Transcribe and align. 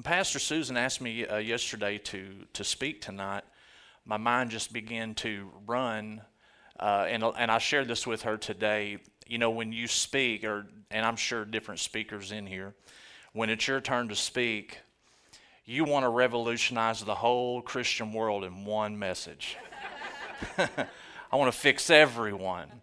Pastor 0.00 0.38
Susan 0.38 0.78
asked 0.78 1.02
me 1.02 1.26
uh, 1.26 1.36
yesterday 1.36 1.98
to 1.98 2.46
to 2.54 2.64
speak 2.64 3.02
tonight, 3.02 3.44
my 4.06 4.16
mind 4.16 4.50
just 4.50 4.72
began 4.72 5.14
to 5.16 5.50
run, 5.66 6.22
uh, 6.80 7.04
and 7.06 7.22
and 7.22 7.50
I 7.50 7.58
shared 7.58 7.88
this 7.88 8.06
with 8.06 8.22
her 8.22 8.38
today. 8.38 8.96
You 9.26 9.36
know, 9.36 9.50
when 9.50 9.70
you 9.70 9.86
speak, 9.86 10.44
or 10.44 10.66
and 10.90 11.04
I'm 11.04 11.16
sure 11.16 11.44
different 11.44 11.80
speakers 11.80 12.32
in 12.32 12.46
here, 12.46 12.74
when 13.34 13.50
it's 13.50 13.68
your 13.68 13.82
turn 13.82 14.08
to 14.08 14.16
speak, 14.16 14.78
you 15.66 15.84
want 15.84 16.04
to 16.04 16.08
revolutionize 16.08 17.04
the 17.04 17.14
whole 17.14 17.60
Christian 17.60 18.14
world 18.14 18.44
in 18.44 18.64
one 18.64 18.98
message. 18.98 19.58
I 20.58 21.36
want 21.36 21.52
to 21.52 21.58
fix 21.58 21.90
everyone 21.90 22.80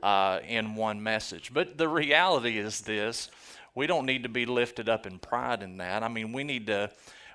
uh, 0.00 0.38
in 0.46 0.76
one 0.76 1.02
message. 1.02 1.52
But 1.52 1.76
the 1.76 1.88
reality 1.88 2.58
is 2.58 2.82
this 2.82 3.32
we 3.74 3.86
don't 3.86 4.06
need 4.06 4.22
to 4.22 4.28
be 4.28 4.46
lifted 4.46 4.88
up 4.88 5.06
in 5.06 5.18
pride 5.18 5.62
in 5.62 5.78
that. 5.78 6.02
I 6.02 6.08
mean, 6.08 6.32
we 6.32 6.44
need 6.44 6.66
to. 6.66 6.90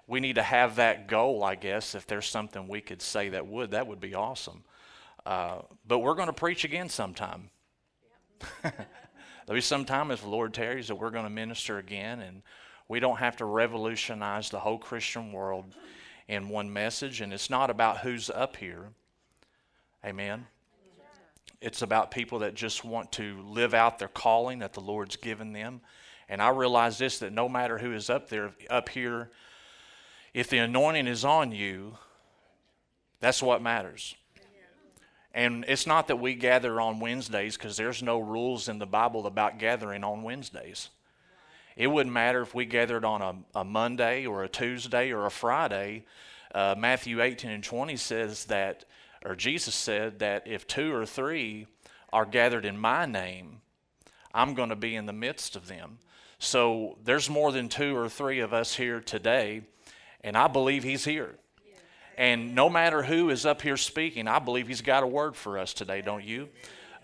We 0.10 0.22
need 0.22 0.36
to 0.36 0.44
have 0.44 0.78
that 0.78 1.10
goal, 1.10 1.44
I 1.44 1.56
guess. 1.56 1.94
If 1.94 2.08
there's 2.08 2.28
something 2.28 2.70
we 2.70 2.80
could 2.80 3.02
say 3.02 3.28
that 3.28 3.46
would, 3.46 3.72
that 3.72 3.88
would 3.88 4.00
be 4.00 4.16
awesome. 4.16 4.64
Uh, 5.26 5.58
but 5.86 6.00
we're 6.00 6.16
going 6.16 6.28
to 6.28 6.34
preach 6.34 6.64
again 6.64 6.88
sometime. 6.88 7.50
There'll 8.64 9.58
be 9.58 9.60
some 9.60 9.84
time 9.84 10.12
if 10.12 10.22
the 10.22 10.30
Lord 10.30 10.54
tarries 10.54 10.88
that 10.88 10.96
we're 10.96 11.10
going 11.10 11.26
to 11.26 11.30
minister 11.30 11.78
again, 11.78 12.22
and 12.22 12.42
we 12.88 13.02
don't 13.02 13.18
have 13.18 13.36
to 13.38 13.46
revolutionize 13.46 14.50
the 14.50 14.60
whole 14.60 14.78
Christian 14.78 15.34
world 15.34 15.66
in 16.30 16.48
one 16.48 16.72
message. 16.72 17.20
And 17.20 17.34
it's 17.34 17.50
not 17.50 17.70
about 17.70 17.98
who's 17.98 18.30
up 18.30 18.56
here. 18.56 18.92
Amen. 20.06 20.48
It's 21.60 21.82
about 21.82 22.12
people 22.12 22.40
that 22.40 22.54
just 22.54 22.86
want 22.86 23.12
to 23.14 23.42
live 23.42 23.74
out 23.74 24.00
their 24.00 24.08
calling 24.08 24.60
that 24.60 24.72
the 24.72 24.80
Lord's 24.80 25.18
given 25.18 25.52
them. 25.52 25.82
And 26.30 26.42
I 26.42 26.50
realize 26.50 26.98
this 26.98 27.20
that 27.20 27.32
no 27.32 27.48
matter 27.48 27.78
who 27.78 27.94
is 27.94 28.10
up 28.10 28.30
there, 28.30 28.52
up 28.70 28.90
here, 28.90 29.30
if 30.34 30.50
the 30.50 30.58
anointing 30.58 31.08
is 31.08 31.24
on 31.24 31.52
you, 31.52 31.98
that's 33.20 33.42
what 33.42 33.62
matters. 33.62 34.16
And 35.34 35.66
it's 35.68 35.86
not 35.86 36.08
that 36.08 36.16
we 36.16 36.34
gather 36.34 36.82
on 36.82 37.00
Wednesdays 37.00 37.58
because 37.58 37.78
there's 37.78 38.02
no 38.02 38.20
rules 38.20 38.68
in 38.68 38.80
the 38.80 38.88
Bible 38.88 39.28
about 39.28 39.60
gathering 39.60 40.04
on 40.04 40.24
Wednesdays. 40.24 40.90
It 41.76 41.88
wouldn't 41.88 42.14
matter 42.14 42.42
if 42.42 42.56
we 42.56 42.66
gathered 42.66 43.06
on 43.06 43.22
a, 43.22 43.60
a 43.60 43.64
Monday 43.64 44.26
or 44.26 44.44
a 44.44 44.50
Tuesday 44.50 45.12
or 45.12 45.28
a 45.28 45.32
Friday. 45.32 46.06
Uh, 46.56 46.74
Matthew 46.76 47.22
18 47.22 47.52
and 47.52 47.64
20 47.64 47.96
says 47.98 48.46
that, 48.46 48.86
or 49.24 49.36
Jesus 49.36 49.76
said 49.76 50.18
that 50.20 50.48
if 50.48 50.66
two 50.66 50.92
or 50.92 51.06
three 51.06 51.68
are 52.12 52.26
gathered 52.26 52.66
in 52.66 52.80
my 52.80 53.06
name, 53.06 53.62
I'm 54.34 54.56
going 54.56 54.70
to 54.70 54.76
be 54.76 54.96
in 54.96 55.06
the 55.06 55.14
midst 55.14 55.56
of 55.56 55.68
them. 55.68 56.00
So 56.40 56.98
there's 57.04 57.30
more 57.30 57.52
than 57.52 57.70
two 57.70 57.96
or 57.96 58.10
three 58.10 58.40
of 58.40 58.54
us 58.54 58.76
here 58.76 59.00
today, 59.00 59.62
and 60.22 60.38
I 60.38 60.48
believe 60.48 60.84
He's 60.84 61.04
here. 61.04 61.36
And 62.18 62.56
no 62.56 62.70
matter 62.70 63.04
who 63.04 63.30
is 63.30 63.46
up 63.46 63.62
here 63.62 63.78
speaking, 63.78 64.28
I 64.28 64.40
believe 64.40 64.68
He's 64.68 64.82
got 64.82 65.04
a 65.04 65.08
word 65.08 65.36
for 65.36 65.58
us 65.58 65.74
today, 65.74 66.02
don't 66.02 66.24
you? 66.24 66.50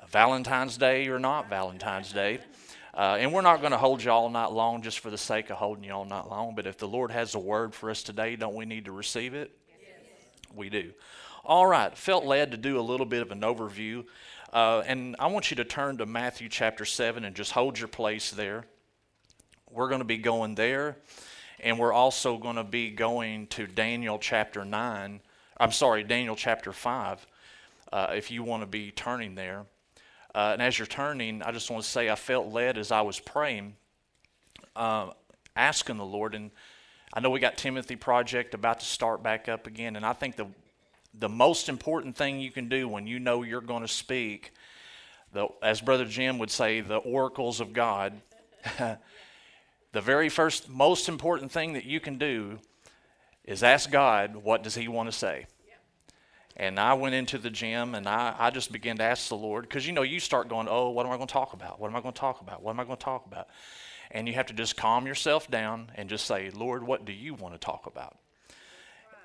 Valentine's 0.09 0.77
Day 0.77 1.07
or 1.07 1.19
not 1.19 1.49
Valentine's 1.49 2.11
Day. 2.11 2.39
Uh, 2.95 3.17
and 3.19 3.33
we're 3.33 3.41
not 3.41 3.59
going 3.59 3.71
to 3.71 3.77
hold 3.77 4.03
you 4.03 4.11
all 4.11 4.29
night 4.29 4.51
long 4.51 4.83
just 4.83 4.99
for 4.99 5.09
the 5.09 5.17
sake 5.17 5.49
of 5.49 5.57
holding 5.57 5.83
you 5.83 5.91
all 5.91 6.05
night 6.05 6.29
long. 6.29 6.53
But 6.53 6.67
if 6.67 6.77
the 6.77 6.87
Lord 6.87 7.09
has 7.09 7.33
a 7.33 7.39
word 7.39 7.73
for 7.73 7.89
us 7.89 8.03
today, 8.03 8.35
don't 8.35 8.53
we 8.53 8.65
need 8.65 8.85
to 8.85 8.91
receive 8.91 9.33
it? 9.33 9.51
We 10.55 10.69
do. 10.69 10.91
All 11.43 11.65
right. 11.65 11.97
Felt 11.97 12.25
led 12.25 12.51
to 12.51 12.57
do 12.57 12.79
a 12.79 12.81
little 12.81 13.07
bit 13.07 13.23
of 13.23 13.31
an 13.31 13.41
overview. 13.41 14.05
Uh, 14.51 14.83
and 14.85 15.15
I 15.17 15.27
want 15.27 15.49
you 15.49 15.57
to 15.57 15.63
turn 15.63 15.97
to 15.97 16.05
Matthew 16.05 16.49
chapter 16.49 16.85
7 16.85 17.23
and 17.25 17.35
just 17.35 17.51
hold 17.51 17.79
your 17.79 17.87
place 17.87 18.29
there. 18.29 18.65
We're 19.73 19.89
going 19.89 20.01
to 20.01 20.05
be 20.05 20.17
going 20.17 20.55
there. 20.55 20.97
And 21.59 21.79
we're 21.79 21.93
also 21.93 22.37
going 22.37 22.57
to 22.57 22.63
be 22.63 22.91
going 22.91 23.47
to 23.47 23.65
Daniel 23.65 24.19
chapter 24.19 24.63
9. 24.63 25.19
I'm 25.57 25.71
sorry, 25.71 26.03
Daniel 26.03 26.35
chapter 26.35 26.71
5, 26.71 27.25
uh, 27.91 28.07
if 28.15 28.29
you 28.29 28.43
want 28.43 28.61
to 28.61 28.67
be 28.67 28.91
turning 28.91 29.33
there. 29.35 29.65
Uh, 30.35 30.51
and 30.53 30.61
as 30.61 30.77
you're 30.77 30.85
turning, 30.85 31.41
I 31.41 31.51
just 31.51 31.71
want 31.71 31.83
to 31.83 31.89
say 31.89 32.09
I 32.09 32.15
felt 32.15 32.51
led 32.51 32.77
as 32.77 32.91
I 32.91 33.01
was 33.01 33.19
praying, 33.19 33.75
uh, 34.75 35.11
asking 35.55 35.97
the 35.97 36.05
Lord. 36.05 36.35
And 36.35 36.51
I 37.13 37.19
know 37.19 37.29
we 37.29 37.39
got 37.39 37.57
Timothy 37.57 37.95
Project 37.95 38.53
about 38.53 38.79
to 38.81 38.85
start 38.85 39.23
back 39.23 39.47
up 39.49 39.65
again. 39.65 39.95
And 39.95 40.05
I 40.05 40.13
think 40.13 40.35
the 40.35 40.47
the 41.19 41.29
most 41.29 41.69
important 41.69 42.15
thing 42.15 42.39
you 42.39 42.51
can 42.51 42.69
do 42.69 42.87
when 42.87 43.05
you 43.05 43.19
know 43.19 43.43
you're 43.43 43.61
going 43.61 43.83
to 43.83 43.87
speak, 43.87 44.51
the, 45.31 45.47
as 45.61 45.79
Brother 45.79 46.05
Jim 46.05 46.39
would 46.39 46.49
say, 46.49 46.81
the 46.81 46.97
oracles 46.97 47.59
of 47.59 47.71
God. 47.71 48.19
the 49.93 50.01
very 50.01 50.27
first, 50.27 50.69
most 50.69 51.07
important 51.07 51.51
thing 51.51 51.73
that 51.73 51.85
you 51.85 51.99
can 51.99 52.17
do 52.17 52.59
is 53.45 53.63
ask 53.63 53.89
God, 53.89 54.35
what 54.35 54.63
does 54.63 54.75
He 54.75 54.87
want 54.87 55.07
to 55.07 55.17
say? 55.17 55.45
And 56.55 56.79
I 56.79 56.93
went 56.93 57.15
into 57.15 57.37
the 57.37 57.49
gym 57.49 57.95
and 57.95 58.07
I, 58.07 58.35
I 58.37 58.49
just 58.51 58.71
began 58.71 58.97
to 58.97 59.03
ask 59.03 59.29
the 59.29 59.35
Lord, 59.35 59.63
because 59.63 59.87
you 59.87 59.93
know, 59.93 60.03
you 60.03 60.19
start 60.19 60.49
going, 60.49 60.67
oh, 60.69 60.89
what 60.89 61.05
am 61.05 61.11
I 61.11 61.15
going 61.15 61.27
to 61.27 61.33
talk 61.33 61.53
about? 61.53 61.79
What 61.79 61.89
am 61.89 61.95
I 61.95 62.01
going 62.01 62.13
to 62.13 62.19
talk 62.19 62.41
about? 62.41 62.61
What 62.61 62.71
am 62.71 62.79
I 62.79 62.83
going 62.83 62.97
to 62.97 63.03
talk 63.03 63.25
about? 63.25 63.47
And 64.11 64.27
you 64.27 64.35
have 64.35 64.45
to 64.47 64.53
just 64.53 64.77
calm 64.77 65.07
yourself 65.07 65.49
down 65.49 65.91
and 65.95 66.09
just 66.09 66.25
say, 66.25 66.51
Lord, 66.51 66.83
what 66.83 67.05
do 67.05 67.13
you 67.13 67.33
want 67.33 67.55
to 67.55 67.59
talk 67.59 67.87
about? 67.87 68.17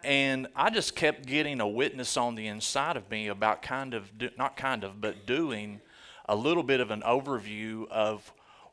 And 0.04 0.46
I 0.54 0.70
just 0.70 0.96
kept 0.96 1.26
getting 1.26 1.60
a 1.60 1.68
witness 1.68 2.16
on 2.16 2.34
the 2.34 2.46
inside 2.46 2.96
of 2.96 3.10
me 3.10 3.28
about 3.28 3.62
kind 3.62 3.92
of, 3.92 4.16
do, 4.16 4.30
not 4.38 4.56
kind 4.56 4.84
of, 4.84 5.00
but 5.00 5.26
doing 5.26 5.80
a 6.26 6.36
little 6.36 6.62
bit 6.62 6.80
of 6.80 6.90
an 6.90 7.02
overview 7.02 7.88
of 7.88 8.32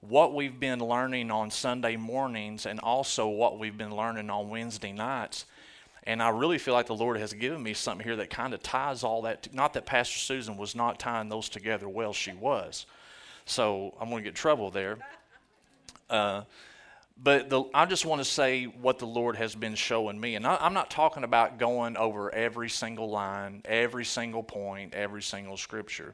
what 0.10 0.34
we've 0.34 0.60
been 0.60 0.80
learning 0.80 1.32
on 1.32 1.52
Sunday 1.52 1.96
mornings 1.96 2.66
and 2.66 2.80
also 2.80 3.28
what 3.28 3.60
we've 3.60 3.78
been 3.78 3.96
learning 3.96 4.30
on 4.30 4.50
Wednesday 4.50 4.92
nights 4.92 5.46
and 6.08 6.22
I 6.22 6.30
really 6.30 6.60
feel 6.60 6.74
like 6.74 6.86
the 6.86 6.96
Lord 6.96 7.18
has 7.18 7.34
given 7.34 7.62
me 7.64 7.74
something 7.74 8.06
here 8.06 8.16
that 8.18 8.30
kind 8.30 8.54
of 8.54 8.62
ties 8.62 9.04
all 9.04 9.24
that. 9.24 9.44
To, 9.44 9.56
not 9.56 9.74
that 9.74 9.86
Pastor 9.86 10.20
Susan 10.20 10.56
was 10.56 10.76
not 10.76 11.00
tying 11.00 11.30
those 11.30 11.50
together 11.50 11.90
well, 11.90 12.14
she 12.14 12.34
was. 12.34 12.86
So 13.46 13.94
I'm 14.00 14.10
going 14.10 14.24
to 14.24 14.30
get 14.30 14.36
trouble 14.36 14.70
there. 14.70 14.98
Uh, 16.10 16.44
but 17.22 17.50
the, 17.50 17.64
I 17.74 17.86
just 17.86 18.06
want 18.06 18.22
to 18.22 18.26
say 18.26 18.66
what 18.66 19.00
the 19.00 19.08
Lord 19.08 19.36
has 19.38 19.56
been 19.56 19.74
showing 19.74 20.20
me. 20.20 20.36
And 20.36 20.46
I, 20.46 20.64
am 20.64 20.74
not 20.74 20.92
talking 20.92 21.24
about 21.24 21.58
going 21.58 21.98
over 21.98 22.34
every 22.34 22.70
single 22.70 23.10
line, 23.10 23.62
every 23.66 24.06
single 24.06 24.44
point, 24.44 24.94
every 24.94 25.24
single 25.24 25.58
scripture. 25.58 26.14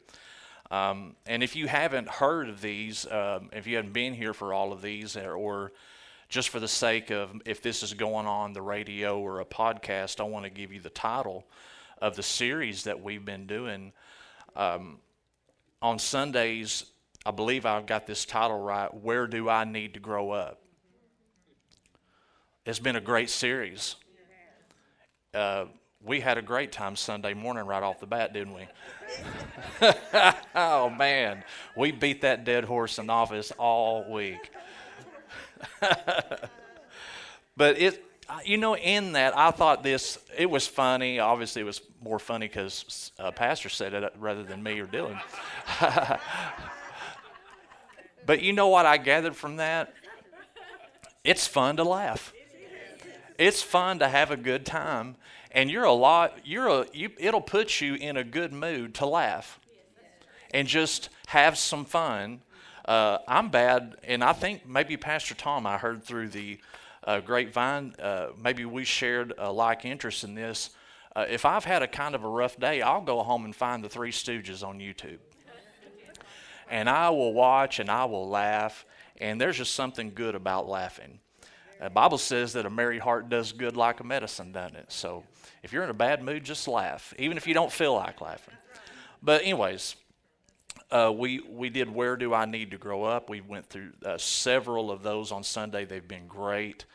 Um, 0.72 1.16
and 1.28 1.44
if 1.44 1.56
you 1.56 1.68
haven't 1.68 2.08
heard 2.08 2.50
of 2.50 2.62
these, 2.62 3.06
um, 3.12 3.50
if 3.54 3.68
you 3.68 3.76
haven't 3.76 3.94
been 3.94 4.14
here 4.14 4.34
for 4.34 4.54
all 4.54 4.72
of 4.72 4.82
these, 4.82 5.16
or, 5.16 5.72
just 6.32 6.48
for 6.48 6.62
the 6.62 6.68
sake 6.68 7.12
of 7.12 7.30
if 7.46 7.62
this 7.62 7.84
is 7.84 7.94
going 7.94 8.26
on 8.26 8.54
the 8.54 8.62
radio 8.62 9.20
or 9.20 9.42
a 9.42 9.46
podcast, 9.46 10.22
I 10.22 10.24
want 10.24 10.46
to 10.46 10.50
give 10.50 10.72
you 10.72 10.80
the 10.80 10.90
title 10.90 11.46
of 12.02 12.16
the 12.16 12.24
series 12.24 12.86
that 12.86 13.04
we've 13.04 13.24
been 13.24 13.46
doing. 13.46 13.92
Um, 14.56 15.00
on 15.82 16.00
Sundays, 16.00 16.86
I 17.26 17.32
believe 17.32 17.66
I've 17.66 17.86
got 17.86 18.08
this 18.08 18.24
title 18.24 18.58
right 18.58 18.92
Where 18.94 19.28
Do 19.28 19.50
I 19.50 19.66
Need 19.66 19.96
to 19.96 20.00
Grow 20.00 20.32
Up? 20.32 20.62
It's 22.66 22.80
been 22.80 22.96
a 22.96 23.02
great 23.02 23.30
series. 23.30 23.98
Uh, 25.34 25.66
we 26.04 26.20
had 26.20 26.38
a 26.38 26.42
great 26.42 26.72
time 26.72 26.96
Sunday 26.96 27.34
morning 27.34 27.66
right 27.66 27.84
off 27.84 28.00
the 28.00 28.08
bat, 28.08 28.34
didn't 28.34 28.54
we? 28.54 28.68
oh, 30.56 30.90
man. 30.90 31.44
We 31.76 31.92
beat 31.92 32.22
that 32.22 32.44
dead 32.44 32.64
horse 32.64 32.98
in 32.98 33.10
office 33.10 33.52
all 33.58 34.12
week. 34.12 34.52
but 37.56 37.80
it, 37.80 38.04
you 38.46 38.58
know, 38.58 38.76
in 38.76 39.14
that, 39.14 39.38
I 39.38 39.52
thought 39.52 39.84
this, 39.84 40.18
it 40.38 40.50
was 40.50 40.66
funny. 40.66 41.20
Obviously, 41.20 41.62
it 41.62 41.66
was 41.66 41.82
more 42.02 42.20
funny 42.20 42.48
because 42.48 43.12
a 43.20 43.26
uh, 43.26 43.32
Pastor 43.32 43.70
said 43.70 43.94
it 43.94 44.14
rather 44.18 44.44
than 44.44 44.64
me 44.64 44.80
or 44.80 44.88
Dylan. 44.88 45.20
but 48.26 48.42
you 48.42 48.54
know 48.54 48.70
what 48.70 48.86
I 48.88 48.98
gathered 48.98 49.36
from 49.36 49.58
that? 49.58 49.94
It's 51.24 51.46
fun 51.46 51.78
to 51.78 51.84
laugh. 51.84 52.34
It's 53.38 53.62
fun 53.62 54.00
to 54.00 54.08
have 54.08 54.32
a 54.32 54.38
good 54.38 54.66
time. 54.66 55.16
And 55.52 55.70
you're 55.70 55.84
a 55.84 55.94
lot, 55.94 56.40
you're 56.46 56.68
a, 56.68 56.86
you, 56.94 57.10
it'll 57.18 57.42
put 57.42 57.82
you 57.82 57.96
in 57.96 58.18
a 58.18 58.24
good 58.24 58.54
mood 58.54 58.96
to 58.96 59.06
laugh 59.06 59.60
and 60.54 60.68
just 60.68 61.10
have 61.28 61.58
some 61.58 61.86
fun 61.86 62.42
uh, 62.86 63.20
I'm 63.28 63.50
bad, 63.50 63.96
and 64.04 64.24
I 64.24 64.34
think 64.34 64.68
maybe 64.68 64.98
Pastor 64.98 65.36
Tom, 65.36 65.68
I 65.68 65.78
heard 65.78 66.04
through 66.04 66.30
the 66.30 66.60
uh, 67.04 67.20
grapevine, 67.20 67.94
uh, 68.02 68.28
maybe 68.42 68.66
we 68.66 68.84
shared 68.84 69.34
a 69.38 69.52
like 69.52 69.86
interest 69.86 70.24
in 70.24 70.36
this. 70.36 70.72
Uh, 71.16 71.26
if 71.30 71.46
I've 71.46 71.66
had 71.66 71.84
a 71.84 71.88
kind 71.88 72.16
of 72.16 72.24
a 72.24 72.28
rough 72.28 72.60
day, 72.60 72.82
I'll 72.82 73.02
go 73.02 73.22
home 73.22 73.46
and 73.46 73.56
find 73.56 73.84
the 73.84 73.90
Three 73.90 74.12
Stooges 74.12 74.66
on 74.66 74.80
YouTube. 74.80 75.20
And 76.70 76.90
I 76.90 77.10
will 77.10 77.34
watch 77.34 77.80
and 77.80 77.90
I 77.90 78.06
will 78.06 78.30
laugh, 78.30 78.86
and 79.20 79.40
there's 79.40 79.58
just 79.58 79.76
something 79.76 80.14
good 80.14 80.36
about 80.36 80.68
laughing. 80.68 81.20
The 81.82 81.90
Bible 81.90 82.20
says 82.20 82.54
that 82.54 82.66
a 82.68 82.70
merry 82.70 83.00
heart 83.00 83.28
does 83.28 83.52
good 83.52 83.76
like 83.76 84.00
a 84.02 84.04
medicine, 84.04 84.52
doesn't 84.52 84.78
it? 84.78 84.92
So 84.92 85.24
if 85.64 85.74
you're 85.74 85.84
in 85.84 85.90
a 85.90 85.96
bad 85.96 86.24
mood, 86.24 86.44
just 86.44 86.68
laugh, 86.68 87.12
even 87.18 87.38
if 87.38 87.48
you 87.48 87.56
don't 87.56 87.72
feel 87.72 87.96
like 87.96 88.22
laughing. 88.22 88.54
But, 89.24 89.42
anyways, 89.42 89.96
uh, 90.92 91.12
we 91.16 91.40
we 91.50 91.70
did 91.70 91.90
where 91.90 92.16
do 92.18 92.34
I 92.34 92.46
need 92.46 92.72
to 92.72 92.78
grow 92.78 93.04
up? 93.04 93.30
We 93.30 93.42
went 93.42 93.66
through 93.66 93.94
uh, 94.06 94.18
several 94.18 94.92
of 94.92 95.02
those 95.02 95.32
on 95.32 95.44
Sunday. 95.44 95.86
They've 95.86 96.08
been 96.08 96.28
great. 96.28 96.86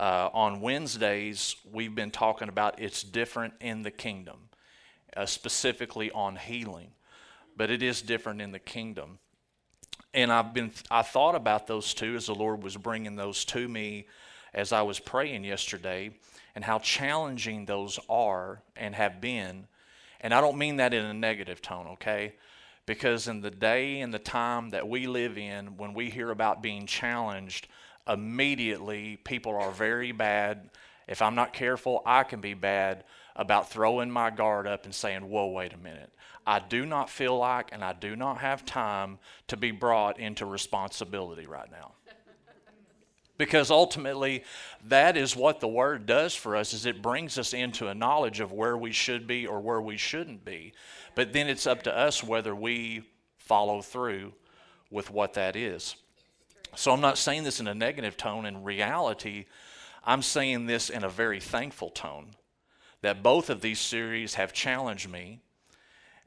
uh, 0.00 0.30
on 0.32 0.62
Wednesdays, 0.62 1.56
we've 1.70 1.94
been 1.94 2.10
talking 2.10 2.48
about 2.48 2.80
it's 2.80 3.02
different 3.02 3.52
in 3.60 3.82
the 3.82 3.90
kingdom, 3.90 4.48
uh, 5.14 5.26
specifically 5.26 6.10
on 6.12 6.36
healing, 6.36 6.92
but 7.54 7.70
it 7.70 7.82
is 7.82 8.00
different 8.00 8.40
in 8.40 8.50
the 8.50 8.58
kingdom. 8.58 9.18
And 10.12 10.32
I've 10.32 10.52
been, 10.52 10.72
I 10.90 11.02
thought 11.02 11.34
about 11.34 11.66
those 11.66 11.94
two 11.94 12.16
as 12.16 12.26
the 12.26 12.34
Lord 12.34 12.62
was 12.62 12.76
bringing 12.76 13.16
those 13.16 13.44
to 13.46 13.68
me 13.68 14.06
as 14.52 14.72
I 14.72 14.82
was 14.82 14.98
praying 14.98 15.44
yesterday, 15.44 16.10
and 16.54 16.64
how 16.64 16.80
challenging 16.80 17.66
those 17.66 18.00
are 18.08 18.60
and 18.76 18.94
have 18.94 19.20
been. 19.20 19.66
And 20.20 20.34
I 20.34 20.40
don't 20.40 20.58
mean 20.58 20.76
that 20.76 20.92
in 20.92 21.04
a 21.04 21.14
negative 21.14 21.62
tone, 21.62 21.86
okay? 21.92 22.34
Because 22.84 23.28
in 23.28 23.40
the 23.40 23.50
day 23.50 24.00
and 24.00 24.12
the 24.12 24.18
time 24.18 24.70
that 24.70 24.88
we 24.88 25.06
live 25.06 25.38
in, 25.38 25.76
when 25.76 25.94
we 25.94 26.10
hear 26.10 26.30
about 26.30 26.62
being 26.62 26.86
challenged, 26.86 27.68
immediately 28.08 29.16
people 29.22 29.54
are 29.54 29.70
very 29.70 30.10
bad. 30.10 30.70
If 31.10 31.20
I'm 31.20 31.34
not 31.34 31.52
careful, 31.52 32.02
I 32.06 32.22
can 32.22 32.40
be 32.40 32.54
bad 32.54 33.02
about 33.34 33.68
throwing 33.68 34.10
my 34.10 34.30
guard 34.30 34.66
up 34.66 34.84
and 34.84 34.94
saying, 34.94 35.28
Whoa, 35.28 35.48
wait 35.48 35.74
a 35.74 35.76
minute. 35.76 36.12
I 36.46 36.60
do 36.60 36.86
not 36.86 37.10
feel 37.10 37.36
like 37.36 37.70
and 37.72 37.84
I 37.84 37.92
do 37.92 38.16
not 38.16 38.38
have 38.38 38.64
time 38.64 39.18
to 39.48 39.56
be 39.56 39.72
brought 39.72 40.18
into 40.18 40.46
responsibility 40.46 41.46
right 41.46 41.70
now. 41.70 41.92
because 43.36 43.70
ultimately 43.70 44.44
that 44.86 45.16
is 45.16 45.34
what 45.34 45.60
the 45.60 45.68
word 45.68 46.06
does 46.06 46.34
for 46.34 46.54
us 46.54 46.72
is 46.72 46.86
it 46.86 47.02
brings 47.02 47.38
us 47.38 47.52
into 47.52 47.88
a 47.88 47.94
knowledge 47.94 48.38
of 48.38 48.52
where 48.52 48.76
we 48.76 48.92
should 48.92 49.26
be 49.26 49.46
or 49.46 49.60
where 49.60 49.80
we 49.80 49.96
shouldn't 49.96 50.44
be. 50.44 50.72
But 51.16 51.32
then 51.32 51.48
it's 51.48 51.66
up 51.66 51.82
to 51.82 51.96
us 51.96 52.22
whether 52.22 52.54
we 52.54 53.02
follow 53.38 53.82
through 53.82 54.32
with 54.90 55.10
what 55.10 55.34
that 55.34 55.56
is. 55.56 55.96
So 56.76 56.92
I'm 56.92 57.00
not 57.00 57.18
saying 57.18 57.42
this 57.42 57.58
in 57.58 57.66
a 57.66 57.74
negative 57.74 58.16
tone. 58.16 58.46
In 58.46 58.62
reality, 58.62 59.46
I'm 60.04 60.22
saying 60.22 60.66
this 60.66 60.90
in 60.90 61.04
a 61.04 61.08
very 61.08 61.40
thankful 61.40 61.90
tone 61.90 62.30
that 63.02 63.22
both 63.22 63.50
of 63.50 63.60
these 63.60 63.80
series 63.80 64.34
have 64.34 64.52
challenged 64.52 65.08
me. 65.08 65.40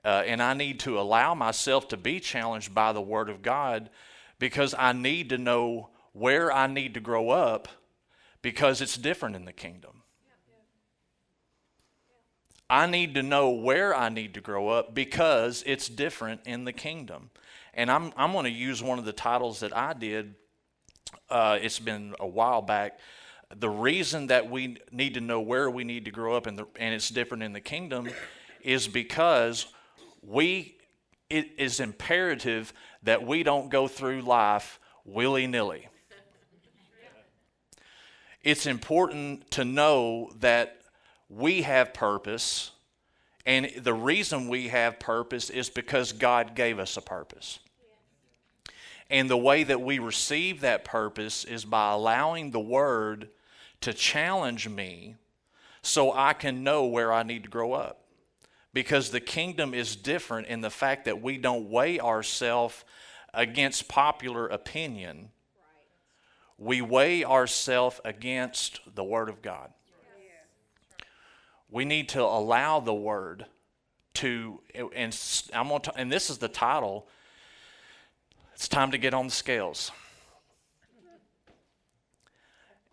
Uh, 0.05 0.23
and 0.25 0.41
I 0.41 0.53
need 0.53 0.81
to 0.81 0.99
allow 0.99 1.33
myself 1.33 1.87
to 1.89 1.97
be 1.97 2.19
challenged 2.19 2.73
by 2.73 2.91
the 2.91 3.01
Word 3.01 3.29
of 3.29 3.41
God 3.41 3.89
because 4.37 4.75
I 4.77 4.91
need 4.91 5.29
to 5.29 5.37
know 5.37 5.89
where 6.11 6.51
I 6.51 6.67
need 6.67 6.95
to 6.95 6.99
grow 6.99 7.29
up 7.29 7.67
because 8.41 8.81
it's 8.81 8.97
different 8.97 9.35
in 9.35 9.45
the 9.45 9.53
kingdom. 9.53 10.03
I 12.69 12.87
need 12.87 13.13
to 13.15 13.23
know 13.23 13.51
where 13.51 13.95
I 13.95 14.09
need 14.09 14.33
to 14.33 14.41
grow 14.41 14.69
up 14.69 14.95
because 14.95 15.63
it's 15.65 15.87
different 15.87 16.41
in 16.45 16.65
the 16.65 16.73
kingdom. 16.73 17.29
And 17.73 17.91
I'm, 17.91 18.11
I'm 18.17 18.31
going 18.31 18.45
to 18.45 18.51
use 18.51 18.81
one 18.81 18.99
of 18.99 19.05
the 19.05 19.13
titles 19.13 19.59
that 19.61 19.75
I 19.75 19.93
did. 19.93 20.35
Uh, 21.29 21.59
it's 21.61 21.79
been 21.79 22.15
a 22.19 22.27
while 22.27 22.61
back. 22.61 22.99
The 23.59 23.69
reason 23.69 24.27
that 24.27 24.49
we 24.49 24.77
need 24.91 25.13
to 25.13 25.21
know 25.21 25.39
where 25.39 25.69
we 25.69 25.83
need 25.83 26.05
to 26.05 26.11
grow 26.11 26.35
up, 26.35 26.47
and, 26.47 26.57
the, 26.57 26.65
and 26.77 26.93
it's 26.93 27.09
different 27.09 27.43
in 27.43 27.53
the 27.53 27.61
kingdom, 27.61 28.09
is 28.61 28.87
because 28.87 29.67
we 30.21 30.77
it 31.29 31.49
is 31.57 31.79
imperative 31.79 32.73
that 33.01 33.25
we 33.25 33.41
don't 33.41 33.69
go 33.69 33.87
through 33.87 34.21
life 34.21 34.79
willy 35.03 35.47
nilly. 35.47 35.87
It's 38.43 38.65
important 38.65 39.49
to 39.51 39.65
know 39.65 40.31
that 40.41 40.81
we 41.29 41.63
have 41.63 41.93
purpose, 41.93 42.71
and 43.45 43.71
the 43.77 43.93
reason 43.93 44.47
we 44.47 44.67
have 44.67 44.99
purpose 44.99 45.49
is 45.49 45.69
because 45.69 46.11
God 46.11 46.55
gave 46.55 46.77
us 46.77 46.97
a 46.97 47.01
purpose. 47.01 47.59
And 49.09 49.29
the 49.29 49.37
way 49.37 49.63
that 49.63 49.81
we 49.81 49.99
receive 49.99 50.61
that 50.61 50.83
purpose 50.85 51.45
is 51.45 51.65
by 51.65 51.93
allowing 51.93 52.51
the 52.51 52.59
Word 52.59 53.29
to 53.83 53.93
challenge 53.93 54.67
me 54.67 55.15
so 55.81 56.13
I 56.13 56.33
can 56.33 56.63
know 56.63 56.85
where 56.85 57.11
I 57.11 57.23
need 57.23 57.43
to 57.43 57.49
grow 57.49 57.73
up. 57.73 58.05
Because 58.73 59.11
the 59.11 59.19
kingdom 59.19 59.73
is 59.73 59.95
different 59.95 60.47
in 60.47 60.61
the 60.61 60.69
fact 60.69 61.05
that 61.05 61.21
we 61.21 61.37
don't 61.37 61.69
weigh 61.69 61.99
ourselves 61.99 62.83
against 63.33 63.87
popular 63.87 64.47
opinion, 64.47 65.29
we 66.57 66.81
weigh 66.81 67.23
ourselves 67.23 67.99
against 68.05 68.79
the 68.95 69.03
Word 69.03 69.29
of 69.29 69.41
God. 69.41 69.71
We 71.69 71.85
need 71.85 72.09
to 72.09 72.21
allow 72.21 72.79
the 72.79 72.93
Word 72.93 73.45
to, 74.15 74.61
and 74.95 75.17
I'm 75.53 75.67
to, 75.81 75.93
and 75.95 76.11
this 76.11 76.29
is 76.29 76.37
the 76.37 76.47
title 76.47 77.07
it's 78.53 78.67
time 78.67 78.91
to 78.91 78.97
get 78.97 79.13
on 79.13 79.25
the 79.25 79.31
scales. 79.31 79.91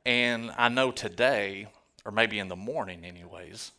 And 0.04 0.52
I 0.56 0.68
know 0.68 0.90
today, 0.90 1.68
or 2.04 2.12
maybe 2.12 2.38
in 2.38 2.48
the 2.48 2.56
morning, 2.56 3.04
anyways, 3.04 3.72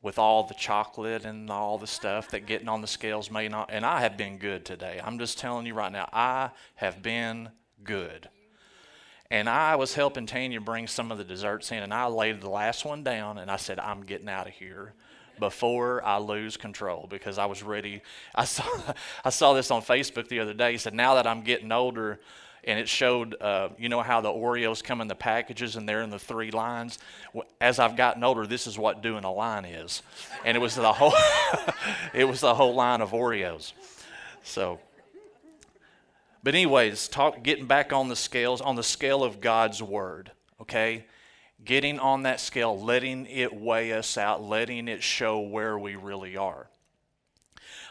with 0.00 0.18
all 0.18 0.44
the 0.44 0.54
chocolate 0.54 1.24
and 1.24 1.50
all 1.50 1.76
the 1.76 1.86
stuff 1.86 2.30
that 2.30 2.46
getting 2.46 2.68
on 2.68 2.80
the 2.80 2.86
scales 2.86 3.30
may 3.30 3.48
not, 3.48 3.70
and 3.72 3.84
I 3.84 4.00
have 4.00 4.16
been 4.16 4.38
good 4.38 4.64
today. 4.64 5.00
I'm 5.02 5.18
just 5.18 5.38
telling 5.38 5.66
you 5.66 5.74
right 5.74 5.90
now, 5.90 6.08
I 6.12 6.50
have 6.76 7.02
been 7.02 7.50
good. 7.82 8.28
And 9.30 9.48
I 9.48 9.76
was 9.76 9.94
helping 9.94 10.24
Tanya 10.24 10.60
bring 10.60 10.86
some 10.86 11.10
of 11.10 11.18
the 11.18 11.24
desserts 11.24 11.72
in, 11.72 11.82
and 11.82 11.92
I 11.92 12.06
laid 12.06 12.40
the 12.40 12.48
last 12.48 12.84
one 12.84 13.02
down, 13.02 13.38
and 13.38 13.50
I 13.50 13.56
said, 13.56 13.78
I'm 13.78 14.04
getting 14.04 14.28
out 14.28 14.46
of 14.46 14.54
here 14.54 14.94
before 15.38 16.04
I 16.04 16.18
lose 16.18 16.56
control 16.56 17.06
because 17.08 17.38
I 17.38 17.46
was 17.46 17.62
ready. 17.62 18.02
I 18.34 18.44
saw, 18.44 18.64
I 19.24 19.30
saw 19.30 19.52
this 19.52 19.70
on 19.70 19.82
Facebook 19.82 20.28
the 20.28 20.40
other 20.40 20.54
day. 20.54 20.72
He 20.72 20.78
said, 20.78 20.94
Now 20.94 21.14
that 21.14 21.26
I'm 21.26 21.42
getting 21.42 21.72
older, 21.72 22.20
and 22.68 22.78
it 22.78 22.88
showed, 22.88 23.34
uh, 23.40 23.70
you 23.78 23.88
know, 23.88 24.02
how 24.02 24.20
the 24.20 24.28
Oreos 24.28 24.84
come 24.84 25.00
in 25.00 25.08
the 25.08 25.14
packages 25.14 25.76
and 25.76 25.88
they're 25.88 26.02
in 26.02 26.10
the 26.10 26.18
three 26.18 26.50
lines. 26.50 26.98
As 27.60 27.78
I've 27.78 27.96
gotten 27.96 28.22
older, 28.22 28.46
this 28.46 28.66
is 28.66 28.78
what 28.78 29.02
doing 29.02 29.24
a 29.24 29.32
line 29.32 29.64
is, 29.64 30.02
and 30.44 30.56
it 30.56 30.60
was 30.60 30.74
the 30.74 30.92
whole, 30.92 31.14
it 32.14 32.24
was 32.24 32.40
the 32.40 32.54
whole 32.54 32.74
line 32.74 33.00
of 33.00 33.10
Oreos. 33.10 33.72
So, 34.44 34.78
but 36.42 36.54
anyways, 36.54 37.08
talk, 37.08 37.42
getting 37.42 37.66
back 37.66 37.92
on 37.92 38.08
the 38.08 38.16
scales, 38.16 38.60
on 38.60 38.76
the 38.76 38.84
scale 38.84 39.24
of 39.24 39.40
God's 39.40 39.82
word, 39.82 40.30
okay 40.60 41.04
getting 41.64 41.98
on 41.98 42.22
that 42.22 42.40
scale, 42.40 42.80
letting 42.80 43.26
it 43.26 43.54
weigh 43.54 43.92
us 43.92 44.16
out, 44.16 44.42
letting 44.42 44.88
it 44.88 45.02
show 45.02 45.40
where 45.40 45.78
we 45.78 45.96
really 45.96 46.36
are. 46.36 46.68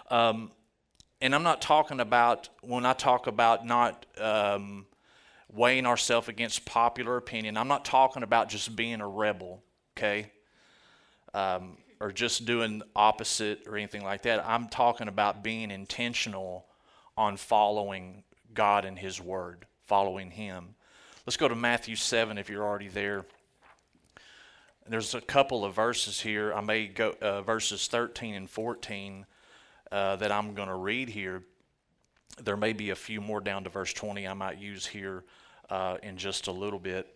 Um, 0.09 0.51
and 1.21 1.33
I'm 1.33 1.43
not 1.43 1.61
talking 1.61 1.99
about, 1.99 2.49
when 2.61 2.85
I 2.85 2.93
talk 2.93 3.27
about 3.27 3.65
not 3.65 4.05
um, 4.19 4.85
weighing 5.51 5.85
ourselves 5.85 6.27
against 6.27 6.65
popular 6.65 7.17
opinion, 7.17 7.57
I'm 7.57 7.67
not 7.67 7.85
talking 7.85 8.23
about 8.23 8.49
just 8.49 8.75
being 8.75 9.01
a 9.01 9.07
rebel, 9.07 9.63
okay? 9.97 10.31
Um, 11.33 11.77
or 11.99 12.11
just 12.11 12.45
doing 12.45 12.83
opposite 12.95 13.63
or 13.67 13.75
anything 13.77 14.03
like 14.03 14.21
that. 14.23 14.47
I'm 14.47 14.67
talking 14.67 15.07
about 15.07 15.43
being 15.43 15.71
intentional 15.71 16.67
on 17.17 17.37
following 17.37 18.23
God 18.53 18.85
and 18.85 18.97
His 18.97 19.19
Word, 19.19 19.65
following 19.87 20.29
Him. 20.29 20.75
Let's 21.25 21.37
go 21.37 21.47
to 21.47 21.55
Matthew 21.55 21.95
7 21.95 22.37
if 22.37 22.49
you're 22.49 22.63
already 22.63 22.89
there. 22.89 23.25
There's 24.87 25.15
a 25.15 25.21
couple 25.21 25.65
of 25.65 25.73
verses 25.73 26.21
here. 26.21 26.53
I 26.53 26.61
may 26.61 26.87
go 26.87 27.15
uh, 27.19 27.41
verses 27.41 27.87
13 27.87 28.35
and 28.35 28.49
14 28.49 29.25
uh, 29.91 30.15
that 30.17 30.31
I'm 30.31 30.53
going 30.53 30.67
to 30.67 30.75
read 30.75 31.09
here. 31.09 31.43
There 32.41 32.57
may 32.57 32.73
be 32.73 32.89
a 32.91 32.95
few 32.95 33.21
more 33.21 33.41
down 33.41 33.63
to 33.63 33.69
verse 33.69 33.93
20 33.93 34.27
I 34.27 34.33
might 34.33 34.57
use 34.57 34.85
here 34.85 35.23
uh, 35.69 35.97
in 36.03 36.17
just 36.17 36.47
a 36.47 36.51
little 36.51 36.79
bit. 36.79 37.07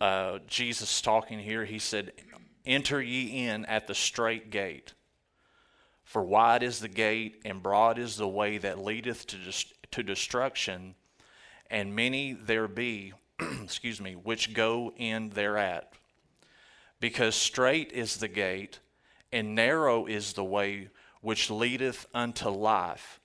Uh, 0.00 0.40
Jesus 0.46 1.00
talking 1.00 1.38
here, 1.38 1.64
he 1.64 1.78
said, 1.78 2.12
Enter 2.64 3.00
ye 3.00 3.46
in 3.46 3.64
at 3.66 3.86
the 3.86 3.94
straight 3.94 4.50
gate. 4.50 4.92
For 6.04 6.22
wide 6.22 6.62
is 6.62 6.80
the 6.80 6.88
gate, 6.88 7.40
and 7.44 7.62
broad 7.62 7.98
is 7.98 8.16
the 8.16 8.28
way 8.28 8.58
that 8.58 8.78
leadeth 8.78 9.26
to, 9.28 9.38
to 9.92 10.02
destruction, 10.02 10.94
and 11.70 11.96
many 11.96 12.32
there 12.32 12.68
be 12.68 13.12
excuse 13.62 14.00
me, 14.00 14.14
which 14.14 14.54
go 14.54 14.92
in 14.96 15.30
thereat. 15.30 15.92
Because 17.00 17.34
straight 17.34 17.92
is 17.92 18.16
the 18.16 18.28
gate, 18.28 18.80
and 19.32 19.54
narrow 19.54 20.06
is 20.06 20.32
the 20.32 20.44
way 20.44 20.88
which 21.20 21.50
leadeth 21.50 22.06
unto 22.14 22.48
life, 22.48 23.20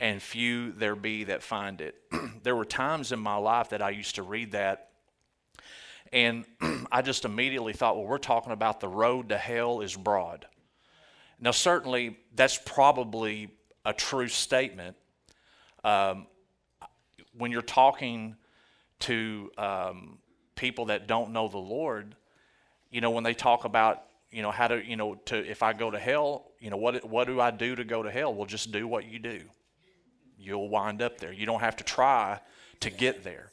and 0.00 0.22
few 0.22 0.72
there 0.72 0.96
be 0.96 1.24
that 1.24 1.42
find 1.42 1.80
it. 1.80 1.96
there 2.42 2.56
were 2.56 2.64
times 2.64 3.12
in 3.12 3.18
my 3.18 3.36
life 3.36 3.70
that 3.70 3.82
I 3.82 3.90
used 3.90 4.14
to 4.14 4.22
read 4.22 4.52
that, 4.52 4.90
and 6.12 6.44
I 6.92 7.02
just 7.02 7.24
immediately 7.24 7.72
thought, 7.72 7.96
well, 7.96 8.06
we're 8.06 8.18
talking 8.18 8.52
about 8.52 8.80
the 8.80 8.88
road 8.88 9.28
to 9.30 9.36
hell 9.36 9.80
is 9.80 9.96
broad. 9.96 10.46
Now, 11.40 11.52
certainly, 11.52 12.18
that's 12.34 12.58
probably 12.64 13.50
a 13.84 13.92
true 13.92 14.28
statement. 14.28 14.96
Um, 15.84 16.26
when 17.36 17.52
you're 17.52 17.62
talking 17.62 18.36
to 19.00 19.50
um, 19.56 20.18
people 20.56 20.86
that 20.86 21.06
don't 21.06 21.32
know 21.32 21.46
the 21.48 21.58
Lord, 21.58 22.16
you 22.90 23.00
know, 23.00 23.10
when 23.10 23.22
they 23.22 23.34
talk 23.34 23.64
about, 23.64 24.02
you 24.30 24.42
know, 24.42 24.50
how 24.50 24.68
to, 24.68 24.84
you 24.84 24.96
know, 24.96 25.14
to 25.26 25.36
if 25.36 25.62
I 25.62 25.72
go 25.72 25.90
to 25.90 25.98
hell, 25.98 26.52
you 26.60 26.70
know, 26.70 26.76
what 26.76 27.04
what 27.08 27.26
do 27.26 27.40
I 27.40 27.50
do 27.50 27.74
to 27.76 27.84
go 27.84 28.02
to 28.02 28.10
hell? 28.10 28.34
Well, 28.34 28.46
just 28.46 28.72
do 28.72 28.86
what 28.86 29.06
you 29.06 29.18
do. 29.18 29.40
You'll 30.38 30.68
wind 30.68 31.02
up 31.02 31.18
there. 31.18 31.32
You 31.32 31.46
don't 31.46 31.60
have 31.60 31.76
to 31.76 31.84
try 31.84 32.40
to 32.80 32.90
get 32.90 33.24
there. 33.24 33.52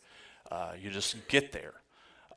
Uh, 0.52 0.74
you 0.80 0.92
just 0.92 1.28
get 1.28 1.52
there. 1.52 1.74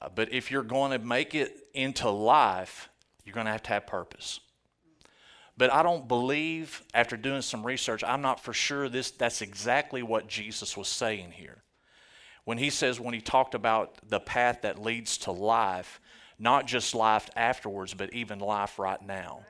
Uh, 0.01 0.09
but 0.15 0.33
if 0.33 0.51
you're 0.51 0.63
going 0.63 0.93
to 0.93 0.99
make 0.99 1.35
it 1.35 1.69
into 1.75 2.09
life, 2.09 2.89
you're 3.25 3.35
going 3.35 3.47
to 3.47 3.53
have 3.53 3.63
to 3.65 3.71
have 3.71 3.87
purpose. 3.87 4.41
But 5.57 5.73
I 5.73 5.83
don't 5.83 6.07
believe, 6.07 6.83
after 6.95 7.17
doing 7.17 7.43
some 7.43 7.67
research, 7.67 8.05
I'm 8.05 8.23
not 8.23 8.39
for 8.39 8.53
sure 8.53 8.89
this 8.89 9.11
that's 9.11 9.43
exactly 9.43 10.03
what 10.03 10.29
Jesus 10.29 10.77
was 10.77 10.89
saying 10.89 11.33
here. 11.33 11.65
When 12.45 12.59
he 12.59 12.71
says, 12.71 13.01
when 13.01 13.13
he 13.13 13.21
talked 13.21 13.55
about 13.55 13.99
the 14.09 14.21
path 14.21 14.63
that 14.63 14.81
leads 14.81 15.19
to 15.19 15.33
life, 15.33 16.01
not 16.39 16.67
just 16.67 16.95
life 16.95 17.29
afterwards, 17.37 17.95
but 17.95 18.13
even 18.13 18.39
life 18.39 18.79
right 18.79 19.01
now. 19.03 19.41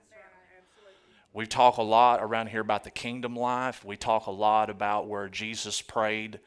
We 1.33 1.47
talk 1.47 1.77
a 1.77 1.83
lot 1.83 2.21
around 2.23 2.49
here 2.49 2.63
about 2.63 2.85
the 2.85 2.91
kingdom 2.91 3.37
life. 3.37 3.85
We 3.85 3.97
talk 3.97 4.27
a 4.27 4.33
lot 4.33 4.71
about 4.71 5.07
where 5.07 5.29
Jesus 5.29 5.83
prayed 5.83 6.41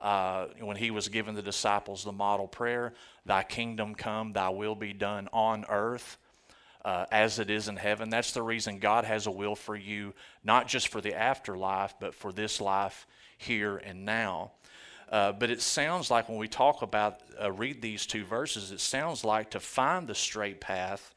uh, 0.00 0.46
when 0.60 0.76
he 0.76 0.90
was 0.90 1.08
giving 1.08 1.34
the 1.34 1.42
disciples 1.42 2.04
the 2.04 2.12
model 2.12 2.48
prayer 2.48 2.94
Thy 3.26 3.42
kingdom 3.42 3.94
come, 3.94 4.32
thy 4.32 4.48
will 4.48 4.74
be 4.74 4.92
done 4.92 5.28
on 5.32 5.64
earth. 5.68 6.16
Uh, 6.82 7.04
as 7.12 7.38
it 7.38 7.50
is 7.50 7.68
in 7.68 7.76
heaven. 7.76 8.08
That's 8.08 8.32
the 8.32 8.42
reason 8.42 8.78
God 8.78 9.04
has 9.04 9.26
a 9.26 9.30
will 9.30 9.54
for 9.54 9.76
you, 9.76 10.14
not 10.42 10.66
just 10.66 10.88
for 10.88 11.02
the 11.02 11.14
afterlife, 11.14 11.92
but 12.00 12.14
for 12.14 12.32
this 12.32 12.58
life 12.58 13.06
here 13.36 13.76
and 13.76 14.06
now. 14.06 14.52
Uh, 15.10 15.32
but 15.32 15.50
it 15.50 15.60
sounds 15.60 16.10
like 16.10 16.28
when 16.28 16.38
we 16.38 16.46
talk 16.46 16.82
about, 16.82 17.20
uh, 17.42 17.50
read 17.50 17.82
these 17.82 18.06
two 18.06 18.24
verses, 18.24 18.70
it 18.70 18.80
sounds 18.80 19.24
like 19.24 19.50
to 19.50 19.58
find 19.58 20.06
the 20.06 20.14
straight 20.14 20.60
path, 20.60 21.14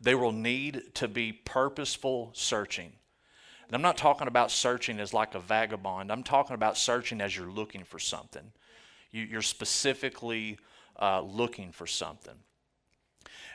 they 0.00 0.14
will 0.14 0.32
need 0.32 0.94
to 0.94 1.08
be 1.08 1.32
purposeful 1.32 2.30
searching. 2.32 2.92
And 3.66 3.74
I'm 3.74 3.82
not 3.82 3.96
talking 3.96 4.28
about 4.28 4.52
searching 4.52 5.00
as 5.00 5.12
like 5.12 5.34
a 5.34 5.40
vagabond. 5.40 6.12
I'm 6.12 6.22
talking 6.22 6.54
about 6.54 6.78
searching 6.78 7.20
as 7.20 7.36
you're 7.36 7.50
looking 7.50 7.82
for 7.82 7.98
something. 7.98 8.52
You, 9.10 9.38
are 9.38 9.42
specifically 9.42 10.58
uh, 11.00 11.22
looking 11.22 11.72
for 11.72 11.86
something. 11.86 12.34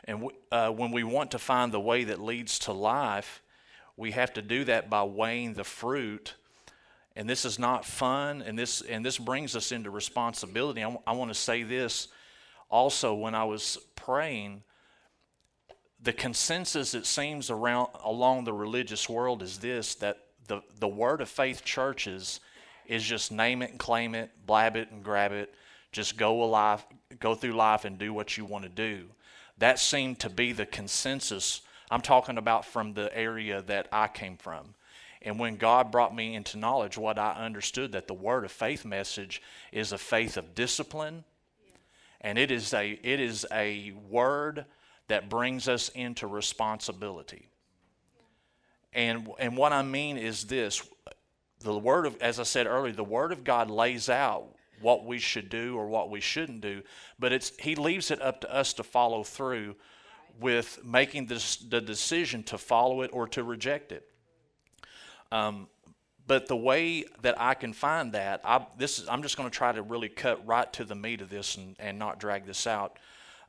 And 0.06 0.22
w- 0.22 0.38
uh, 0.52 0.72
when 0.72 0.92
we 0.92 1.04
want 1.04 1.32
to 1.32 1.40
find 1.40 1.72
the 1.72 1.80
way 1.80 2.04
that 2.04 2.20
leads 2.20 2.60
to 2.60 2.74
life, 2.74 3.42
we 3.96 4.12
have 4.12 4.34
to 4.34 4.42
do 4.42 4.66
that 4.66 4.90
by 4.90 5.04
weighing 5.04 5.54
the 5.54 5.64
fruit. 5.64 6.36
And 7.15 7.30
this 7.30 7.44
is 7.44 7.60
not 7.60 7.86
fun, 7.86 8.41
and 8.41 8.58
this 8.58 8.82
and 8.82 9.06
this 9.06 9.18
brings 9.18 9.56
us 9.56 9.72
into 9.72 9.89
responsibility. 9.89 10.82
I, 10.82 10.86
w- 10.86 11.01
I 11.06 11.12
want 11.12 11.30
to 11.30 11.36
say 11.36 11.63
this 11.63 12.08
also 12.70 13.13
when 13.13 13.36
I 13.36 13.44
was 13.44 13.77
praying 13.96 14.63
the 16.03 16.13
consensus 16.13 16.94
it 16.94 17.06
seems 17.06 17.50
around 17.50 17.89
along 18.03 18.44
the 18.44 18.53
religious 18.53 19.08
world 19.08 19.44
is 19.44 19.60
this 19.60 19.96
that 19.96 20.18
the, 20.48 20.62
the 20.80 20.88
word 20.88 21.22
of 21.22 21.30
faith 21.30 21.63
churches 21.63 22.39
is 22.88 23.03
just 23.03 23.32
name 23.32 23.62
it 23.62 23.70
and 23.70 23.80
claim 23.80 24.15
it, 24.15 24.32
blab 24.46 24.75
it 24.75 24.91
and 24.91 25.03
grab 25.03 25.32
it, 25.32 25.53
just 25.91 26.18
go 26.18 26.44
alive, 26.44 26.84
go 27.20 27.36
through 27.36 27.53
life 27.53 27.86
and 27.86 27.98
do 27.98 28.13
what 28.13 28.36
you 28.38 28.44
want 28.44 28.63
to 28.63 28.70
do. 28.70 29.06
That 29.60 29.80
seemed 29.80 30.20
to 30.20 30.30
be 30.30 30.51
the 30.51 30.65
consensus. 30.65 31.62
I'm 31.91 32.01
talking 32.01 32.38
about 32.38 32.65
from 32.65 32.94
the 32.94 33.15
area 33.15 33.62
that 33.62 33.88
I 33.91 34.08
came 34.08 34.36
from. 34.36 34.74
And 35.22 35.40
when 35.40 35.56
God 35.56 35.92
brought 35.92 36.16
me 36.16 36.34
into 36.36 36.58
knowledge, 36.58 36.98
what 36.98 37.20
I 37.20 37.34
understood 37.34 37.92
that 37.92 38.08
the 38.08 38.13
word 38.13 38.44
of 38.44 38.51
faith 38.51 38.86
message 38.86 39.42
is 39.72 39.92
a 39.92 39.98
faith 39.98 40.36
of 40.36 40.56
discipline, 40.56 41.24
and 42.22 42.38
it 42.38 42.50
is 42.50 42.74
a 42.74 43.00
it 43.04 43.20
is 43.20 43.46
a 43.51 43.92
word 44.10 44.66
that 45.08 45.30
brings 45.30 45.68
us 45.68 45.90
into 45.90 46.25
responsibility. 46.25 47.50
And, 48.94 49.30
and 49.40 49.56
what 49.56 49.74
I 49.74 49.84
mean 49.84 50.18
is 50.18 50.46
this 50.46 50.82
the 51.63 51.78
word 51.78 52.06
of 52.06 52.20
as 52.22 52.40
i 52.40 52.44
said 52.44 52.68
earlier 52.68 52.94
the 52.94 53.04
word 53.04 53.32
of 53.32 53.44
god 53.44 53.70
lays 53.70 54.10
out 54.10 54.48
what 54.82 55.06
we 55.06 55.20
should 55.20 55.50
do 55.50 55.78
or 55.78 55.88
what 55.88 56.10
we 56.10 56.20
shouldn't 56.20 56.62
do 56.62 56.82
but 57.20 57.32
it's 57.32 57.51
he 57.60 57.75
leaves 57.75 58.12
it 58.12 58.22
up 58.22 58.42
to 58.42 58.54
us 58.54 58.74
to 58.74 58.84
follow 58.84 59.24
through 59.24 59.75
with 60.40 60.80
making 60.84 61.28
this, 61.28 61.58
the 61.58 61.82
decision 61.82 62.42
to 62.42 62.58
follow 62.58 63.01
it 63.01 63.12
or 63.13 63.28
to 63.28 63.44
reject 63.44 63.92
it 63.92 64.11
um, 65.32 65.68
but 66.28 66.48
the 66.48 66.56
way 66.56 67.04
that 67.22 67.40
i 67.40 67.54
can 67.54 67.74
find 67.74 68.14
that 68.14 68.42
I, 68.44 68.66
this 68.78 69.00
is, 69.00 69.08
i'm 69.10 69.22
just 69.22 69.38
going 69.38 69.50
to 69.50 69.56
try 69.56 69.72
to 69.72 69.82
really 69.82 70.10
cut 70.10 70.46
right 70.46 70.72
to 70.74 70.86
the 70.86 70.96
meat 70.96 71.22
of 71.22 71.30
this 71.30 71.58
and, 71.58 71.76
and 71.80 71.98
not 71.98 72.20
drag 72.20 72.46
this 72.46 72.68
out 72.68 72.98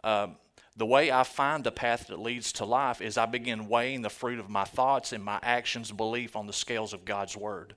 um, 0.04 0.36
the 0.76 0.86
way 0.86 1.12
I 1.12 1.22
find 1.22 1.62
the 1.62 1.72
path 1.72 2.06
that 2.06 2.18
leads 2.18 2.52
to 2.54 2.64
life 2.64 3.02
is 3.02 3.18
I 3.18 3.26
begin 3.26 3.68
weighing 3.68 4.02
the 4.02 4.10
fruit 4.10 4.38
of 4.38 4.48
my 4.48 4.64
thoughts 4.64 5.12
and 5.12 5.22
my 5.22 5.38
actions, 5.42 5.92
belief 5.92 6.34
on 6.34 6.46
the 6.46 6.52
scales 6.52 6.94
of 6.94 7.04
God's 7.04 7.36
Word. 7.36 7.76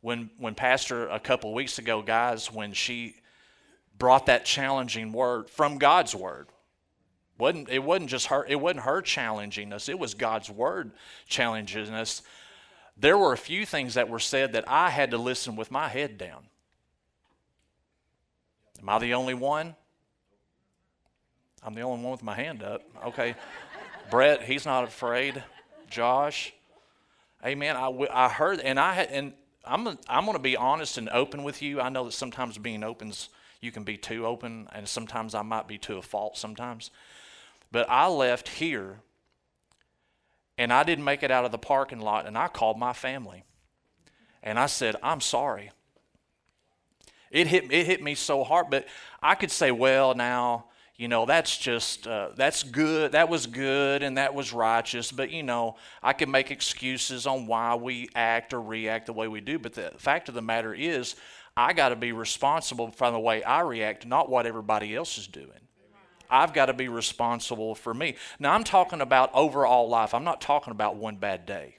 When, 0.00 0.30
when 0.38 0.54
Pastor, 0.54 1.08
a 1.08 1.20
couple 1.20 1.52
weeks 1.52 1.78
ago, 1.78 2.00
guys, 2.00 2.50
when 2.50 2.72
she 2.72 3.16
brought 3.98 4.26
that 4.26 4.44
challenging 4.44 5.12
word 5.12 5.50
from 5.50 5.78
God's 5.78 6.14
Word, 6.14 6.48
wasn't, 7.38 7.68
it 7.68 7.80
wasn't 7.80 8.10
just 8.10 8.26
her, 8.26 8.44
it 8.46 8.56
wasn't 8.56 8.80
her 8.80 9.02
challenging 9.02 9.72
us, 9.72 9.88
it 9.88 9.98
was 9.98 10.14
God's 10.14 10.50
Word 10.50 10.92
challenging 11.28 11.88
us. 11.94 12.22
There 12.96 13.18
were 13.18 13.32
a 13.32 13.38
few 13.38 13.66
things 13.66 13.94
that 13.94 14.08
were 14.08 14.18
said 14.18 14.54
that 14.54 14.68
I 14.68 14.90
had 14.90 15.10
to 15.10 15.18
listen 15.18 15.54
with 15.54 15.70
my 15.70 15.88
head 15.88 16.16
down. 16.16 16.46
Am 18.80 18.88
I 18.88 18.98
the 18.98 19.14
only 19.14 19.34
one? 19.34 19.74
I'm 21.62 21.74
the 21.74 21.80
only 21.82 22.02
one 22.02 22.12
with 22.12 22.22
my 22.22 22.34
hand 22.34 22.62
up. 22.62 22.82
Okay. 23.06 23.34
Brett, 24.10 24.42
he's 24.42 24.64
not 24.64 24.84
afraid. 24.84 25.42
Josh, 25.90 26.52
amen. 27.44 27.76
I, 27.76 27.90
I 28.10 28.28
heard, 28.28 28.60
and 28.60 28.78
I 28.78 28.92
had, 28.94 29.10
and 29.10 29.32
I'm, 29.64 29.98
I'm 30.08 30.24
going 30.24 30.36
to 30.36 30.42
be 30.42 30.56
honest 30.56 30.96
and 30.96 31.08
open 31.08 31.42
with 31.42 31.62
you. 31.62 31.80
I 31.80 31.88
know 31.88 32.04
that 32.04 32.12
sometimes 32.12 32.56
being 32.56 32.84
open's, 32.84 33.30
you 33.60 33.72
can 33.72 33.82
be 33.82 33.96
too 33.96 34.26
open, 34.26 34.68
and 34.72 34.88
sometimes 34.88 35.34
I 35.34 35.42
might 35.42 35.66
be 35.66 35.78
to 35.78 35.96
a 35.96 36.02
fault 36.02 36.38
sometimes. 36.38 36.90
But 37.76 37.90
I 37.90 38.06
left 38.06 38.48
here, 38.48 39.00
and 40.56 40.72
I 40.72 40.82
didn't 40.82 41.04
make 41.04 41.22
it 41.22 41.30
out 41.30 41.44
of 41.44 41.52
the 41.52 41.58
parking 41.58 42.00
lot, 42.00 42.26
and 42.26 42.38
I 42.38 42.48
called 42.48 42.78
my 42.78 42.94
family. 42.94 43.44
And 44.42 44.58
I 44.58 44.64
said, 44.64 44.96
I'm 45.02 45.20
sorry. 45.20 45.72
It 47.30 47.48
hit, 47.48 47.70
it 47.70 47.84
hit 47.84 48.02
me 48.02 48.14
so 48.14 48.44
hard, 48.44 48.70
but 48.70 48.86
I 49.22 49.34
could 49.34 49.50
say, 49.50 49.72
well, 49.72 50.14
now, 50.14 50.68
you 50.96 51.06
know 51.06 51.26
that's 51.26 51.58
just 51.58 52.06
uh, 52.06 52.30
that's 52.34 52.62
good 52.62 53.12
that 53.12 53.28
was 53.28 53.46
good 53.46 54.02
and 54.02 54.16
that 54.16 54.32
was 54.32 54.54
righteous 54.54 55.12
but 55.12 55.30
you 55.30 55.42
know 55.42 55.76
i 56.02 56.14
can 56.14 56.30
make 56.30 56.50
excuses 56.50 57.26
on 57.26 57.46
why 57.46 57.74
we 57.74 58.08
act 58.14 58.54
or 58.54 58.62
react 58.62 59.04
the 59.04 59.12
way 59.12 59.28
we 59.28 59.42
do 59.42 59.58
but 59.58 59.74
the 59.74 59.92
fact 59.98 60.30
of 60.30 60.34
the 60.34 60.40
matter 60.40 60.72
is 60.72 61.14
i 61.54 61.74
got 61.74 61.90
to 61.90 61.96
be 61.96 62.12
responsible 62.12 62.90
for 62.90 63.10
the 63.10 63.20
way 63.20 63.44
i 63.44 63.60
react 63.60 64.06
not 64.06 64.30
what 64.30 64.46
everybody 64.46 64.96
else 64.96 65.18
is 65.18 65.26
doing 65.26 65.65
I've 66.30 66.52
got 66.52 66.66
to 66.66 66.74
be 66.74 66.88
responsible 66.88 67.74
for 67.74 67.94
me. 67.94 68.16
Now, 68.38 68.52
I'm 68.52 68.64
talking 68.64 69.00
about 69.00 69.30
overall 69.34 69.88
life. 69.88 70.14
I'm 70.14 70.24
not 70.24 70.40
talking 70.40 70.70
about 70.70 70.96
one 70.96 71.16
bad 71.16 71.46
day. 71.46 71.76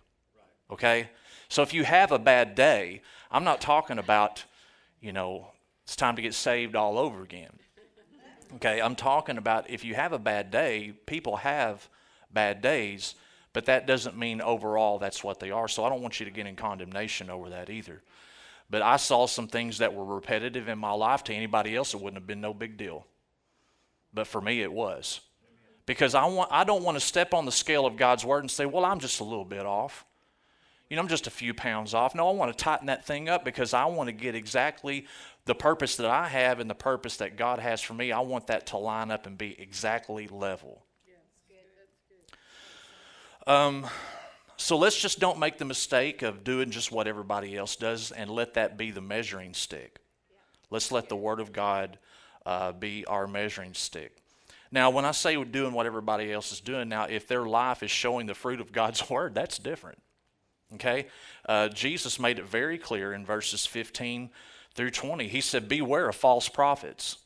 Okay? 0.72 1.10
So, 1.50 1.62
if 1.62 1.74
you 1.74 1.84
have 1.84 2.12
a 2.12 2.20
bad 2.20 2.56
day, 2.56 3.02
I'm 3.32 3.44
not 3.44 3.62
talking 3.62 4.00
about, 4.00 4.46
you 5.02 5.14
know, 5.14 5.48
it's 5.84 5.96
time 5.96 6.16
to 6.18 6.22
get 6.22 6.34
saved 6.34 6.76
all 6.76 6.98
over 6.98 7.24
again. 7.24 7.52
Okay, 8.56 8.82
I'm 8.82 8.96
talking 8.96 9.38
about 9.38 9.70
if 9.70 9.84
you 9.84 9.96
have 9.96 10.14
a 10.14 10.20
bad 10.20 10.52
day, 10.52 10.94
people 11.06 11.38
have 11.38 11.90
bad 12.32 12.62
days, 12.62 13.16
but 13.54 13.66
that 13.66 13.88
doesn't 13.88 14.18
mean 14.18 14.42
overall 14.42 15.00
that's 15.00 15.24
what 15.24 15.40
they 15.40 15.52
are. 15.52 15.68
So 15.68 15.84
I 15.84 15.90
don't 15.90 16.02
want 16.02 16.20
you 16.20 16.26
to 16.26 16.32
get 16.32 16.48
in 16.48 16.56
condemnation 16.56 17.30
over 17.30 17.50
that 17.50 17.70
either. 17.70 18.02
But 18.70 18.82
I 18.82 18.98
saw 18.98 19.28
some 19.28 19.48
things 19.48 19.78
that 19.78 19.94
were 19.94 20.06
repetitive 20.06 20.68
in 20.68 20.78
my 20.78 20.92
life. 20.92 21.24
To 21.26 21.34
anybody 21.34 21.76
else, 21.76 21.94
it 21.94 22.02
wouldn't 22.02 22.22
have 22.22 22.28
been 22.28 22.42
no 22.42 22.54
big 22.54 22.78
deal. 22.78 23.06
But 24.18 24.26
for 24.26 24.42
me, 24.42 24.64
it 24.64 24.74
was. 24.74 25.20
Because 25.86 26.16
I, 26.16 26.26
want, 26.26 26.50
I 26.52 26.64
don't 26.64 26.82
want 26.82 26.96
to 26.96 27.00
step 27.00 27.36
on 27.36 27.46
the 27.46 27.52
scale 27.52 27.86
of 27.86 27.98
God's 27.98 28.26
word 28.26 28.40
and 28.40 28.50
say, 28.50 28.66
well, 28.66 28.84
I'm 28.84 29.00
just 29.00 29.20
a 29.20 29.24
little 29.24 29.46
bit 29.46 29.64
off. 29.64 30.06
You 30.90 30.96
know, 30.96 31.04
I'm 31.04 31.08
just 31.08 31.28
a 31.28 31.30
few 31.30 31.54
pounds 31.54 31.94
off. 31.94 32.16
No, 32.16 32.28
I 32.28 32.32
want 32.32 32.52
to 32.52 32.58
tighten 32.58 32.88
that 32.88 33.06
thing 33.06 33.30
up 33.30 33.46
because 33.46 33.76
I 33.76 33.86
want 33.86 34.08
to 34.08 34.12
get 34.12 34.34
exactly 34.34 35.06
the 35.46 35.54
purpose 35.54 35.98
that 35.98 36.08
I 36.08 36.30
have 36.30 36.60
and 36.60 36.68
the 36.68 36.74
purpose 36.74 37.18
that 37.18 37.38
God 37.38 37.60
has 37.60 37.80
for 37.80 37.94
me, 37.94 38.12
I 38.12 38.22
want 38.22 38.48
that 38.48 38.66
to 38.68 38.78
line 38.78 39.12
up 39.12 39.28
and 39.28 39.38
be 39.38 39.56
exactly 39.62 40.28
level. 40.28 40.82
Um, 43.46 43.86
so 44.56 44.80
let's 44.80 45.00
just 45.00 45.20
don't 45.20 45.38
make 45.38 45.60
the 45.60 45.66
mistake 45.66 46.24
of 46.24 46.44
doing 46.44 46.72
just 46.72 46.92
what 46.92 47.08
everybody 47.08 47.56
else 47.56 47.76
does 47.76 48.12
and 48.12 48.32
let 48.32 48.56
that 48.56 48.80
be 48.80 48.90
the 48.90 49.00
measuring 49.00 49.54
stick. 49.54 50.00
Let's 50.72 50.92
let 50.92 51.08
the 51.08 51.16
Word 51.16 51.40
of 51.40 51.54
God 51.54 52.00
uh, 52.48 52.72
be 52.72 53.06
our 53.06 53.28
measuring 53.28 53.74
stick. 53.74 54.16
Now, 54.72 54.90
when 54.90 55.04
I 55.04 55.12
say 55.12 55.42
doing 55.44 55.74
what 55.74 55.86
everybody 55.86 56.32
else 56.32 56.54
is 56.54 56.62
doing, 56.62 56.88
now 56.88 57.04
if 57.04 57.28
their 57.28 57.46
life 57.46 57.84
is 57.84 57.92
showing 57.92 58.26
the 58.26 58.34
fruit 58.34 58.62
of 58.62 58.72
God's 58.72 59.08
Word, 59.10 59.36
that's 59.36 59.58
different. 59.58 60.00
Okay? 60.76 61.08
Uh, 61.48 61.68
Jesus 61.68 62.20
made 62.20 62.40
it 62.40 62.46
very 62.46 62.78
clear 62.78 63.12
in 63.12 63.26
verses 63.26 63.66
15 63.66 64.30
through 64.76 64.92
20. 64.92 65.28
He 65.28 65.42
said, 65.42 65.68
Beware 65.68 66.08
of 66.08 66.16
false 66.16 66.48
prophets. 66.48 67.18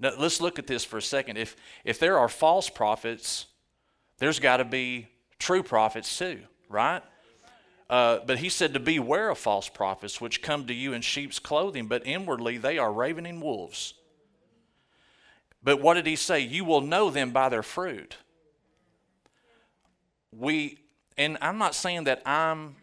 Now, 0.00 0.12
let's 0.18 0.40
look 0.40 0.58
at 0.58 0.66
this 0.66 0.84
for 0.84 0.98
a 0.98 1.02
second. 1.02 1.36
If, 1.36 1.54
if 1.84 2.00
there 2.00 2.18
are 2.18 2.28
false 2.28 2.68
prophets, 2.68 3.46
there's 4.18 4.40
got 4.40 4.56
to 4.56 4.64
be 4.64 5.06
true 5.38 5.62
prophets 5.62 6.18
too, 6.18 6.40
right? 6.68 7.02
Uh, 7.90 8.18
but 8.26 8.38
he 8.38 8.48
said 8.48 8.72
to 8.72 8.80
beware 8.80 9.28
of 9.28 9.38
false 9.38 9.68
prophets, 9.68 10.20
which 10.20 10.42
come 10.42 10.66
to 10.66 10.74
you 10.74 10.92
in 10.92 11.02
sheep's 11.02 11.38
clothing, 11.38 11.86
but 11.86 12.06
inwardly 12.06 12.56
they 12.56 12.78
are 12.78 12.92
ravening 12.92 13.40
wolves. 13.40 13.94
But 15.62 15.80
what 15.80 15.94
did 15.94 16.06
he 16.06 16.16
say? 16.16 16.40
You 16.40 16.64
will 16.64 16.80
know 16.80 17.10
them 17.10 17.30
by 17.30 17.48
their 17.48 17.62
fruit. 17.62 18.16
We, 20.32 20.78
and 21.16 21.38
I'm 21.40 21.58
not 21.58 21.74
saying 21.74 22.04
that 22.04 22.22
I'm 22.26 22.76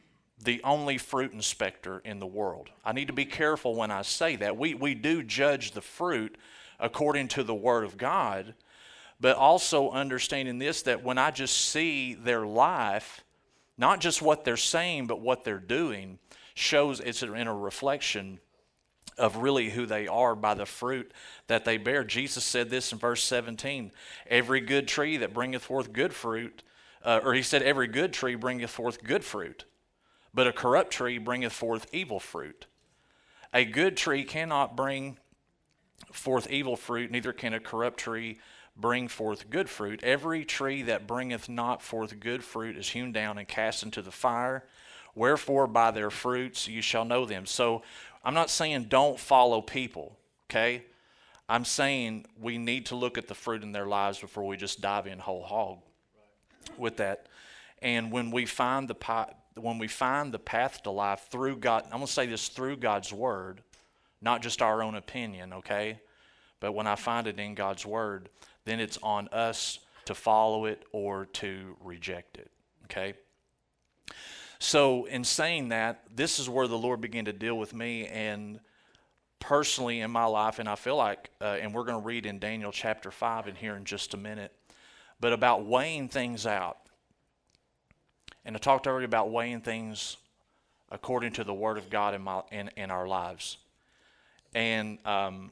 the 0.44 0.62
only 0.64 0.98
fruit 0.98 1.34
inspector 1.34 2.02
in 2.04 2.20
the 2.20 2.26
world. 2.26 2.70
I 2.84 2.94
need 2.94 3.08
to 3.08 3.14
be 3.14 3.26
careful 3.26 3.76
when 3.76 3.92
I 3.92 4.02
say 4.02 4.36
that. 4.38 4.58
We, 4.58 4.74
we 4.74 4.96
do 4.96 5.22
judge 5.22 5.72
the 5.72 5.82
fruit 5.82 6.38
according 6.80 7.28
to 7.30 7.44
the 7.44 7.54
Word 7.54 7.84
of 7.84 7.98
God, 7.98 8.56
but 9.20 9.36
also 9.36 9.92
understanding 9.92 10.58
this 10.58 10.82
that 10.84 11.04
when 11.04 11.20
I 11.20 11.30
just 11.30 11.70
see 11.70 12.16
their 12.16 12.46
life, 12.46 13.24
not 13.82 14.00
just 14.00 14.22
what 14.22 14.46
they're 14.46 14.56
saying, 14.56 15.08
but 15.08 15.20
what 15.20 15.44
they're 15.44 15.58
doing, 15.58 16.20
shows 16.54 17.00
it's 17.00 17.24
in 17.24 17.48
a 17.48 17.54
reflection 17.54 18.40
of 19.18 19.38
really 19.38 19.72
who 19.72 19.88
they 19.88 20.08
are 20.08 20.36
by 20.36 20.54
the 20.54 20.68
fruit 20.68 21.12
that 21.48 21.66
they 21.66 21.78
bear. 21.78 22.04
Jesus 22.04 22.44
said 22.44 22.70
this 22.70 22.92
in 22.92 23.00
verse 23.00 23.24
17 23.24 23.92
Every 24.30 24.62
good 24.62 24.88
tree 24.88 25.18
that 25.18 25.34
bringeth 25.34 25.64
forth 25.64 25.92
good 25.92 26.14
fruit, 26.14 26.62
uh, 27.04 27.22
or 27.24 27.34
he 27.34 27.42
said, 27.42 27.64
Every 27.64 27.88
good 27.88 28.14
tree 28.14 28.36
bringeth 28.36 28.70
forth 28.70 29.04
good 29.04 29.24
fruit, 29.24 29.66
but 30.32 30.46
a 30.46 30.54
corrupt 30.54 30.92
tree 30.92 31.18
bringeth 31.18 31.52
forth 31.52 31.88
evil 31.92 32.20
fruit. 32.20 32.68
A 33.52 33.66
good 33.66 33.98
tree 33.98 34.24
cannot 34.24 34.78
bring 34.78 35.18
forth 36.12 36.50
evil 36.52 36.76
fruit, 36.76 37.10
neither 37.10 37.34
can 37.34 37.56
a 37.56 37.60
corrupt 37.60 37.98
tree 38.00 38.40
bring 38.76 39.08
forth 39.08 39.50
good 39.50 39.70
fruit. 39.70 40.04
Every 40.04 40.46
tree 40.46 40.82
that 40.84 41.08
bringeth 41.08 41.50
not 41.50 41.82
forth 41.82 42.20
good 42.20 42.44
fruit 42.44 42.78
is 42.78 42.90
hewn 42.90 43.12
down 43.12 43.38
and 43.38 43.48
cast 43.48 43.84
into 43.84 44.02
the 44.02 44.12
fire. 44.12 44.64
Wherefore, 45.14 45.68
by 45.68 45.92
their 45.92 46.10
fruits 46.10 46.68
you 46.68 46.82
shall 46.82 47.06
know 47.06 47.26
them. 47.26 47.46
So, 47.46 47.84
I'm 48.24 48.34
not 48.34 48.50
saying 48.50 48.86
don't 48.86 49.20
follow 49.20 49.62
people, 49.62 50.18
okay? 50.50 50.84
I'm 51.50 51.66
saying 51.66 52.26
we 52.40 52.58
need 52.58 52.86
to 52.88 52.96
look 52.96 53.18
at 53.18 53.28
the 53.28 53.36
fruit 53.36 53.64
in 53.64 53.72
their 53.72 53.88
lives 53.88 54.20
before 54.20 54.46
we 54.46 54.58
just 54.58 54.80
dive 54.80 55.08
in 55.08 55.20
whole 55.20 55.44
hog 55.44 55.80
with 56.78 56.98
that. 56.98 57.28
And 57.82 58.12
when 58.12 58.32
we 58.32 58.46
find 58.46 58.88
the 58.88 59.28
when 59.56 59.78
we 59.78 59.88
find 59.88 60.32
the 60.32 60.40
path 60.40 60.84
to 60.84 60.92
life 60.92 61.28
through 61.30 61.58
God, 61.58 61.84
I'm 61.86 61.98
going 61.98 62.06
to 62.06 62.12
say 62.12 62.26
this 62.26 62.48
through 62.48 62.78
God's 62.78 63.12
word, 63.12 63.62
not 64.22 64.42
just 64.42 64.62
our 64.62 64.82
own 64.82 64.96
opinion, 64.96 65.52
okay? 65.54 66.00
But 66.62 66.72
when 66.72 66.88
I 66.88 66.96
find 66.96 67.28
it 67.28 67.38
in 67.38 67.54
God's 67.54 67.86
word, 67.86 68.30
then 68.66 68.80
it's 68.80 68.98
on 69.02 69.28
us 69.30 69.80
to 70.06 70.16
follow 70.16 70.66
it 70.66 70.84
or 70.92 71.26
to 71.28 71.76
reject 71.82 72.38
it, 72.38 72.52
okay? 72.86 73.14
So, 74.60 75.06
in 75.06 75.24
saying 75.24 75.70
that, 75.70 76.04
this 76.16 76.38
is 76.40 76.48
where 76.48 76.68
the 76.68 76.78
Lord 76.78 77.02
began 77.02 77.26
to 77.26 77.34
deal 77.34 77.58
with 77.58 77.74
me 77.74 78.06
and 78.08 78.60
personally 79.40 80.02
in 80.02 80.12
my 80.12 80.26
life, 80.26 80.60
and 80.60 80.70
I 80.70 80.76
feel 80.76 80.96
like, 80.96 81.32
uh, 81.42 81.58
and 81.60 81.74
we're 81.74 81.84
going 81.84 82.00
to 82.00 82.06
read 82.06 82.26
in 82.26 82.40
Daniel 82.40 82.72
chapter 82.72 83.10
5 83.10 83.48
in 83.48 83.56
here 83.56 83.76
in 83.76 83.86
just 83.86 84.14
a 84.14 84.18
minute, 84.18 84.54
but 85.20 85.34
about 85.34 85.66
weighing 85.66 86.08
things 86.08 86.46
out. 86.46 86.78
And 88.46 88.56
I 88.56 88.60
talked 88.60 88.88
already 88.88 89.06
about 89.06 89.32
weighing 89.32 89.62
things 89.62 90.18
according 90.92 91.34
to 91.34 91.44
the 91.44 91.54
Word 91.54 91.78
of 91.78 91.90
God 91.90 92.14
in, 92.14 92.22
my, 92.22 92.42
in, 92.52 92.70
in 92.76 92.92
our 92.92 93.08
lives. 93.08 93.58
And 94.54 95.00
um, 95.06 95.52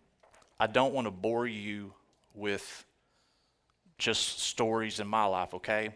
I 0.60 0.68
don't 0.68 0.94
want 0.94 1.08
to 1.08 1.12
bore 1.12 1.48
you 1.48 1.94
with 2.34 2.86
just 4.00 4.40
stories 4.40 5.00
in 5.00 5.08
my 5.08 5.26
life, 5.26 5.54
okay? 5.54 5.90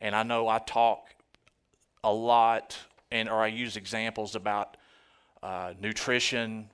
And 0.00 0.14
I 0.14 0.22
know 0.22 0.48
I 0.48 0.58
talk 0.58 1.04
a 2.02 2.12
lot, 2.12 2.78
and 3.10 3.28
or 3.28 3.42
I 3.42 3.48
use 3.48 3.76
examples 3.76 4.34
about 4.34 4.76
uh, 5.42 5.74
nutrition, 5.80 6.70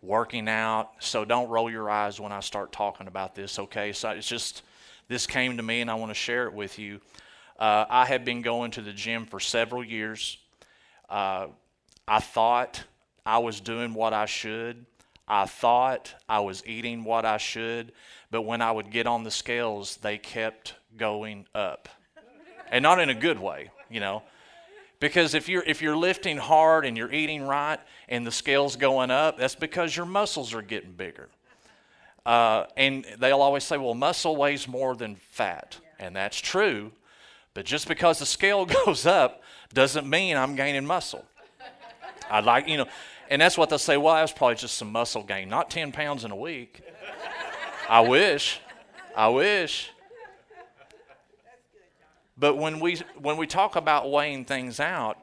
working 0.00 0.48
out. 0.48 0.92
So 1.00 1.24
don't 1.24 1.48
roll 1.48 1.70
your 1.70 1.90
eyes 1.90 2.18
when 2.18 2.32
I 2.32 2.40
start 2.40 2.72
talking 2.72 3.06
about 3.06 3.34
this, 3.34 3.58
okay? 3.58 3.92
So 3.92 4.10
it's 4.10 4.28
just 4.28 4.62
this 5.08 5.26
came 5.26 5.56
to 5.56 5.62
me, 5.62 5.82
and 5.82 5.90
I 5.90 5.94
want 5.94 6.10
to 6.10 6.14
share 6.14 6.46
it 6.46 6.54
with 6.54 6.78
you. 6.78 7.00
Uh, 7.58 7.84
I 7.90 8.06
have 8.06 8.24
been 8.24 8.40
going 8.40 8.70
to 8.72 8.80
the 8.80 8.92
gym 8.92 9.26
for 9.26 9.40
several 9.40 9.84
years. 9.84 10.38
Uh, 11.10 11.48
I 12.08 12.20
thought 12.20 12.84
I 13.26 13.38
was 13.38 13.60
doing 13.60 13.92
what 13.92 14.14
I 14.14 14.24
should. 14.24 14.86
I 15.28 15.44
thought 15.44 16.14
I 16.28 16.40
was 16.40 16.66
eating 16.66 17.04
what 17.04 17.24
I 17.24 17.36
should, 17.36 17.92
but 18.30 18.42
when 18.42 18.62
I 18.62 18.70
would 18.70 18.90
get 18.90 19.06
on 19.06 19.24
the 19.24 19.30
scales, 19.30 19.96
they 19.96 20.18
kept 20.18 20.74
going 20.96 21.46
up. 21.54 21.88
And 22.70 22.82
not 22.82 23.00
in 23.00 23.10
a 23.10 23.14
good 23.14 23.38
way, 23.38 23.70
you 23.88 24.00
know. 24.00 24.22
Because 25.00 25.34
if 25.34 25.48
you're 25.48 25.64
if 25.64 25.80
you're 25.80 25.96
lifting 25.96 26.36
hard 26.36 26.84
and 26.84 26.96
you're 26.96 27.12
eating 27.12 27.42
right 27.42 27.80
and 28.08 28.26
the 28.26 28.30
scale's 28.30 28.76
going 28.76 29.10
up, 29.10 29.38
that's 29.38 29.54
because 29.54 29.96
your 29.96 30.06
muscles 30.06 30.52
are 30.54 30.62
getting 30.62 30.92
bigger. 30.92 31.28
Uh, 32.24 32.66
and 32.76 33.06
they'll 33.18 33.40
always 33.40 33.64
say, 33.64 33.78
"Well, 33.78 33.94
muscle 33.94 34.36
weighs 34.36 34.68
more 34.68 34.94
than 34.94 35.16
fat," 35.16 35.78
and 35.98 36.14
that's 36.14 36.38
true. 36.38 36.92
But 37.54 37.64
just 37.64 37.88
because 37.88 38.18
the 38.18 38.26
scale 38.26 38.66
goes 38.84 39.06
up 39.06 39.42
doesn't 39.72 40.08
mean 40.08 40.36
I'm 40.36 40.54
gaining 40.54 40.84
muscle. 40.84 41.24
I'd 42.30 42.44
like 42.44 42.68
you 42.68 42.76
know, 42.76 42.86
and 43.30 43.40
that's 43.40 43.56
what 43.56 43.70
they'll 43.70 43.78
say. 43.78 43.96
Well, 43.96 44.14
that's 44.14 44.32
probably 44.32 44.56
just 44.56 44.76
some 44.76 44.92
muscle 44.92 45.22
gain, 45.22 45.48
not 45.48 45.70
ten 45.70 45.92
pounds 45.92 46.24
in 46.24 46.30
a 46.30 46.36
week. 46.36 46.82
I 47.90 48.02
wish. 48.02 48.60
I 49.16 49.26
wish. 49.30 49.90
But 52.36 52.56
when 52.56 52.78
we 52.78 52.98
when 53.18 53.36
we 53.36 53.48
talk 53.48 53.74
about 53.74 54.12
weighing 54.12 54.44
things 54.44 54.78
out, 54.78 55.18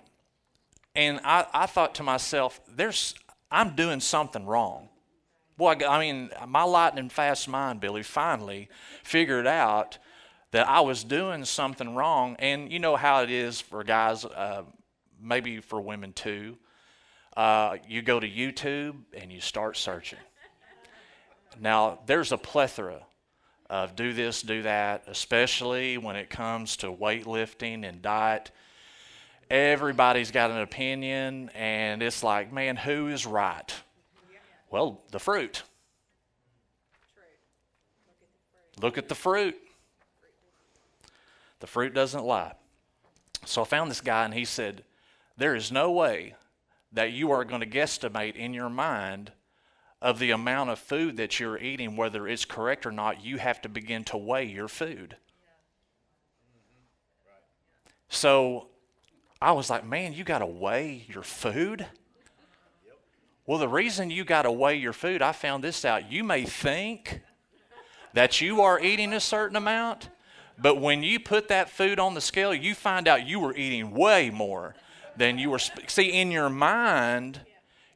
and 0.94 1.22
I, 1.24 1.46
I 1.54 1.66
thought 1.66 1.96
to 1.96 2.04
myself, 2.04 2.60
there's 2.68 3.16
I'm 3.50 3.74
doing 3.78 4.02
something 4.02 4.46
wrong. 4.46 4.90
Boy, 5.56 5.78
I 5.88 5.98
mean, 5.98 6.30
my 6.46 6.64
lightning 6.64 7.08
fast 7.08 7.48
mind, 7.48 7.80
Billy, 7.80 8.04
finally 8.04 8.68
figured 9.02 9.48
out 9.48 9.98
that 10.52 10.68
I 10.68 10.82
was 10.82 11.06
doing 11.06 11.46
something 11.46 11.96
wrong. 11.96 12.36
And 12.38 12.70
you 12.70 12.80
know 12.80 12.98
how 12.98 13.24
it 13.24 13.32
is 13.32 13.62
for 13.62 13.82
guys, 13.86 14.26
uh, 14.26 14.64
maybe 15.22 15.62
for 15.62 15.80
women 15.80 16.12
too. 16.12 16.58
Uh, 17.36 17.78
you 17.88 18.02
go 18.02 18.20
to 18.20 18.28
YouTube 18.28 18.98
and 19.14 19.32
you 19.32 19.40
start 19.40 19.78
searching. 19.78 20.20
Now, 21.60 22.00
there's 22.06 22.32
a 22.32 22.38
plethora 22.38 23.02
of 23.70 23.96
do 23.96 24.14
this, 24.14 24.42
do 24.42 24.62
that, 24.64 25.04
especially 25.08 25.98
when 25.98 26.16
it 26.16 26.30
comes 26.30 26.78
to 26.78 26.88
weightlifting 26.88 27.88
and 27.88 28.02
diet. 28.02 28.52
Everybody's 29.50 30.32
got 30.32 30.52
an 30.52 30.60
opinion, 30.60 31.50
and 31.56 32.02
it's 32.02 32.24
like, 32.24 32.52
man, 32.52 32.76
who 32.76 33.08
is 33.08 33.26
right? 33.26 33.74
Well, 34.70 35.02
the 35.12 35.20
fruit. 35.20 35.64
Look 38.82 38.98
at 38.98 39.10
the 39.10 39.16
fruit. 39.16 39.56
The 41.60 41.68
fruit 41.68 41.94
doesn't 41.94 42.24
lie. 42.24 42.54
So 43.46 43.62
I 43.62 43.66
found 43.66 43.90
this 43.90 44.02
guy, 44.02 44.26
and 44.26 44.34
he 44.34 44.46
said, 44.46 44.84
There 45.38 45.56
is 45.56 45.72
no 45.72 45.92
way 45.92 46.36
that 46.92 47.12
you 47.12 47.32
are 47.32 47.44
going 47.44 47.62
to 47.62 47.68
guesstimate 47.68 48.36
in 48.36 48.54
your 48.54 48.70
mind 48.70 49.32
of 50.02 50.20
the 50.20 50.32
amount 50.32 50.70
of 50.70 50.80
food 50.80 51.18
that 51.18 51.40
you're 51.40 51.58
eating, 51.58 51.96
whether 51.96 52.28
it's 52.28 52.46
correct 52.46 52.86
or 52.86 52.92
not, 52.92 53.24
you 53.24 53.38
have 53.38 53.62
to 53.62 53.70
begin 53.70 54.04
to 54.06 54.18
weigh 54.18 54.46
your 54.46 54.68
food. 54.68 55.16
So 58.10 58.68
I 59.42 59.52
was 59.52 59.70
like, 59.70 59.86
man, 59.86 60.14
you 60.14 60.24
got 60.24 60.40
to 60.40 60.46
weigh 60.46 61.06
your 61.08 61.24
food? 61.24 61.86
Well, 63.46 63.60
the 63.60 63.68
reason 63.68 64.12
you 64.12 64.24
got 64.24 64.44
to 64.44 64.52
weigh 64.52 64.76
your 64.76 64.94
food, 64.94 65.22
I 65.22 65.32
found 65.32 65.64
this 65.64 65.86
out. 65.86 66.12
You 66.12 66.24
may 66.24 66.44
think 66.44 67.22
that 68.14 68.42
you 68.42 68.62
are 68.62 68.80
eating 68.80 69.14
a 69.14 69.20
certain 69.20 69.56
amount, 69.56 70.10
but 70.60 70.82
when 70.82 71.04
you 71.04 71.20
put 71.20 71.48
that 71.48 71.70
food 71.70 72.00
on 72.00 72.14
the 72.14 72.22
scale, 72.22 72.54
you 72.54 72.76
find 72.76 73.08
out 73.08 73.28
you 73.28 73.40
were 73.40 73.56
eating 73.56 73.92
way 73.92 74.30
more 74.30 74.76
than 75.16 75.38
you 75.38 75.50
were. 75.50 75.60
See, 75.60 76.12
in 76.12 76.32
your 76.32 76.50
mind, 76.50 77.42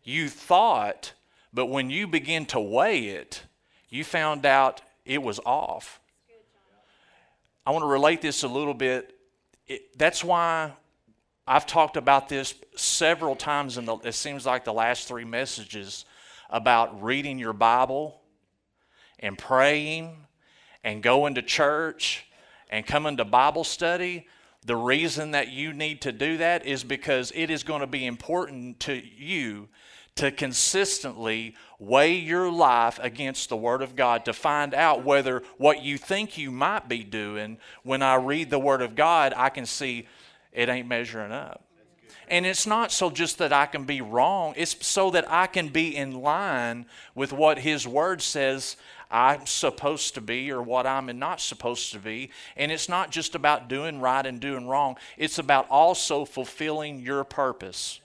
you 0.03 0.29
thought 0.29 1.13
but 1.53 1.67
when 1.67 1.89
you 1.89 2.07
begin 2.07 2.45
to 2.47 2.59
weigh 2.59 3.07
it, 3.07 3.43
you 3.89 4.03
found 4.03 4.45
out 4.45 4.81
it 5.05 5.21
was 5.21 5.39
off. 5.45 5.99
I 7.65 7.71
want 7.71 7.83
to 7.83 7.87
relate 7.87 8.21
this 8.21 8.43
a 8.43 8.47
little 8.47 8.73
bit. 8.73 9.15
It, 9.67 9.97
that's 9.97 10.23
why 10.23 10.73
I've 11.45 11.65
talked 11.65 11.97
about 11.97 12.29
this 12.29 12.55
several 12.75 13.35
times 13.35 13.77
in 13.77 13.85
the, 13.85 13.97
it 13.97 14.13
seems 14.13 14.45
like 14.45 14.63
the 14.63 14.73
last 14.73 15.07
three 15.07 15.25
messages 15.25 16.05
about 16.49 17.03
reading 17.03 17.37
your 17.37 17.53
Bible 17.53 18.21
and 19.19 19.37
praying 19.37 20.15
and 20.83 21.03
going 21.03 21.35
to 21.35 21.41
church 21.41 22.25
and 22.69 22.85
coming 22.85 23.17
to 23.17 23.25
Bible 23.25 23.63
study. 23.63 24.27
The 24.65 24.75
reason 24.75 25.31
that 25.31 25.49
you 25.49 25.73
need 25.73 26.01
to 26.01 26.11
do 26.11 26.37
that 26.37 26.65
is 26.65 26.83
because 26.83 27.31
it 27.35 27.49
is 27.49 27.63
going 27.63 27.81
to 27.81 27.87
be 27.87 28.05
important 28.05 28.79
to 28.81 28.93
you 28.93 29.67
to 30.15 30.31
consistently 30.31 31.55
weigh 31.79 32.13
your 32.13 32.51
life 32.51 32.99
against 33.01 33.49
the 33.49 33.57
Word 33.57 33.81
of 33.81 33.95
God 33.95 34.25
to 34.25 34.33
find 34.33 34.73
out 34.73 35.03
whether 35.03 35.41
what 35.57 35.83
you 35.83 35.97
think 35.97 36.37
you 36.37 36.51
might 36.51 36.87
be 36.87 37.03
doing, 37.03 37.57
when 37.83 38.01
I 38.01 38.15
read 38.15 38.49
the 38.49 38.59
Word 38.59 38.81
of 38.81 38.95
God, 38.95 39.33
I 39.35 39.49
can 39.49 39.65
see 39.65 40.07
it 40.51 40.69
ain't 40.69 40.87
measuring 40.87 41.31
up. 41.31 41.63
And 42.27 42.45
it's 42.45 42.67
not 42.67 42.91
so 42.91 43.09
just 43.09 43.39
that 43.39 43.51
I 43.51 43.65
can 43.65 43.83
be 43.83 44.01
wrong, 44.01 44.53
it's 44.55 44.85
so 44.85 45.11
that 45.11 45.29
I 45.29 45.47
can 45.47 45.69
be 45.69 45.95
in 45.95 46.21
line 46.21 46.85
with 47.15 47.33
what 47.33 47.59
His 47.59 47.87
Word 47.87 48.21
says 48.21 48.77
I'm 49.09 49.45
supposed 49.45 50.13
to 50.15 50.21
be 50.21 50.51
or 50.51 50.61
what 50.61 50.87
I'm 50.87 51.07
not 51.19 51.41
supposed 51.41 51.91
to 51.93 51.99
be. 51.99 52.31
And 52.55 52.71
it's 52.71 52.87
not 52.87 53.11
just 53.11 53.35
about 53.35 53.67
doing 53.67 53.99
right 53.99 54.25
and 54.25 54.39
doing 54.39 54.67
wrong, 54.67 54.97
it's 55.17 55.39
about 55.39 55.67
also 55.69 56.25
fulfilling 56.25 56.99
your 56.99 57.23
purpose. 57.23 58.00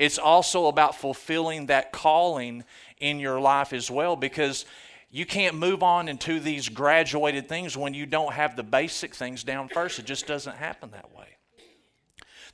It's 0.00 0.18
also 0.18 0.68
about 0.68 0.94
fulfilling 0.94 1.66
that 1.66 1.92
calling 1.92 2.64
in 3.00 3.20
your 3.20 3.38
life 3.38 3.74
as 3.74 3.90
well 3.90 4.16
because 4.16 4.64
you 5.10 5.26
can't 5.26 5.56
move 5.56 5.82
on 5.82 6.08
into 6.08 6.40
these 6.40 6.70
graduated 6.70 7.50
things 7.50 7.76
when 7.76 7.92
you 7.92 8.06
don't 8.06 8.32
have 8.32 8.56
the 8.56 8.62
basic 8.62 9.14
things 9.14 9.44
down 9.44 9.68
first. 9.68 9.98
It 9.98 10.06
just 10.06 10.26
doesn't 10.26 10.56
happen 10.56 10.92
that 10.92 11.14
way. 11.14 11.26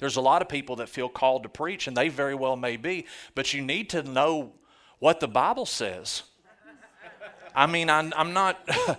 There's 0.00 0.16
a 0.16 0.20
lot 0.20 0.42
of 0.42 0.48
people 0.48 0.74
that 0.76 0.88
feel 0.88 1.08
called 1.08 1.44
to 1.44 1.48
preach, 1.48 1.86
and 1.86 1.96
they 1.96 2.08
very 2.08 2.34
well 2.34 2.56
may 2.56 2.76
be, 2.76 3.06
but 3.36 3.54
you 3.54 3.62
need 3.62 3.90
to 3.90 4.02
know 4.02 4.52
what 4.98 5.20
the 5.20 5.28
Bible 5.28 5.66
says. 5.66 6.24
I 7.54 7.66
mean, 7.66 7.88
I'm, 7.88 8.12
I'm 8.16 8.32
not, 8.32 8.58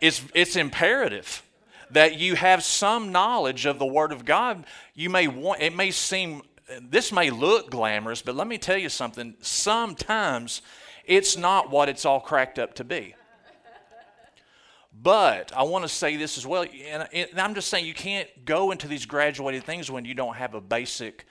it's, 0.00 0.22
it's 0.32 0.56
imperative 0.56 1.42
that 1.90 2.18
you 2.18 2.36
have 2.36 2.64
some 2.64 3.12
knowledge 3.12 3.66
of 3.66 3.78
the 3.78 3.84
Word 3.84 4.12
of 4.12 4.24
God. 4.24 4.64
You 4.94 5.10
may 5.10 5.28
want, 5.28 5.60
it 5.60 5.76
may 5.76 5.90
seem, 5.90 6.40
this 6.82 7.12
may 7.12 7.30
look 7.30 7.70
glamorous, 7.70 8.22
but 8.22 8.34
let 8.34 8.46
me 8.46 8.58
tell 8.58 8.76
you 8.76 8.88
something. 8.88 9.34
Sometimes 9.40 10.62
it's 11.04 11.36
not 11.36 11.70
what 11.70 11.88
it's 11.88 12.04
all 12.04 12.20
cracked 12.20 12.58
up 12.58 12.74
to 12.74 12.84
be. 12.84 13.14
But 14.92 15.52
I 15.54 15.62
want 15.62 15.84
to 15.84 15.88
say 15.88 16.16
this 16.16 16.38
as 16.38 16.46
well, 16.46 16.64
and, 16.64 17.06
I'm 17.36 17.54
just 17.54 17.68
saying 17.68 17.84
you 17.84 17.94
can't 17.94 18.28
go 18.44 18.70
into 18.70 18.88
these 18.88 19.04
graduated 19.04 19.64
things 19.64 19.90
when 19.90 20.04
you 20.04 20.14
don't 20.14 20.36
have 20.36 20.54
a 20.54 20.60
basic 20.60 21.26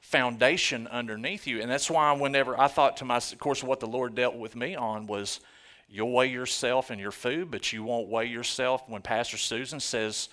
foundation 0.00 0.86
underneath 0.88 1.46
you. 1.46 1.60
And 1.60 1.70
that's 1.70 1.88
why 1.88 2.12
whenever 2.12 2.58
I 2.58 2.66
thought 2.66 2.96
to 2.98 3.04
myself, 3.04 3.34
of 3.34 3.38
course, 3.38 3.62
what 3.62 3.80
the 3.80 3.86
Lord 3.86 4.14
dealt 4.14 4.34
with 4.34 4.56
me 4.56 4.74
on 4.74 5.06
was 5.06 5.40
you'll 5.88 6.12
weigh 6.12 6.26
yourself 6.26 6.90
and 6.90 7.00
your 7.00 7.12
food, 7.12 7.50
but 7.50 7.72
you 7.72 7.84
won't 7.84 8.08
weigh 8.08 8.26
yourself 8.26 8.82
when 8.88 9.02
Pastor 9.02 9.36
Susan 9.36 9.80
says, 9.80 10.28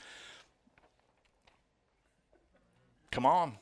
Come 3.12 3.28
on. 3.28 3.60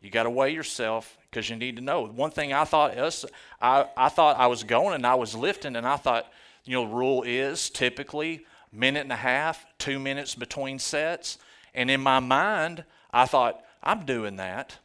You 0.00 0.10
got 0.10 0.24
to 0.24 0.30
weigh 0.30 0.52
yourself 0.52 1.18
because 1.30 1.50
you 1.50 1.56
need 1.56 1.76
to 1.76 1.82
know. 1.82 2.06
One 2.06 2.30
thing 2.30 2.52
I 2.52 2.64
thought 2.64 2.96
us, 2.96 3.24
I, 3.60 3.86
I 3.96 4.08
thought 4.08 4.38
I 4.38 4.46
was 4.46 4.64
going 4.64 4.94
and 4.94 5.06
I 5.06 5.16
was 5.16 5.34
lifting, 5.34 5.76
and 5.76 5.86
I 5.86 5.96
thought, 5.96 6.30
you 6.64 6.74
know, 6.74 6.84
rule 6.84 7.22
is 7.24 7.70
typically 7.70 8.46
minute 8.72 9.00
and 9.00 9.12
a 9.12 9.16
half, 9.16 9.66
two 9.78 9.98
minutes 9.98 10.34
between 10.34 10.78
sets. 10.78 11.38
And 11.74 11.90
in 11.90 12.00
my 12.00 12.20
mind, 12.20 12.84
I 13.12 13.26
thought, 13.26 13.64
I'm 13.82 14.04
doing 14.04 14.36
that. 14.36 14.78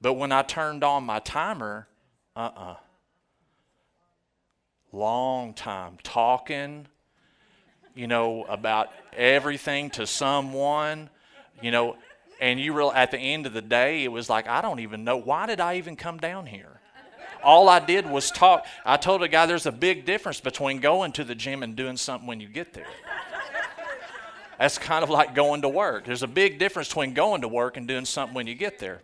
But 0.00 0.14
when 0.14 0.32
I 0.32 0.42
turned 0.42 0.84
on 0.84 1.04
my 1.04 1.18
timer, 1.18 1.88
uh 2.36 2.40
uh-uh. 2.40 2.70
uh 2.72 2.76
Long 4.92 5.54
time 5.54 5.98
talking, 6.04 6.86
you 7.96 8.06
know, 8.06 8.44
about 8.44 8.90
everything 9.16 9.90
to 9.90 10.06
someone, 10.06 11.10
you 11.60 11.72
know, 11.72 11.96
and 12.44 12.60
you 12.60 12.74
real 12.74 12.92
at 12.94 13.10
the 13.10 13.18
end 13.18 13.46
of 13.46 13.54
the 13.54 13.62
day, 13.62 14.04
it 14.04 14.12
was 14.12 14.28
like, 14.28 14.46
I 14.46 14.60
don't 14.60 14.80
even 14.80 15.02
know. 15.02 15.16
Why 15.16 15.46
did 15.46 15.60
I 15.60 15.76
even 15.76 15.96
come 15.96 16.18
down 16.18 16.44
here? 16.44 16.78
All 17.42 17.70
I 17.70 17.78
did 17.78 18.06
was 18.06 18.30
talk. 18.30 18.66
I 18.84 18.98
told 18.98 19.22
a 19.22 19.28
guy 19.28 19.46
there's 19.46 19.64
a 19.64 19.72
big 19.72 20.04
difference 20.04 20.40
between 20.40 20.80
going 20.80 21.12
to 21.12 21.24
the 21.24 21.34
gym 21.34 21.62
and 21.62 21.74
doing 21.74 21.96
something 21.96 22.28
when 22.28 22.40
you 22.40 22.48
get 22.48 22.74
there. 22.74 22.86
That's 24.58 24.76
kind 24.76 25.02
of 25.02 25.08
like 25.08 25.34
going 25.34 25.62
to 25.62 25.70
work. 25.70 26.04
There's 26.04 26.22
a 26.22 26.26
big 26.26 26.58
difference 26.58 26.88
between 26.88 27.14
going 27.14 27.40
to 27.40 27.48
work 27.48 27.78
and 27.78 27.88
doing 27.88 28.04
something 28.04 28.34
when 28.34 28.46
you 28.46 28.54
get 28.54 28.78
there. 28.78 29.00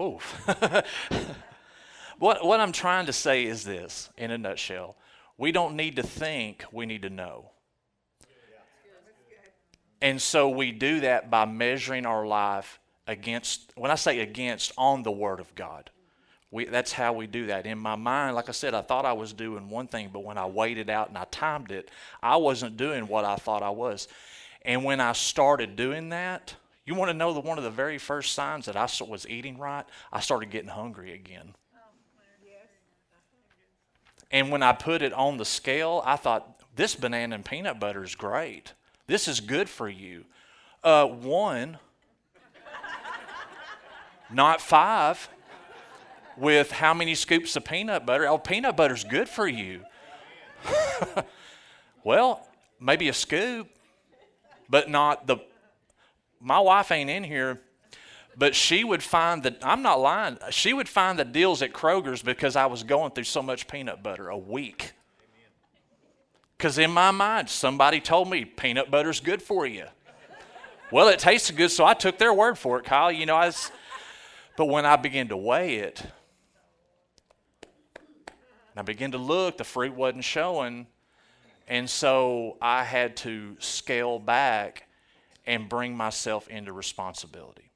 Ooh. 0.00 0.18
what, 2.18 2.44
what 2.44 2.58
I'm 2.58 2.72
trying 2.72 3.06
to 3.06 3.12
say 3.12 3.44
is 3.44 3.62
this, 3.62 4.10
in 4.16 4.32
a 4.32 4.38
nutshell. 4.38 4.96
We 5.38 5.52
don't 5.52 5.76
need 5.76 5.94
to 5.94 6.02
think, 6.02 6.64
we 6.72 6.86
need 6.86 7.02
to 7.02 7.10
know. 7.10 7.52
And 10.02 10.20
so 10.20 10.48
we 10.48 10.72
do 10.72 11.00
that 11.00 11.30
by 11.30 11.44
measuring 11.44 12.06
our 12.06 12.26
life 12.26 12.78
against, 13.06 13.72
when 13.76 13.90
I 13.90 13.96
say 13.96 14.20
against, 14.20 14.72
on 14.78 15.02
the 15.02 15.10
Word 15.10 15.40
of 15.40 15.54
God. 15.54 15.90
We, 16.50 16.64
that's 16.64 16.92
how 16.92 17.12
we 17.12 17.26
do 17.26 17.46
that. 17.46 17.66
In 17.66 17.78
my 17.78 17.94
mind, 17.94 18.34
like 18.34 18.48
I 18.48 18.52
said, 18.52 18.74
I 18.74 18.82
thought 18.82 19.04
I 19.04 19.12
was 19.12 19.32
doing 19.32 19.68
one 19.68 19.86
thing, 19.86 20.10
but 20.12 20.24
when 20.24 20.36
I 20.36 20.46
weighed 20.46 20.78
it 20.78 20.88
out 20.88 21.08
and 21.08 21.18
I 21.18 21.24
timed 21.30 21.70
it, 21.70 21.90
I 22.22 22.36
wasn't 22.36 22.76
doing 22.76 23.06
what 23.06 23.24
I 23.24 23.36
thought 23.36 23.62
I 23.62 23.70
was. 23.70 24.08
And 24.62 24.84
when 24.84 25.00
I 25.00 25.12
started 25.12 25.76
doing 25.76 26.08
that, 26.08 26.54
you 26.84 26.94
want 26.94 27.10
to 27.10 27.16
know 27.16 27.32
the, 27.32 27.40
one 27.40 27.58
of 27.58 27.64
the 27.64 27.70
very 27.70 27.98
first 27.98 28.32
signs 28.32 28.66
that 28.66 28.76
I 28.76 28.88
was 29.04 29.28
eating 29.28 29.58
right? 29.58 29.84
I 30.12 30.20
started 30.20 30.50
getting 30.50 30.70
hungry 30.70 31.12
again. 31.12 31.54
And 34.32 34.50
when 34.50 34.62
I 34.62 34.72
put 34.72 35.02
it 35.02 35.12
on 35.12 35.36
the 35.36 35.44
scale, 35.44 36.02
I 36.04 36.16
thought, 36.16 36.56
this 36.76 36.94
banana 36.94 37.34
and 37.34 37.44
peanut 37.44 37.80
butter 37.80 38.04
is 38.04 38.14
great. 38.14 38.72
This 39.10 39.26
is 39.26 39.40
good 39.40 39.68
for 39.68 39.88
you. 39.88 40.24
Uh, 40.84 41.04
one, 41.04 41.78
not 44.30 44.60
five, 44.60 45.28
with 46.36 46.70
how 46.70 46.94
many 46.94 47.16
scoops 47.16 47.56
of 47.56 47.64
peanut 47.64 48.06
butter? 48.06 48.28
Oh, 48.28 48.38
peanut 48.38 48.76
butter's 48.76 49.02
good 49.02 49.28
for 49.28 49.48
you. 49.48 49.82
well, 52.04 52.46
maybe 52.78 53.08
a 53.08 53.12
scoop, 53.12 53.66
but 54.68 54.88
not 54.88 55.26
the. 55.26 55.38
My 56.40 56.60
wife 56.60 56.92
ain't 56.92 57.10
in 57.10 57.24
here, 57.24 57.60
but 58.36 58.54
she 58.54 58.84
would 58.84 59.02
find 59.02 59.42
that, 59.42 59.58
I'm 59.60 59.82
not 59.82 59.98
lying, 59.98 60.38
she 60.50 60.72
would 60.72 60.88
find 60.88 61.18
the 61.18 61.24
deals 61.24 61.62
at 61.62 61.72
Kroger's 61.72 62.22
because 62.22 62.54
I 62.54 62.66
was 62.66 62.84
going 62.84 63.10
through 63.10 63.24
so 63.24 63.42
much 63.42 63.66
peanut 63.66 64.04
butter 64.04 64.28
a 64.28 64.38
week. 64.38 64.92
Because 66.60 66.76
in 66.76 66.90
my 66.90 67.10
mind, 67.10 67.48
somebody 67.48 68.00
told 68.00 68.28
me 68.28 68.44
peanut 68.44 68.90
butter's 68.90 69.18
good 69.18 69.40
for 69.40 69.64
you. 69.64 69.86
well, 70.92 71.08
it 71.08 71.18
tasted 71.18 71.56
good, 71.56 71.70
so 71.70 71.86
I 71.86 71.94
took 71.94 72.18
their 72.18 72.34
word 72.34 72.58
for 72.58 72.78
it, 72.78 72.84
Kyle. 72.84 73.10
You 73.10 73.24
know, 73.24 73.34
I 73.34 73.46
was, 73.46 73.72
but 74.58 74.66
when 74.66 74.84
I 74.84 74.96
began 74.96 75.28
to 75.28 75.38
weigh 75.38 75.76
it, 75.76 76.02
I 78.76 78.82
began 78.82 79.12
to 79.12 79.16
look, 79.16 79.56
the 79.56 79.64
fruit 79.64 79.94
wasn't 79.94 80.22
showing. 80.22 80.86
And 81.66 81.88
so 81.88 82.58
I 82.60 82.84
had 82.84 83.16
to 83.18 83.56
scale 83.58 84.18
back 84.18 84.86
and 85.46 85.66
bring 85.66 85.96
myself 85.96 86.46
into 86.48 86.74
responsibility. 86.74 87.70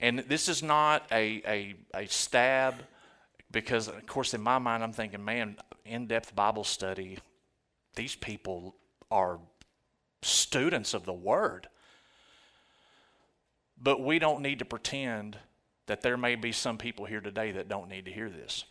And 0.00 0.18
this 0.18 0.48
is 0.48 0.64
not 0.64 1.06
a, 1.12 1.42
a, 1.46 1.74
a 1.94 2.06
stab 2.08 2.74
because, 3.50 3.88
of 3.88 4.06
course, 4.06 4.34
in 4.34 4.42
my 4.42 4.58
mind, 4.58 4.82
I'm 4.82 4.92
thinking, 4.92 5.24
man, 5.24 5.56
in 5.84 6.06
depth 6.06 6.34
Bible 6.34 6.64
study, 6.64 7.18
these 7.94 8.14
people 8.14 8.74
are 9.10 9.38
students 10.22 10.94
of 10.94 11.04
the 11.04 11.12
Word. 11.12 11.68
But 13.80 14.02
we 14.02 14.18
don't 14.18 14.42
need 14.42 14.58
to 14.58 14.64
pretend 14.64 15.38
that 15.86 16.02
there 16.02 16.16
may 16.16 16.34
be 16.34 16.52
some 16.52 16.76
people 16.76 17.06
here 17.06 17.20
today 17.20 17.52
that 17.52 17.68
don't 17.68 17.88
need 17.88 18.04
to 18.04 18.12
hear 18.12 18.28
this, 18.28 18.64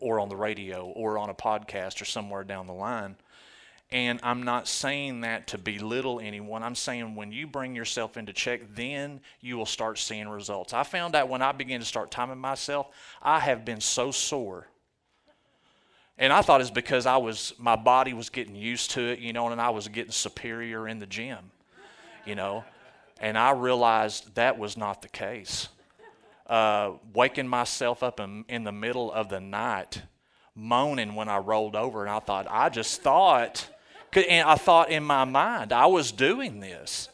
or 0.00 0.20
on 0.20 0.28
the 0.28 0.36
radio, 0.36 0.86
or 0.86 1.16
on 1.16 1.30
a 1.30 1.34
podcast, 1.34 2.02
or 2.02 2.04
somewhere 2.04 2.44
down 2.44 2.66
the 2.66 2.74
line. 2.74 3.16
And 3.92 4.18
I'm 4.22 4.42
not 4.42 4.66
saying 4.66 5.20
that 5.20 5.46
to 5.48 5.58
belittle 5.58 6.18
anyone. 6.20 6.62
I'm 6.62 6.74
saying 6.74 7.14
when 7.14 7.30
you 7.30 7.46
bring 7.46 7.76
yourself 7.76 8.16
into 8.16 8.32
check, 8.32 8.74
then 8.74 9.20
you 9.40 9.56
will 9.56 9.66
start 9.66 9.98
seeing 9.98 10.28
results. 10.28 10.72
I 10.72 10.82
found 10.82 11.14
out 11.14 11.28
when 11.28 11.40
I 11.40 11.52
began 11.52 11.78
to 11.80 11.86
start 11.86 12.10
timing 12.10 12.38
myself, 12.38 12.88
I 13.22 13.38
have 13.38 13.64
been 13.64 13.80
so 13.80 14.10
sore 14.10 14.66
and 16.18 16.32
I 16.32 16.42
thought 16.42 16.60
it's 16.60 16.70
because 16.70 17.06
I 17.06 17.18
was 17.18 17.54
my 17.58 17.76
body 17.76 18.14
was 18.14 18.30
getting 18.30 18.54
used 18.54 18.92
to 18.92 19.02
it, 19.02 19.18
you 19.18 19.32
know, 19.32 19.48
and 19.48 19.60
I 19.60 19.70
was 19.70 19.88
getting 19.88 20.12
superior 20.12 20.88
in 20.88 20.98
the 20.98 21.06
gym, 21.06 21.50
you 22.24 22.34
know. 22.34 22.64
And 23.20 23.36
I 23.36 23.50
realized 23.52 24.34
that 24.34 24.58
was 24.58 24.76
not 24.76 25.02
the 25.02 25.08
case. 25.08 25.68
Uh, 26.46 26.92
waking 27.12 27.48
myself 27.48 28.02
up 28.02 28.20
in, 28.20 28.44
in 28.48 28.64
the 28.64 28.72
middle 28.72 29.12
of 29.12 29.28
the 29.28 29.40
night, 29.40 30.02
moaning 30.54 31.14
when 31.14 31.28
I 31.28 31.38
rolled 31.38 31.76
over, 31.76 32.02
and 32.02 32.10
I 32.10 32.20
thought, 32.20 32.46
I 32.48 32.68
just 32.68 33.02
thought, 33.02 33.68
and 34.14 34.48
I 34.48 34.54
thought 34.54 34.90
in 34.90 35.04
my 35.04 35.24
mind, 35.24 35.72
I 35.72 35.86
was 35.86 36.12
doing 36.12 36.60
this. 36.60 37.08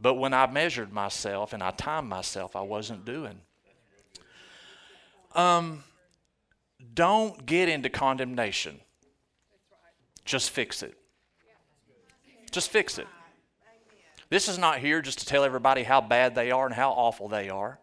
But 0.00 0.14
when 0.14 0.34
I 0.34 0.46
measured 0.46 0.92
myself 0.92 1.52
and 1.52 1.62
I 1.62 1.70
timed 1.70 2.08
myself, 2.08 2.54
I 2.54 2.60
wasn't 2.60 3.04
doing. 3.04 3.40
Um, 5.34 5.84
don't 6.94 7.44
get 7.46 7.68
into 7.68 7.88
condemnation. 7.88 8.80
Just 10.24 10.50
fix 10.50 10.82
it. 10.82 10.96
Just 12.50 12.70
fix 12.70 12.98
it. 12.98 13.06
This 14.28 14.48
is 14.48 14.58
not 14.58 14.78
here 14.78 15.00
just 15.02 15.20
to 15.20 15.26
tell 15.26 15.44
everybody 15.44 15.82
how 15.82 16.00
bad 16.00 16.34
they 16.34 16.50
are 16.50 16.66
and 16.66 16.74
how 16.74 16.90
awful 16.90 17.28
they 17.28 17.48
are 17.48 17.78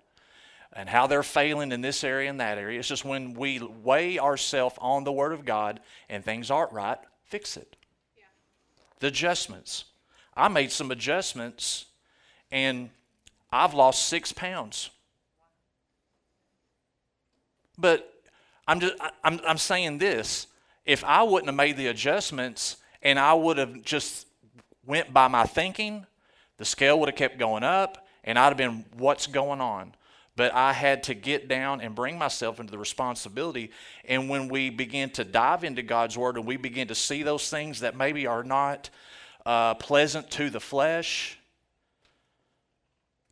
and 0.74 0.90
how 0.90 1.08
they're 1.08 1.24
failing 1.24 1.72
in 1.72 1.82
this 1.82 2.04
area 2.04 2.30
and 2.30 2.40
that 2.40 2.58
area. 2.58 2.80
It's 2.80 2.88
just 2.88 3.06
when 3.06 3.34
we 3.34 3.60
weigh 3.60 4.20
ourselves 4.20 4.76
on 4.80 5.04
the 5.04 5.12
Word 5.12 5.32
of 5.32 5.46
God 5.46 5.80
and 6.10 6.24
things 6.24 6.52
aren't 6.52 6.74
right, 6.74 6.98
fix 7.26 7.56
it. 7.56 7.76
The 9.04 9.10
adjustments. 9.10 9.84
I 10.34 10.48
made 10.48 10.72
some 10.72 10.90
adjustments 10.90 11.88
and 12.54 12.90
I've 13.52 13.74
lost 13.74 14.06
six 14.06 14.32
pounds. 14.32 14.92
But 17.78 18.10
I'm 18.66 18.80
just 18.80 18.94
I'm 19.22 19.42
I'm 19.46 19.58
saying 19.58 19.98
this. 19.98 20.48
If 20.86 21.04
I 21.04 21.22
wouldn't 21.22 21.50
have 21.50 21.56
made 21.56 21.76
the 21.76 21.88
adjustments 21.88 22.78
and 23.02 23.20
I 23.20 23.34
would 23.34 23.58
have 23.58 23.84
just 23.84 24.26
went 24.86 25.14
by 25.14 25.28
my 25.28 25.44
thinking, 25.44 26.06
the 26.58 26.64
scale 26.64 26.98
would 27.02 27.10
have 27.10 27.18
kept 27.18 27.38
going 27.38 27.64
up 27.66 28.08
and 28.24 28.40
I'd 28.40 28.48
have 28.48 28.58
been 28.58 28.86
what's 28.96 29.28
going 29.28 29.60
on. 29.60 29.96
But 30.36 30.54
I 30.54 30.74
had 30.74 31.04
to 31.04 31.14
get 31.14 31.48
down 31.48 31.80
and 31.82 31.94
bring 31.94 32.18
myself 32.18 32.60
into 32.60 32.72
the 32.72 32.78
responsibility. 32.78 33.72
And 34.06 34.30
when 34.30 34.48
we 34.48 34.72
begin 34.72 35.12
to 35.12 35.24
dive 35.24 35.64
into 35.64 35.84
God's 35.84 36.18
Word 36.18 36.38
and 36.38 36.46
we 36.46 36.58
begin 36.58 36.88
to 36.88 36.96
see 36.96 37.22
those 37.22 37.50
things 37.50 37.82
that 37.82 37.96
maybe 37.96 38.26
are 38.26 38.44
not 38.44 38.90
uh, 39.46 39.76
pleasant 39.76 40.32
to 40.32 40.50
the 40.50 40.60
flesh, 40.60 41.38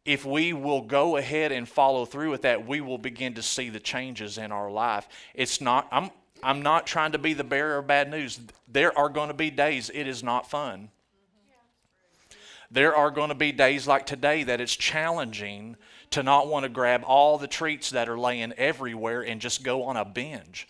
if 0.05 0.25
we 0.25 0.53
will 0.53 0.81
go 0.81 1.17
ahead 1.17 1.51
and 1.51 1.67
follow 1.67 2.05
through 2.05 2.31
with 2.31 2.43
that, 2.43 2.67
we 2.67 2.81
will 2.81 2.97
begin 2.97 3.33
to 3.35 3.41
see 3.41 3.69
the 3.69 3.79
changes 3.79 4.37
in 4.37 4.51
our 4.51 4.69
life. 4.69 5.07
It's 5.33 5.61
not, 5.61 5.87
I'm, 5.91 6.09
I'm 6.43 6.61
not 6.61 6.87
trying 6.87 7.11
to 7.11 7.19
be 7.19 7.33
the 7.33 7.43
bearer 7.43 7.77
of 7.77 7.87
bad 7.87 8.09
news. 8.09 8.39
There 8.67 8.97
are 8.97 9.09
going 9.09 9.27
to 9.27 9.35
be 9.35 9.49
days 9.51 9.91
it 9.93 10.07
is 10.07 10.23
not 10.23 10.49
fun. 10.49 10.89
There 12.71 12.95
are 12.95 13.11
going 13.11 13.29
to 13.29 13.35
be 13.35 13.51
days 13.51 13.85
like 13.85 14.05
today 14.05 14.43
that 14.43 14.61
it's 14.61 14.75
challenging 14.75 15.75
to 16.11 16.23
not 16.23 16.47
want 16.47 16.63
to 16.63 16.69
grab 16.69 17.03
all 17.05 17.37
the 17.37 17.47
treats 17.47 17.89
that 17.91 18.07
are 18.07 18.19
laying 18.19 18.53
everywhere 18.53 19.21
and 19.21 19.41
just 19.41 19.63
go 19.63 19.83
on 19.83 19.97
a 19.97 20.05
binge. 20.05 20.67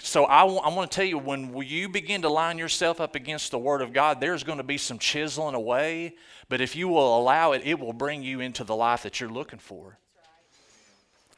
So 0.00 0.26
I, 0.26 0.40
w- 0.40 0.60
I 0.60 0.68
want 0.74 0.90
to 0.90 0.94
tell 0.94 1.04
you 1.04 1.18
when 1.18 1.56
you 1.56 1.88
begin 1.88 2.22
to 2.22 2.28
line 2.28 2.58
yourself 2.58 3.00
up 3.00 3.14
against 3.14 3.52
the 3.52 3.58
Word 3.58 3.80
of 3.80 3.92
God, 3.92 4.20
there's 4.20 4.42
going 4.42 4.58
to 4.58 4.64
be 4.64 4.76
some 4.76 4.98
chiseling 4.98 5.54
away. 5.54 6.16
But 6.48 6.60
if 6.60 6.76
you 6.76 6.88
will 6.88 7.18
allow 7.18 7.52
it, 7.52 7.62
it 7.64 7.78
will 7.78 7.92
bring 7.92 8.22
you 8.22 8.40
into 8.40 8.64
the 8.64 8.74
life 8.74 9.04
that 9.04 9.20
you're 9.20 9.30
looking 9.30 9.60
for 9.60 9.98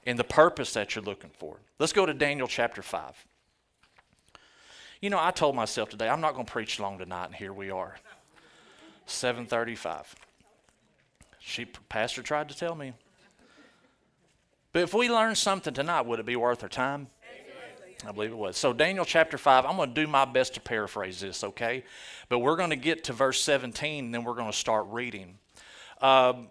and 0.07 0.19
the 0.19 0.25
purpose 0.25 0.73
that 0.73 0.95
you're 0.95 1.05
looking 1.05 1.31
for. 1.39 1.59
Let's 1.79 1.93
go 1.93 2.07
to 2.07 2.15
Daniel 2.15 2.49
chapter 2.49 2.83
5. 2.83 3.27
You 5.03 5.11
know, 5.11 5.19
I 5.21 5.31
told 5.31 5.55
myself 5.55 5.91
today, 5.91 6.09
I'm 6.09 6.21
not 6.21 6.33
going 6.35 6.47
to 6.47 6.53
preach 6.53 6.81
long 6.81 6.99
tonight, 6.99 7.27
and 7.27 7.35
here 7.35 7.53
we 7.53 7.71
are. 7.71 7.97
735. 9.05 10.17
She, 11.49 11.65
pastor 11.65 12.23
tried 12.23 12.49
to 12.49 12.57
tell 12.57 12.75
me. 12.75 12.93
But 14.73 14.83
if 14.83 14.93
we 14.93 15.09
learn 15.09 15.37
something 15.37 15.73
tonight, 15.73 16.01
would 16.01 16.19
it 16.19 16.27
be 16.27 16.35
worth 16.35 16.65
our 16.65 16.69
time? 16.69 17.07
I 18.05 18.11
believe 18.11 18.33
it 18.33 18.37
was. 18.37 18.57
So, 18.57 18.73
Daniel 18.73 19.05
chapter 19.05 19.39
5, 19.39 19.65
I'm 19.65 19.77
going 19.77 19.95
to 19.95 19.95
do 19.95 20.09
my 20.09 20.25
best 20.25 20.55
to 20.55 20.61
paraphrase 20.61 21.21
this, 21.21 21.45
okay? 21.45 21.85
But 22.29 22.41
we're 22.41 22.57
going 22.57 22.71
to 22.71 22.77
get 22.77 23.05
to 23.05 23.13
verse 23.13 23.41
17, 23.43 24.07
and 24.07 24.13
then 24.13 24.25
we're 24.25 24.35
going 24.35 24.51
to 24.51 24.57
start 24.57 24.87
reading. 24.89 25.39
Um, 26.01 26.49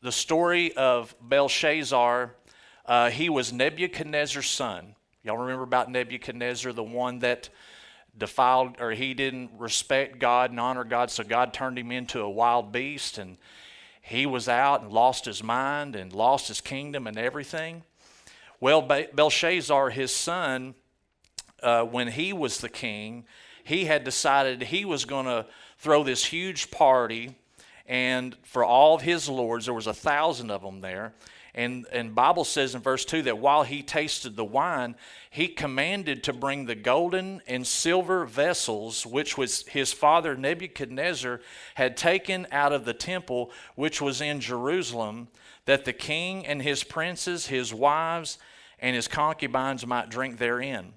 the 0.00 0.12
story 0.12 0.72
of 0.76 1.16
Belshazzar, 1.20 2.32
uh, 2.86 3.10
he 3.10 3.28
was 3.28 3.52
Nebuchadnezzar's 3.52 4.48
son. 4.48 4.94
Y'all 5.24 5.38
remember 5.38 5.64
about 5.64 5.90
Nebuchadnezzar, 5.90 6.72
the 6.72 6.84
one 6.84 7.18
that 7.18 7.48
defiled, 8.16 8.76
or 8.80 8.92
he 8.92 9.12
didn't 9.12 9.50
respect 9.58 10.20
God 10.20 10.50
and 10.50 10.60
honor 10.60 10.84
God, 10.84 11.10
so 11.10 11.24
God 11.24 11.52
turned 11.52 11.80
him 11.80 11.90
into 11.90 12.20
a 12.20 12.30
wild 12.30 12.70
beast, 12.70 13.18
and 13.18 13.38
he 14.06 14.24
was 14.24 14.48
out 14.48 14.82
and 14.82 14.92
lost 14.92 15.24
his 15.24 15.42
mind 15.42 15.96
and 15.96 16.12
lost 16.12 16.46
his 16.46 16.60
kingdom 16.60 17.08
and 17.08 17.18
everything. 17.18 17.82
Well, 18.60 18.80
Belshazzar, 18.80 19.90
his 19.90 20.14
son, 20.14 20.76
uh, 21.60 21.82
when 21.82 22.06
he 22.06 22.32
was 22.32 22.58
the 22.58 22.68
king, 22.68 23.24
he 23.64 23.86
had 23.86 24.04
decided 24.04 24.62
he 24.62 24.84
was 24.84 25.04
going 25.04 25.26
to 25.26 25.44
throw 25.78 26.04
this 26.04 26.24
huge 26.24 26.70
party, 26.70 27.34
and 27.84 28.36
for 28.44 28.64
all 28.64 28.94
of 28.94 29.02
his 29.02 29.28
lords, 29.28 29.64
there 29.64 29.74
was 29.74 29.88
a 29.88 29.94
thousand 29.94 30.52
of 30.52 30.62
them 30.62 30.80
there. 30.80 31.12
And, 31.56 31.86
and 31.90 32.14
Bible 32.14 32.44
says 32.44 32.74
in 32.74 32.82
verse 32.82 33.06
2 33.06 33.22
that 33.22 33.38
while 33.38 33.62
he 33.62 33.82
tasted 33.82 34.36
the 34.36 34.44
wine, 34.44 34.94
he 35.30 35.48
commanded 35.48 36.22
to 36.24 36.34
bring 36.34 36.66
the 36.66 36.74
golden 36.74 37.40
and 37.46 37.66
silver 37.66 38.26
vessels 38.26 39.06
which 39.06 39.38
was 39.38 39.66
his 39.68 39.90
father 39.90 40.36
Nebuchadnezzar 40.36 41.40
had 41.74 41.96
taken 41.96 42.46
out 42.52 42.74
of 42.74 42.84
the 42.84 42.92
temple 42.92 43.50
which 43.74 44.02
was 44.02 44.20
in 44.20 44.40
Jerusalem, 44.40 45.28
that 45.64 45.86
the 45.86 45.94
king 45.94 46.44
and 46.44 46.60
his 46.60 46.84
princes, 46.84 47.46
his 47.46 47.72
wives, 47.72 48.38
and 48.78 48.94
his 48.94 49.08
concubines 49.08 49.86
might 49.86 50.10
drink 50.10 50.36
therein. 50.36 50.92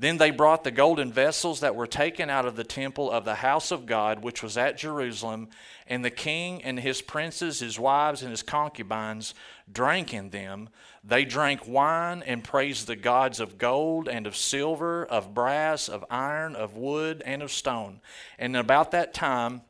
Then 0.00 0.16
they 0.16 0.30
brought 0.30 0.64
the 0.64 0.70
golden 0.70 1.12
vessels 1.12 1.60
that 1.60 1.76
were 1.76 1.86
taken 1.86 2.30
out 2.30 2.46
of 2.46 2.56
the 2.56 2.64
temple 2.64 3.10
of 3.10 3.26
the 3.26 3.34
house 3.34 3.70
of 3.70 3.84
God, 3.84 4.24
which 4.24 4.42
was 4.42 4.56
at 4.56 4.78
Jerusalem, 4.78 5.50
and 5.86 6.02
the 6.02 6.10
king 6.10 6.64
and 6.64 6.80
his 6.80 7.02
princes, 7.02 7.60
his 7.60 7.78
wives, 7.78 8.22
and 8.22 8.30
his 8.30 8.42
concubines 8.42 9.34
drank 9.70 10.14
in 10.14 10.30
them. 10.30 10.70
They 11.04 11.26
drank 11.26 11.68
wine 11.68 12.22
and 12.22 12.42
praised 12.42 12.86
the 12.86 12.96
gods 12.96 13.40
of 13.40 13.58
gold 13.58 14.08
and 14.08 14.26
of 14.26 14.36
silver, 14.36 15.04
of 15.04 15.34
brass, 15.34 15.86
of 15.86 16.02
iron, 16.10 16.56
of 16.56 16.78
wood, 16.78 17.22
and 17.26 17.42
of 17.42 17.52
stone. 17.52 18.00
And 18.38 18.56
about 18.56 18.92
that 18.92 19.12
time, 19.12 19.60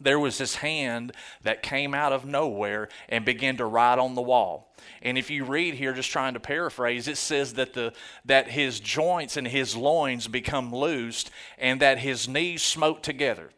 there 0.00 0.18
was 0.18 0.38
this 0.38 0.56
hand 0.56 1.12
that 1.42 1.62
came 1.62 1.94
out 1.94 2.12
of 2.12 2.24
nowhere 2.24 2.88
and 3.08 3.24
began 3.24 3.56
to 3.58 3.66
write 3.66 3.98
on 3.98 4.14
the 4.14 4.22
wall. 4.22 4.74
And 5.02 5.18
if 5.18 5.30
you 5.30 5.44
read 5.44 5.74
here, 5.74 5.92
just 5.92 6.10
trying 6.10 6.34
to 6.34 6.40
paraphrase, 6.40 7.06
it 7.06 7.18
says 7.18 7.54
that 7.54 7.74
the 7.74 7.92
that 8.24 8.48
his 8.48 8.80
joints 8.80 9.36
and 9.36 9.46
his 9.46 9.76
loins 9.76 10.26
become 10.26 10.74
loosed, 10.74 11.30
and 11.58 11.80
that 11.80 11.98
his 11.98 12.28
knees 12.28 12.62
smote 12.62 13.02
together. 13.02 13.50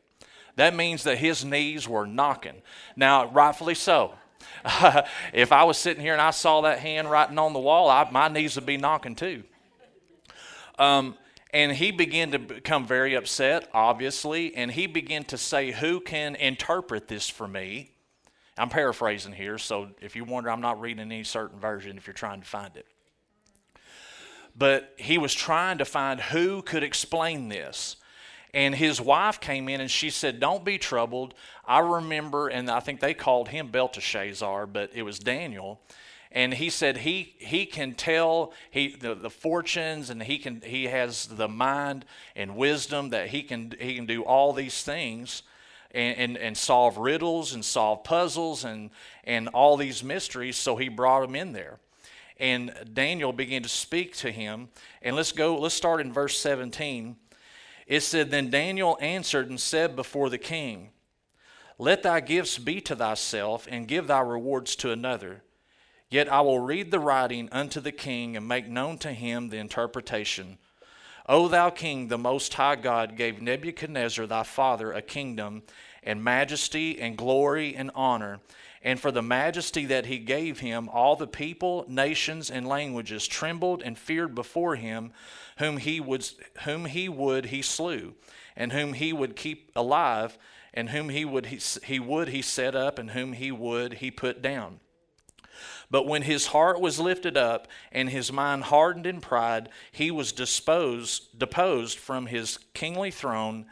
That 0.56 0.74
means 0.74 1.04
that 1.04 1.18
his 1.18 1.44
knees 1.44 1.88
were 1.88 2.06
knocking. 2.06 2.62
Now, 2.96 3.26
rightfully 3.26 3.74
so. 3.74 4.14
if 5.32 5.52
I 5.52 5.64
was 5.64 5.78
sitting 5.78 6.02
here 6.02 6.12
and 6.12 6.20
I 6.20 6.30
saw 6.30 6.62
that 6.62 6.78
hand 6.78 7.10
writing 7.10 7.38
on 7.38 7.52
the 7.52 7.58
wall, 7.58 7.88
I, 7.88 8.08
my 8.10 8.28
knees 8.28 8.56
would 8.56 8.66
be 8.66 8.76
knocking 8.76 9.14
too. 9.14 9.44
Um, 10.78 11.16
and 11.52 11.72
he 11.72 11.90
began 11.90 12.30
to 12.30 12.38
become 12.38 12.86
very 12.86 13.14
upset, 13.14 13.68
obviously, 13.74 14.54
and 14.54 14.70
he 14.70 14.86
began 14.86 15.24
to 15.24 15.36
say, 15.36 15.70
Who 15.70 16.00
can 16.00 16.34
interpret 16.34 17.08
this 17.08 17.28
for 17.28 17.46
me? 17.46 17.90
I'm 18.56 18.68
paraphrasing 18.68 19.32
here, 19.32 19.58
so 19.58 19.88
if 20.00 20.14
you 20.16 20.24
wonder, 20.24 20.50
I'm 20.50 20.60
not 20.60 20.80
reading 20.80 21.00
any 21.00 21.24
certain 21.24 21.58
version 21.58 21.96
if 21.96 22.06
you're 22.06 22.14
trying 22.14 22.40
to 22.40 22.46
find 22.46 22.76
it. 22.76 22.86
But 24.56 24.92
he 24.98 25.16
was 25.18 25.32
trying 25.32 25.78
to 25.78 25.84
find 25.84 26.20
who 26.20 26.62
could 26.62 26.82
explain 26.82 27.48
this. 27.48 27.96
And 28.54 28.74
his 28.74 29.00
wife 29.00 29.40
came 29.40 29.70
in 29.70 29.80
and 29.80 29.90
she 29.90 30.10
said, 30.10 30.40
Don't 30.40 30.64
be 30.64 30.76
troubled. 30.76 31.34
I 31.66 31.78
remember, 31.78 32.48
and 32.48 32.70
I 32.70 32.80
think 32.80 33.00
they 33.00 33.14
called 33.14 33.48
him 33.48 33.68
Belteshazzar, 33.68 34.66
but 34.66 34.90
it 34.94 35.02
was 35.02 35.18
Daniel 35.18 35.80
and 36.32 36.54
he 36.54 36.70
said 36.70 36.98
he 36.98 37.34
he 37.38 37.66
can 37.66 37.94
tell 37.94 38.52
he 38.70 38.96
the, 38.96 39.14
the 39.14 39.30
fortunes 39.30 40.10
and 40.10 40.22
he 40.22 40.38
can 40.38 40.62
he 40.62 40.84
has 40.84 41.26
the 41.26 41.48
mind 41.48 42.04
and 42.34 42.56
wisdom 42.56 43.10
that 43.10 43.28
he 43.28 43.42
can 43.42 43.74
he 43.78 43.94
can 43.94 44.06
do 44.06 44.22
all 44.22 44.52
these 44.52 44.82
things 44.82 45.42
and, 45.92 46.16
and, 46.16 46.38
and 46.38 46.56
solve 46.56 46.96
riddles 46.96 47.52
and 47.52 47.64
solve 47.64 48.02
puzzles 48.02 48.64
and 48.64 48.90
and 49.24 49.48
all 49.48 49.76
these 49.76 50.02
mysteries. 50.02 50.56
So 50.56 50.76
he 50.76 50.88
brought 50.88 51.24
him 51.24 51.36
in 51.36 51.52
there. 51.52 51.78
And 52.38 52.72
daniel 52.92 53.32
began 53.32 53.62
to 53.62 53.68
speak 53.68 54.16
to 54.16 54.30
him. 54.30 54.68
And 55.02 55.14
let's 55.14 55.32
go 55.32 55.58
let's 55.58 55.74
start 55.74 56.00
in 56.00 56.12
verse 56.12 56.38
17 56.38 57.16
it 57.86 58.00
said 58.00 58.30
then 58.30 58.48
daniel 58.48 58.96
answered 59.00 59.50
and 59.50 59.60
said 59.60 59.94
before 59.96 60.30
the 60.30 60.38
king 60.38 60.90
let 61.78 62.04
thy 62.04 62.20
gifts 62.20 62.58
be 62.58 62.80
to 62.80 62.94
thyself 62.94 63.66
and 63.68 63.88
give 63.88 64.06
thy 64.06 64.20
rewards 64.20 64.76
to 64.76 64.92
another 64.92 65.42
Yet 66.12 66.30
I 66.30 66.42
will 66.42 66.58
read 66.58 66.90
the 66.90 67.00
writing 67.00 67.48
unto 67.52 67.80
the 67.80 67.90
king 67.90 68.36
and 68.36 68.46
make 68.46 68.68
known 68.68 68.98
to 68.98 69.14
him 69.14 69.48
the 69.48 69.56
interpretation. 69.56 70.58
O 71.26 71.48
thou 71.48 71.70
king, 71.70 72.08
the 72.08 72.18
most 72.18 72.52
high 72.52 72.76
God 72.76 73.16
gave 73.16 73.40
Nebuchadnezzar 73.40 74.26
thy 74.26 74.42
father 74.42 74.92
a 74.92 75.00
kingdom 75.00 75.62
and 76.02 76.22
majesty 76.22 77.00
and 77.00 77.16
glory 77.16 77.74
and 77.74 77.90
honor. 77.94 78.40
And 78.82 79.00
for 79.00 79.10
the 79.10 79.22
majesty 79.22 79.86
that 79.86 80.04
he 80.04 80.18
gave 80.18 80.60
him, 80.60 80.90
all 80.90 81.16
the 81.16 81.26
people, 81.26 81.86
nations, 81.88 82.50
and 82.50 82.68
languages 82.68 83.26
trembled 83.26 83.80
and 83.82 83.96
feared 83.96 84.34
before 84.34 84.76
him, 84.76 85.12
whom 85.56 85.78
he 85.78 85.98
would, 85.98 86.28
whom 86.64 86.84
he 86.84 87.08
would 87.08 87.46
he 87.46 87.62
slew, 87.62 88.12
and 88.54 88.72
whom 88.72 88.92
he 88.92 89.14
would 89.14 89.34
keep 89.34 89.72
alive, 89.74 90.36
and 90.74 90.90
whom 90.90 91.08
he 91.08 91.24
would 91.24 91.46
he, 91.46 91.58
he 91.84 91.98
would 91.98 92.28
he 92.28 92.42
set 92.42 92.74
up, 92.74 92.98
and 92.98 93.12
whom 93.12 93.32
he 93.32 93.50
would 93.50 93.94
he 93.94 94.10
put 94.10 94.42
down. 94.42 94.80
But 95.92 96.06
when 96.06 96.22
his 96.22 96.46
heart 96.46 96.80
was 96.80 96.98
lifted 96.98 97.36
up 97.36 97.68
and 97.92 98.08
his 98.08 98.32
mind 98.32 98.64
hardened 98.64 99.06
in 99.06 99.20
pride, 99.20 99.68
he 99.92 100.10
was 100.10 100.32
disposed, 100.32 101.38
deposed 101.38 101.98
from 101.98 102.26
his 102.26 102.58
kingly 102.72 103.10
throne, 103.10 103.66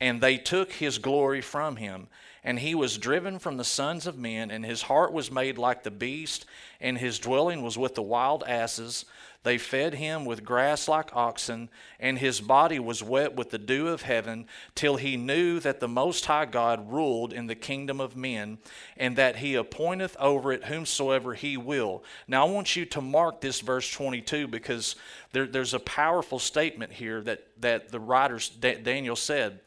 and 0.00 0.20
they 0.20 0.38
took 0.38 0.70
his 0.70 0.98
glory 0.98 1.40
from 1.40 1.74
him. 1.74 2.06
And 2.44 2.60
he 2.60 2.76
was 2.76 2.98
driven 2.98 3.40
from 3.40 3.56
the 3.56 3.64
sons 3.64 4.06
of 4.06 4.16
men, 4.16 4.52
and 4.52 4.64
his 4.64 4.82
heart 4.82 5.12
was 5.12 5.32
made 5.32 5.58
like 5.58 5.82
the 5.82 5.90
beast, 5.90 6.46
and 6.80 6.96
his 6.96 7.18
dwelling 7.18 7.62
was 7.62 7.76
with 7.76 7.96
the 7.96 8.02
wild 8.02 8.44
asses. 8.46 9.04
They 9.42 9.58
fed 9.58 9.94
him 9.94 10.24
with 10.24 10.44
grass 10.44 10.88
like 10.88 11.14
oxen, 11.14 11.68
and 12.00 12.18
his 12.18 12.40
body 12.40 12.78
was 12.78 13.02
wet 13.02 13.36
with 13.36 13.50
the 13.50 13.58
dew 13.58 13.88
of 13.88 14.02
heaven, 14.02 14.46
till 14.74 14.96
he 14.96 15.16
knew 15.16 15.60
that 15.60 15.80
the 15.80 15.88
Most 15.88 16.26
High 16.26 16.46
God 16.46 16.92
ruled 16.92 17.32
in 17.32 17.46
the 17.46 17.54
kingdom 17.54 18.00
of 18.00 18.16
men, 18.16 18.58
and 18.96 19.16
that 19.16 19.36
he 19.36 19.54
appointeth 19.54 20.16
over 20.18 20.52
it 20.52 20.64
whomsoever 20.64 21.34
he 21.34 21.56
will. 21.56 22.02
Now, 22.26 22.46
I 22.46 22.50
want 22.50 22.76
you 22.76 22.84
to 22.86 23.00
mark 23.00 23.40
this 23.40 23.60
verse 23.60 23.90
22 23.90 24.48
because 24.48 24.96
there, 25.32 25.46
there's 25.46 25.74
a 25.74 25.80
powerful 25.80 26.38
statement 26.38 26.92
here 26.92 27.20
that, 27.22 27.46
that 27.60 27.90
the 27.90 28.00
writer 28.00 28.40
Daniel 28.60 29.16
said. 29.16 29.60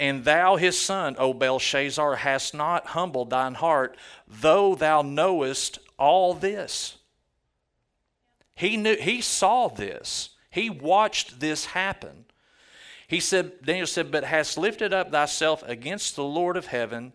And 0.00 0.24
thou, 0.24 0.56
his 0.56 0.80
son, 0.80 1.14
O 1.18 1.34
Belshazzar, 1.34 2.16
hast 2.16 2.54
not 2.54 2.86
humbled 2.86 3.28
thine 3.28 3.52
heart, 3.52 3.98
though 4.26 4.74
thou 4.74 5.02
knowest 5.02 5.78
all 5.98 6.32
this. 6.32 6.96
He 8.60 8.76
knew 8.76 8.94
he 8.94 9.22
saw 9.22 9.68
this. 9.68 10.28
He 10.50 10.68
watched 10.68 11.40
this 11.40 11.64
happen. 11.64 12.26
He 13.08 13.18
said, 13.18 13.64
Daniel 13.64 13.86
said, 13.86 14.10
But 14.10 14.24
hast 14.24 14.58
lifted 14.58 14.92
up 14.92 15.10
thyself 15.10 15.62
against 15.62 16.14
the 16.14 16.24
Lord 16.24 16.58
of 16.58 16.66
heaven, 16.66 17.14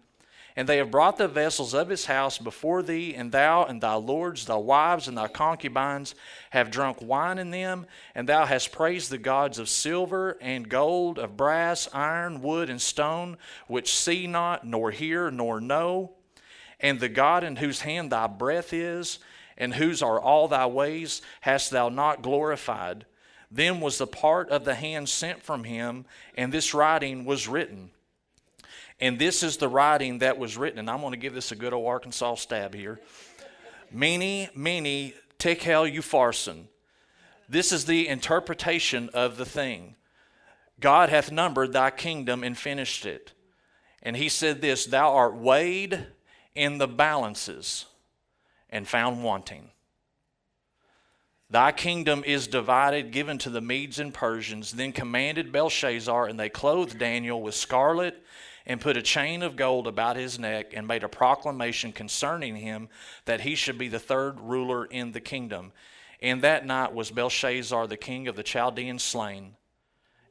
and 0.56 0.68
they 0.68 0.78
have 0.78 0.90
brought 0.90 1.18
the 1.18 1.28
vessels 1.28 1.76
of 1.76 1.90
his 1.90 2.08
house 2.08 2.40
before 2.40 2.82
thee, 2.82 3.14
and 3.14 3.32
thou 3.32 3.64
and 3.64 3.80
thy 3.80 3.94
lords, 3.94 4.48
thy 4.48 4.56
wives, 4.56 5.08
and 5.08 5.16
thy 5.16 5.28
concubines 5.28 6.16
have 6.50 6.72
drunk 6.72 6.98
wine 7.00 7.38
in 7.38 7.52
them, 7.52 7.86
and 8.16 8.28
thou 8.28 8.48
hast 8.48 8.72
praised 8.72 9.12
the 9.12 9.20
gods 9.20 9.60
of 9.60 9.70
silver 9.70 10.40
and 10.42 10.68
gold, 10.68 11.20
of 11.20 11.38
brass, 11.38 11.88
iron, 11.94 12.42
wood, 12.42 12.72
and 12.72 12.82
stone, 12.82 13.38
which 13.68 13.96
see 13.96 14.26
not, 14.26 14.66
nor 14.66 14.90
hear, 14.90 15.30
nor 15.30 15.62
know, 15.62 16.14
and 16.80 17.00
the 17.00 17.08
God 17.08 17.44
in 17.44 17.58
whose 17.58 17.82
hand 17.82 18.12
thy 18.12 18.26
breath 18.26 18.74
is, 18.74 19.20
and 19.58 19.74
whose 19.74 20.02
are 20.02 20.20
all 20.20 20.48
thy 20.48 20.66
ways, 20.66 21.22
hast 21.42 21.72
thou 21.72 21.90
not 21.90 22.22
glorified? 22.22 23.06
Then 23.52 23.80
was 23.80 23.98
the 23.98 24.08
part 24.08 24.50
of 24.50 24.66
the 24.66 24.76
hand 24.76 25.08
sent 25.08 25.42
from 25.42 25.64
him, 25.64 26.06
and 26.38 26.52
this 26.52 26.74
writing 26.74 27.26
was 27.26 27.48
written. 27.48 27.92
And 29.00 29.20
this 29.20 29.44
is 29.44 29.58
the 29.58 29.70
writing 29.70 30.20
that 30.20 30.38
was 30.38 30.58
written. 30.58 30.80
And 30.80 30.90
I'm 30.90 31.02
going 31.02 31.12
to 31.12 31.18
give 31.18 31.34
this 31.34 31.52
a 31.52 31.56
good 31.56 31.74
old 31.74 31.88
Arkansas 31.88 32.36
stab 32.36 32.74
here. 32.74 33.00
Mene, 33.92 34.50
mene, 34.56 35.14
tekel 35.38 35.86
upharsin. 35.86 36.66
This 37.48 37.72
is 37.72 37.86
the 37.86 38.08
interpretation 38.08 39.10
of 39.14 39.38
the 39.38 39.46
thing. 39.46 39.96
God 40.80 41.10
hath 41.10 41.32
numbered 41.32 41.74
thy 41.74 41.92
kingdom 41.92 42.44
and 42.44 42.58
finished 42.58 43.06
it. 43.06 43.34
And 44.02 44.16
he 44.16 44.30
said 44.30 44.62
this 44.62 44.86
Thou 44.86 45.14
art 45.14 45.36
weighed 45.36 46.08
in 46.54 46.78
the 46.78 46.88
balances 46.88 47.86
and 48.76 48.86
found 48.86 49.24
wanting. 49.24 49.70
Thy 51.50 51.72
kingdom 51.72 52.26
is 52.26 52.46
divided, 52.46 53.14
given 53.14 53.38
to 53.38 53.50
the 53.50 53.62
Medes 53.62 54.00
and 54.00 54.14
Persians. 54.14 54.74
Then 54.74 54.92
commanded 54.92 55.54
Belshazzar, 55.54 56.26
and 56.26 56.38
they 56.38 56.50
clothed 56.50 57.00
Daniel 57.00 57.42
with 57.42 57.56
scarlet 57.56 58.22
and 58.66 58.82
put 58.82 58.98
a 58.98 59.02
chain 59.02 59.44
of 59.44 59.56
gold 59.56 59.88
about 59.88 60.18
his 60.18 60.38
neck 60.38 60.74
and 60.74 60.86
made 60.86 61.06
a 61.06 61.08
proclamation 61.08 61.94
concerning 61.94 62.58
him 62.58 62.90
that 63.24 63.42
he 63.42 63.56
should 63.56 63.78
be 63.78 63.88
the 63.88 63.98
third 63.98 64.42
ruler 64.42 64.84
in 64.84 65.14
the 65.14 65.22
kingdom. 65.22 65.72
And 66.22 66.42
that 66.42 66.66
night 66.66 66.94
was 66.94 67.12
Belshazzar, 67.12 67.88
the 67.88 67.96
king 67.96 68.28
of 68.28 68.36
the 68.36 68.44
Chaldeans, 68.44 69.04
slain. 69.04 69.56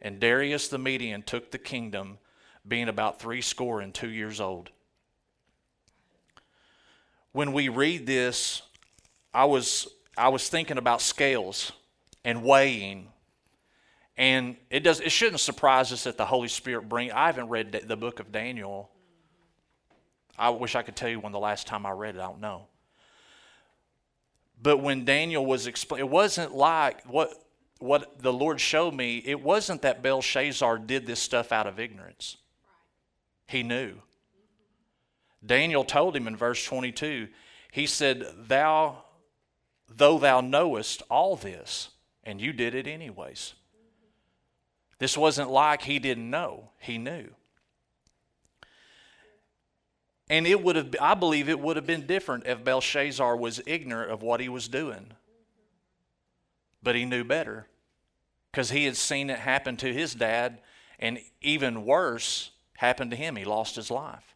And 0.03 0.21
Darius 0.21 0.69
the 0.69 0.79
Median 0.79 1.23
took 1.23 1.51
the 1.51 1.59
kingdom, 1.59 2.19
being 2.69 2.91
about 2.91 3.21
threescore 3.21 3.81
and 3.81 3.95
two 3.95 4.11
years 4.11 4.39
old 4.39 4.71
when 7.35 7.53
we 7.53 7.69
read 7.69 8.07
this, 8.07 8.63
I 9.35 9.45
was 9.45 9.89
I 10.17 10.29
was 10.29 10.49
thinking 10.49 10.79
about 10.79 11.03
scales 11.03 11.73
and 12.25 12.45
weighing. 12.45 13.09
And 14.17 14.57
it 14.71 14.81
does 14.81 15.01
it 15.01 15.11
shouldn't 15.11 15.41
surprise 15.41 15.93
us 15.93 16.05
that 16.05 16.17
the 16.17 16.25
Holy 16.25 16.49
Spirit 16.49 16.89
bring 16.89 17.11
I 17.13 17.27
haven't 17.27 17.49
read 17.49 17.85
the 17.87 17.97
book 17.97 18.21
of 18.21 18.31
Daniel. 18.33 18.89
I 20.39 20.51
wish 20.51 20.77
I 20.77 20.83
could 20.83 20.97
tell 20.97 21.09
you 21.09 21.21
when 21.21 21.33
the 21.33 21.41
last 21.41 21.67
time 21.67 21.85
I 21.85 21.91
read 21.91 22.15
it, 22.15 22.21
I 22.21 22.27
don't 22.27 22.41
know. 22.41 22.69
But 24.63 24.79
when 24.79 25.05
Daniel 25.05 25.45
was 25.45 25.67
explaining, 25.67 26.07
it 26.07 26.11
wasn't 26.11 26.55
like 26.55 27.05
what 27.05 27.35
what 27.81 28.23
the 28.23 28.33
Lord 28.33 28.61
showed 28.61 28.95
me, 28.95 29.19
it 29.19 29.43
wasn't 29.43 29.83
that 29.83 30.03
Belshazzar 30.03 30.79
did 30.79 31.05
this 31.05 31.19
stuff 31.19 31.51
out 31.51 31.67
of 31.67 31.81
ignorance. 31.81 32.37
He 33.49 33.65
knew. 33.65 33.97
Daniel 35.45 35.85
told 35.85 36.17
him 36.17 36.27
in 36.27 36.37
verse 36.37 36.65
22, 36.65 37.29
he 37.71 37.87
said, 37.87 38.25
Thou, 38.37 39.05
though 39.89 40.19
thou 40.19 40.41
knowest 40.41 41.03
all 41.11 41.37
this, 41.37 41.91
and 42.23 42.41
you 42.41 42.53
did 42.53 42.75
it 42.75 42.87
anyways. 42.87 43.55
This 44.99 45.19
wasn't 45.19 45.51
like 45.51 45.83
he 45.83 45.99
didn't 45.99 46.31
know, 46.31 46.71
he 46.79 46.99
knew. 46.99 47.29
And 50.31 50.47
it 50.47 50.63
would 50.63 50.77
have, 50.77 50.95
I 51.01 51.15
believe 51.15 51.49
it 51.49 51.61
would 51.61 51.77
have 51.77 51.87
been 51.87 52.07
different 52.07 52.47
if 52.47 52.65
Belshazzar 52.65 53.37
was 53.37 53.61
ignorant 53.67 54.11
of 54.11 54.23
what 54.23 54.41
he 54.41 54.49
was 54.49 54.69
doing. 54.69 55.13
But 56.83 56.95
he 56.95 57.05
knew 57.05 57.25
better 57.25 57.67
because 58.51 58.71
he 58.71 58.85
had 58.85 58.97
seen 58.97 59.29
it 59.31 59.41
happen 59.41 59.77
to 59.79 59.93
his 59.93 60.15
dad, 60.15 60.61
and 60.99 61.19
even 61.43 61.85
worse 61.85 62.53
happened 62.77 63.11
to 63.11 63.17
him. 63.17 63.37
He 63.37 63.45
lost 63.45 63.77
his 63.77 63.91
life. 63.91 64.34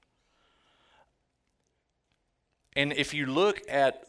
And 2.78 2.92
if 2.92 3.12
you 3.12 3.26
look 3.26 3.60
at 3.68 4.04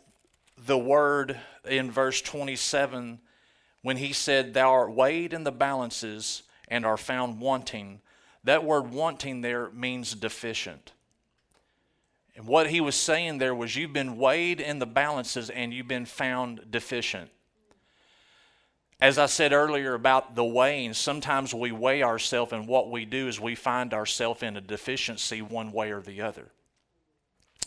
the 0.55 0.77
word 0.77 1.39
in 1.67 1.89
verse 1.89 2.21
27, 2.21 3.17
when 3.81 3.97
he 3.97 4.13
said, 4.13 4.53
Thou 4.53 4.69
art 4.69 4.93
weighed 4.93 5.33
in 5.33 5.43
the 5.43 5.51
balances 5.51 6.43
and 6.67 6.85
are 6.85 6.95
found 6.95 7.39
wanting, 7.39 7.99
that 8.43 8.63
word 8.63 8.91
wanting 8.91 9.41
there 9.41 9.71
means 9.71 10.13
deficient. 10.13 10.93
And 12.35 12.45
what 12.45 12.69
he 12.69 12.79
was 12.79 12.93
saying 12.93 13.39
there 13.39 13.55
was, 13.55 13.75
You've 13.75 13.91
been 13.91 14.17
weighed 14.17 14.61
in 14.61 14.77
the 14.77 14.85
balances 14.85 15.49
and 15.49 15.73
you've 15.73 15.87
been 15.87 16.05
found 16.05 16.69
deficient. 16.69 17.31
As 19.01 19.17
I 19.17 19.25
said 19.25 19.51
earlier 19.51 19.95
about 19.95 20.35
the 20.35 20.45
weighing, 20.45 20.93
sometimes 20.93 21.55
we 21.55 21.71
weigh 21.71 22.03
ourselves, 22.03 22.53
and 22.53 22.67
what 22.67 22.91
we 22.91 23.05
do 23.05 23.27
is 23.27 23.39
we 23.39 23.55
find 23.55 23.95
ourselves 23.95 24.43
in 24.43 24.57
a 24.57 24.61
deficiency 24.61 25.41
one 25.41 25.71
way 25.71 25.89
or 25.89 26.01
the 26.01 26.21
other 26.21 26.51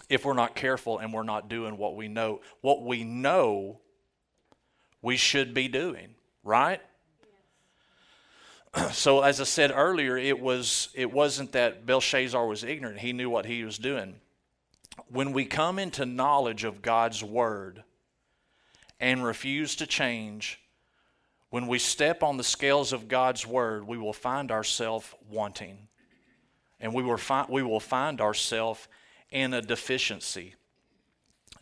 if 0.09 0.25
we're 0.25 0.35
not 0.35 0.55
careful 0.55 0.99
and 0.99 1.13
we're 1.13 1.23
not 1.23 1.49
doing 1.49 1.77
what 1.77 1.97
we 1.97 2.09
know 2.09 2.41
what 2.61 2.83
we 2.83 3.05
know 3.05 3.81
we 5.01 5.17
should 5.17 5.55
be 5.55 5.69
doing 5.69 6.15
right? 6.45 6.81
So 8.93 9.21
as 9.21 9.39
i 9.41 9.45
said 9.45 9.71
earlier 9.75 10.17
it 10.17 10.41
was 10.41 10.89
it 10.95 11.13
wasn't 11.13 11.53
that 11.53 11.85
belshazzar 11.85 12.47
was 12.47 12.65
ignorant. 12.65 13.01
He 13.01 13.13
knew 13.13 13.29
what 13.29 13.47
he 13.47 13.65
was 13.65 13.79
doing. 13.79 14.17
When 15.09 15.33
we 15.33 15.45
come 15.45 15.79
into 15.79 16.07
knowledge 16.07 16.65
of 16.65 16.81
god's 16.81 17.23
word 17.23 17.85
and 18.99 19.25
refuse 19.25 19.77
to 19.77 19.87
change 19.87 20.59
when 21.51 21.67
we 21.67 21.79
step 21.79 22.23
on 22.23 22.39
the 22.39 22.45
scales 22.45 22.95
of 22.95 23.09
god's 23.09 23.47
word 23.47 23.87
we 23.87 23.99
will 23.99 24.15
find 24.15 24.51
ourselves 24.51 25.07
wanting. 25.31 25.89
And 26.81 26.95
we 26.95 27.03
will 27.03 27.19
find, 27.19 27.49
we 27.49 27.63
will 27.63 27.79
find 27.79 28.21
ourselves 28.21 28.89
in 29.33 29.55
a 29.55 29.63
deficiency. 29.63 30.55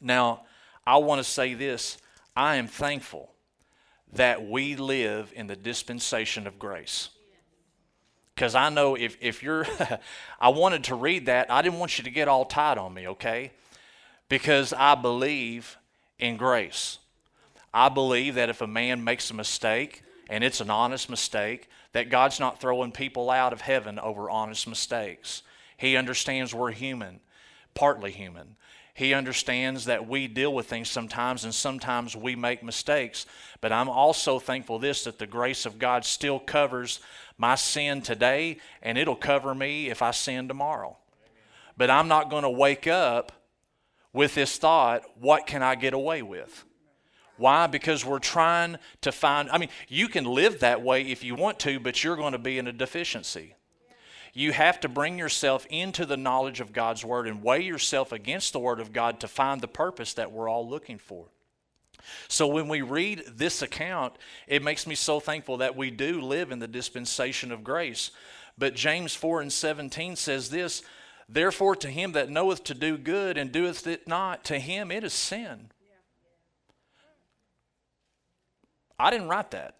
Now, 0.00 0.42
I 0.86 0.98
want 0.98 1.20
to 1.20 1.24
say 1.24 1.54
this 1.54 1.98
I 2.36 2.56
am 2.56 2.66
thankful 2.66 3.30
that 4.12 4.46
we 4.46 4.76
live 4.76 5.32
in 5.34 5.46
the 5.46 5.56
dispensation 5.56 6.46
of 6.46 6.58
grace. 6.58 7.10
Because 8.34 8.54
I 8.54 8.70
know 8.70 8.96
if, 8.96 9.16
if 9.20 9.42
you're, 9.42 9.66
I 10.40 10.48
wanted 10.48 10.84
to 10.84 10.94
read 10.94 11.26
that, 11.26 11.50
I 11.50 11.62
didn't 11.62 11.78
want 11.78 11.98
you 11.98 12.04
to 12.04 12.10
get 12.10 12.26
all 12.26 12.44
tied 12.44 12.78
on 12.78 12.92
me, 12.92 13.06
okay? 13.08 13.52
Because 14.28 14.72
I 14.72 14.94
believe 14.94 15.76
in 16.18 16.36
grace. 16.36 16.98
I 17.72 17.88
believe 17.88 18.34
that 18.34 18.48
if 18.48 18.62
a 18.62 18.66
man 18.66 19.04
makes 19.04 19.30
a 19.30 19.34
mistake, 19.34 20.02
and 20.28 20.42
it's 20.42 20.60
an 20.60 20.70
honest 20.70 21.10
mistake, 21.10 21.68
that 21.92 22.08
God's 22.08 22.40
not 22.40 22.60
throwing 22.60 22.92
people 22.92 23.30
out 23.30 23.52
of 23.52 23.60
heaven 23.60 23.98
over 23.98 24.30
honest 24.30 24.66
mistakes. 24.66 25.42
He 25.76 25.96
understands 25.96 26.54
we're 26.54 26.72
human 26.72 27.20
partly 27.74 28.12
human. 28.12 28.56
He 28.94 29.14
understands 29.14 29.86
that 29.86 30.06
we 30.06 30.26
deal 30.26 30.52
with 30.52 30.66
things 30.66 30.90
sometimes 30.90 31.44
and 31.44 31.54
sometimes 31.54 32.14
we 32.14 32.36
make 32.36 32.62
mistakes. 32.62 33.24
But 33.60 33.72
I'm 33.72 33.88
also 33.88 34.38
thankful 34.38 34.78
this 34.78 35.04
that 35.04 35.18
the 35.18 35.26
grace 35.26 35.64
of 35.64 35.78
God 35.78 36.04
still 36.04 36.38
covers 36.38 37.00
my 37.38 37.54
sin 37.54 38.02
today 38.02 38.58
and 38.82 38.98
it'll 38.98 39.16
cover 39.16 39.54
me 39.54 39.88
if 39.88 40.02
I 40.02 40.10
sin 40.10 40.48
tomorrow. 40.48 40.98
But 41.76 41.88
I'm 41.88 42.08
not 42.08 42.28
going 42.28 42.42
to 42.42 42.50
wake 42.50 42.86
up 42.86 43.32
with 44.12 44.34
this 44.34 44.58
thought, 44.58 45.02
what 45.18 45.46
can 45.46 45.62
I 45.62 45.76
get 45.76 45.94
away 45.94 46.20
with? 46.20 46.64
Why? 47.36 47.68
Because 47.68 48.04
we're 48.04 48.18
trying 48.18 48.76
to 49.00 49.12
find, 49.12 49.48
I 49.50 49.56
mean, 49.56 49.70
you 49.88 50.08
can 50.08 50.24
live 50.24 50.60
that 50.60 50.82
way 50.82 51.02
if 51.02 51.24
you 51.24 51.34
want 51.34 51.58
to, 51.60 51.80
but 51.80 52.04
you're 52.04 52.16
going 52.16 52.32
to 52.32 52.38
be 52.38 52.58
in 52.58 52.66
a 52.66 52.72
deficiency. 52.72 53.54
You 54.32 54.52
have 54.52 54.80
to 54.80 54.88
bring 54.88 55.18
yourself 55.18 55.66
into 55.70 56.06
the 56.06 56.16
knowledge 56.16 56.60
of 56.60 56.72
God's 56.72 57.04
Word 57.04 57.26
and 57.26 57.42
weigh 57.42 57.62
yourself 57.62 58.12
against 58.12 58.52
the 58.52 58.60
Word 58.60 58.80
of 58.80 58.92
God 58.92 59.20
to 59.20 59.28
find 59.28 59.60
the 59.60 59.68
purpose 59.68 60.14
that 60.14 60.32
we're 60.32 60.48
all 60.48 60.68
looking 60.68 60.98
for. 60.98 61.26
So 62.28 62.46
when 62.46 62.68
we 62.68 62.82
read 62.82 63.24
this 63.28 63.62
account, 63.62 64.14
it 64.46 64.62
makes 64.62 64.86
me 64.86 64.94
so 64.94 65.20
thankful 65.20 65.58
that 65.58 65.76
we 65.76 65.90
do 65.90 66.20
live 66.20 66.50
in 66.50 66.58
the 66.58 66.68
dispensation 66.68 67.52
of 67.52 67.64
grace. 67.64 68.10
But 68.56 68.74
James 68.74 69.14
4 69.14 69.42
and 69.42 69.52
17 69.52 70.16
says 70.16 70.50
this 70.50 70.82
Therefore, 71.28 71.76
to 71.76 71.88
him 71.88 72.12
that 72.12 72.30
knoweth 72.30 72.64
to 72.64 72.74
do 72.74 72.98
good 72.98 73.38
and 73.38 73.52
doeth 73.52 73.86
it 73.86 74.08
not, 74.08 74.44
to 74.44 74.58
him 74.58 74.90
it 74.90 75.04
is 75.04 75.12
sin. 75.12 75.70
I 78.98 79.10
didn't 79.10 79.28
write 79.28 79.52
that. 79.52 79.76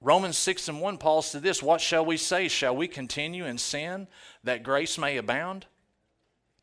Romans 0.00 0.38
6 0.38 0.68
and 0.68 0.80
1, 0.80 0.98
Paul 0.98 1.22
said 1.22 1.42
this 1.42 1.62
What 1.62 1.80
shall 1.80 2.04
we 2.04 2.16
say? 2.16 2.48
Shall 2.48 2.76
we 2.76 2.88
continue 2.88 3.44
in 3.44 3.58
sin 3.58 4.08
that 4.44 4.62
grace 4.62 4.96
may 4.98 5.16
abound? 5.16 5.66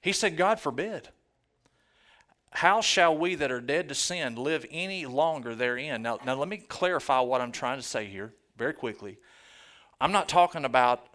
He 0.01 0.13
said, 0.13 0.38
God 0.38 0.59
forbid. 0.59 1.09
How 2.51 2.79
shall 2.79 3.17
we 3.17 3.36
that 3.36 3.51
are 3.51 3.59
dead 3.59 3.89
to 3.89 3.95
sin 3.95 4.36
live 4.36 4.65
any 4.71 5.05
longer 5.05 5.55
therein? 5.55 6.01
Now, 6.01 6.19
now 6.25 6.36
let 6.36 6.47
me 6.47 6.57
clarify 6.57 7.19
what 7.19 7.41
I'm 7.41 7.51
trying 7.51 7.79
to 7.79 7.83
say 7.83 8.05
here 8.05 8.33
very 8.57 8.73
quickly. 8.73 9.17
I'm 9.99 10.13
not 10.13 10.29
talking 10.29 10.63
about 10.63 11.05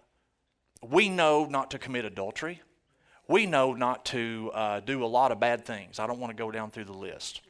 we 0.83 1.09
know 1.09 1.45
not 1.45 1.71
to 1.71 1.79
commit 1.79 2.05
adultery. 2.05 2.61
We 3.27 3.45
know 3.45 3.73
not 3.73 4.05
to 4.05 4.51
uh, 4.53 4.79
do 4.81 5.03
a 5.03 5.07
lot 5.07 5.31
of 5.31 5.39
bad 5.39 5.65
things. 5.65 5.99
I 5.99 6.05
don't 6.05 6.19
want 6.19 6.31
to 6.31 6.37
go 6.43 6.51
down 6.51 6.69
through 6.69 6.85
the 6.85 6.93
list. 6.93 7.41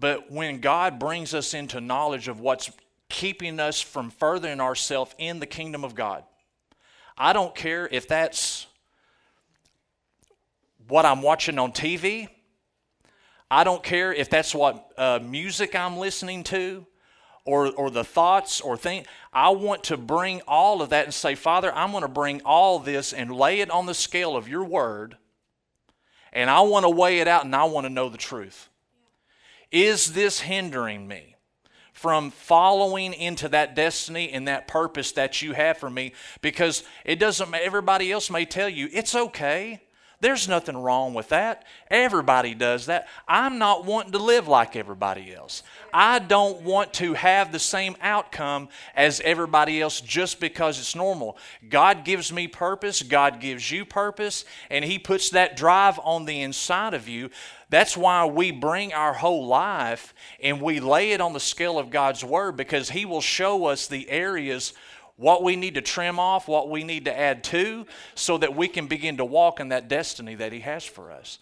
But 0.00 0.32
when 0.32 0.60
God 0.60 0.98
brings 0.98 1.34
us 1.34 1.52
into 1.52 1.80
knowledge 1.80 2.26
of 2.26 2.40
what's 2.40 2.70
keeping 3.10 3.60
us 3.60 3.80
from 3.82 4.10
furthering 4.10 4.60
ourselves 4.60 5.14
in 5.18 5.40
the 5.40 5.46
kingdom 5.46 5.84
of 5.84 5.94
God, 5.94 6.24
I 7.18 7.34
don't 7.34 7.54
care 7.54 7.86
if 7.86 8.08
that's 8.08 8.66
what 10.88 11.04
I'm 11.04 11.20
watching 11.20 11.58
on 11.58 11.72
TV. 11.72 12.28
I 13.50 13.62
don't 13.62 13.82
care 13.82 14.10
if 14.12 14.30
that's 14.30 14.54
what 14.54 14.90
uh, 14.96 15.18
music 15.22 15.76
I'm 15.76 15.98
listening 15.98 16.44
to 16.44 16.86
or, 17.44 17.70
or 17.72 17.90
the 17.90 18.04
thoughts 18.04 18.62
or 18.62 18.78
things. 18.78 19.06
I 19.34 19.50
want 19.50 19.84
to 19.84 19.98
bring 19.98 20.40
all 20.48 20.80
of 20.80 20.90
that 20.90 21.04
and 21.04 21.12
say, 21.12 21.34
Father, 21.34 21.74
I'm 21.74 21.90
going 21.90 22.02
to 22.02 22.08
bring 22.08 22.40
all 22.46 22.78
this 22.78 23.12
and 23.12 23.30
lay 23.30 23.60
it 23.60 23.70
on 23.70 23.84
the 23.84 23.94
scale 23.94 24.34
of 24.34 24.48
your 24.48 24.64
word. 24.64 25.18
And 26.32 26.48
I 26.48 26.60
want 26.60 26.84
to 26.84 26.90
weigh 26.90 27.18
it 27.18 27.28
out 27.28 27.44
and 27.44 27.54
I 27.54 27.64
want 27.64 27.84
to 27.84 27.92
know 27.92 28.08
the 28.08 28.16
truth. 28.16 28.69
Is 29.72 30.12
this 30.12 30.40
hindering 30.40 31.06
me 31.06 31.36
from 31.92 32.30
following 32.30 33.12
into 33.12 33.48
that 33.50 33.76
destiny 33.76 34.30
and 34.30 34.48
that 34.48 34.66
purpose 34.66 35.12
that 35.12 35.42
you 35.42 35.52
have 35.52 35.78
for 35.78 35.90
me? 35.90 36.12
Because 36.40 36.82
it 37.04 37.18
doesn't, 37.18 37.54
everybody 37.54 38.10
else 38.10 38.30
may 38.30 38.44
tell 38.44 38.68
you, 38.68 38.88
it's 38.92 39.14
okay. 39.14 39.80
There's 40.20 40.48
nothing 40.48 40.76
wrong 40.76 41.14
with 41.14 41.30
that. 41.30 41.64
Everybody 41.90 42.54
does 42.54 42.86
that. 42.86 43.08
I'm 43.26 43.56
not 43.58 43.86
wanting 43.86 44.12
to 44.12 44.18
live 44.18 44.48
like 44.48 44.76
everybody 44.76 45.34
else. 45.34 45.62
I 45.94 46.18
don't 46.18 46.60
want 46.60 46.92
to 46.94 47.14
have 47.14 47.52
the 47.52 47.58
same 47.58 47.96
outcome 48.02 48.68
as 48.94 49.22
everybody 49.22 49.80
else 49.80 50.02
just 50.02 50.38
because 50.38 50.78
it's 50.78 50.94
normal. 50.94 51.38
God 51.70 52.04
gives 52.04 52.30
me 52.30 52.48
purpose, 52.48 53.02
God 53.02 53.40
gives 53.40 53.70
you 53.70 53.86
purpose, 53.86 54.44
and 54.68 54.84
He 54.84 54.98
puts 54.98 55.30
that 55.30 55.56
drive 55.56 55.98
on 56.04 56.26
the 56.26 56.42
inside 56.42 56.92
of 56.92 57.08
you. 57.08 57.30
That's 57.70 57.96
why 57.96 58.24
we 58.24 58.50
bring 58.50 58.92
our 58.92 59.14
whole 59.14 59.46
life 59.46 60.12
and 60.42 60.60
we 60.60 60.80
lay 60.80 61.12
it 61.12 61.20
on 61.20 61.32
the 61.32 61.40
scale 61.40 61.78
of 61.78 61.88
God's 61.88 62.24
Word 62.24 62.56
because 62.56 62.90
He 62.90 63.04
will 63.04 63.20
show 63.20 63.66
us 63.66 63.86
the 63.86 64.10
areas 64.10 64.74
what 65.16 65.44
we 65.44 65.54
need 65.54 65.74
to 65.74 65.80
trim 65.80 66.18
off, 66.18 66.48
what 66.48 66.68
we 66.68 66.82
need 66.82 67.04
to 67.04 67.16
add 67.16 67.44
to, 67.44 67.86
so 68.14 68.38
that 68.38 68.56
we 68.56 68.66
can 68.66 68.86
begin 68.86 69.18
to 69.18 69.24
walk 69.24 69.60
in 69.60 69.68
that 69.68 69.86
destiny 69.86 70.34
that 70.34 70.52
He 70.52 70.60
has 70.60 70.84
for 70.84 71.12
us. 71.12 71.38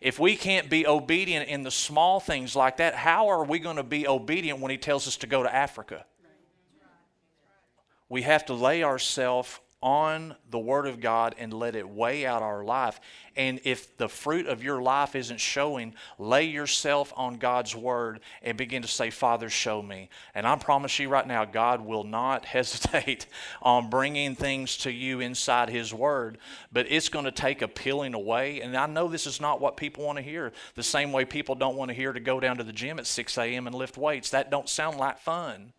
If 0.00 0.18
we 0.18 0.34
can't 0.34 0.68
be 0.68 0.86
obedient 0.86 1.48
in 1.48 1.62
the 1.62 1.70
small 1.70 2.18
things 2.18 2.56
like 2.56 2.78
that, 2.78 2.94
how 2.94 3.28
are 3.28 3.44
we 3.44 3.58
going 3.58 3.76
to 3.76 3.82
be 3.82 4.08
obedient 4.08 4.58
when 4.58 4.70
He 4.70 4.78
tells 4.78 5.06
us 5.06 5.18
to 5.18 5.28
go 5.28 5.42
to 5.42 5.54
Africa? 5.54 6.04
We 8.08 8.22
have 8.22 8.44
to 8.46 8.54
lay 8.54 8.82
ourselves 8.82 9.60
on 9.82 10.34
the 10.50 10.58
Word 10.58 10.86
of 10.86 11.00
God 11.00 11.34
and 11.38 11.52
let 11.52 11.74
it 11.74 11.88
weigh 11.88 12.26
out 12.26 12.42
our 12.42 12.62
life. 12.62 13.00
And 13.34 13.60
if 13.64 13.96
the 13.96 14.08
fruit 14.08 14.46
of 14.46 14.62
your 14.62 14.82
life 14.82 15.16
isn't 15.16 15.40
showing, 15.40 15.94
lay 16.18 16.44
yourself 16.44 17.12
on 17.16 17.36
God's 17.36 17.74
Word 17.74 18.20
and 18.42 18.58
begin 18.58 18.82
to 18.82 18.88
say, 18.88 19.08
Father, 19.08 19.48
show 19.48 19.80
me. 19.80 20.10
And 20.34 20.46
I 20.46 20.56
promise 20.56 20.98
you 20.98 21.08
right 21.08 21.26
now, 21.26 21.46
God 21.46 21.80
will 21.80 22.04
not 22.04 22.44
hesitate 22.44 23.26
on 23.62 23.88
bringing 23.88 24.34
things 24.34 24.76
to 24.78 24.92
you 24.92 25.20
inside 25.20 25.70
His 25.70 25.94
Word, 25.94 26.38
but 26.70 26.86
it's 26.90 27.08
going 27.08 27.24
to 27.24 27.32
take 27.32 27.62
a 27.62 27.68
peeling 27.68 28.12
away. 28.12 28.60
And 28.60 28.76
I 28.76 28.86
know 28.86 29.08
this 29.08 29.26
is 29.26 29.40
not 29.40 29.60
what 29.60 29.78
people 29.78 30.04
want 30.04 30.18
to 30.18 30.22
hear. 30.22 30.52
The 30.74 30.82
same 30.82 31.10
way 31.12 31.24
people 31.24 31.54
don't 31.54 31.76
want 31.76 31.88
to 31.88 31.94
hear 31.94 32.12
to 32.12 32.20
go 32.20 32.38
down 32.38 32.58
to 32.58 32.64
the 32.64 32.72
gym 32.72 32.98
at 32.98 33.06
6 33.06 33.38
a.m. 33.38 33.66
and 33.66 33.74
lift 33.74 33.96
weights. 33.96 34.30
That 34.30 34.50
don't 34.50 34.68
sound 34.68 34.98
like 34.98 35.18
fun. 35.18 35.72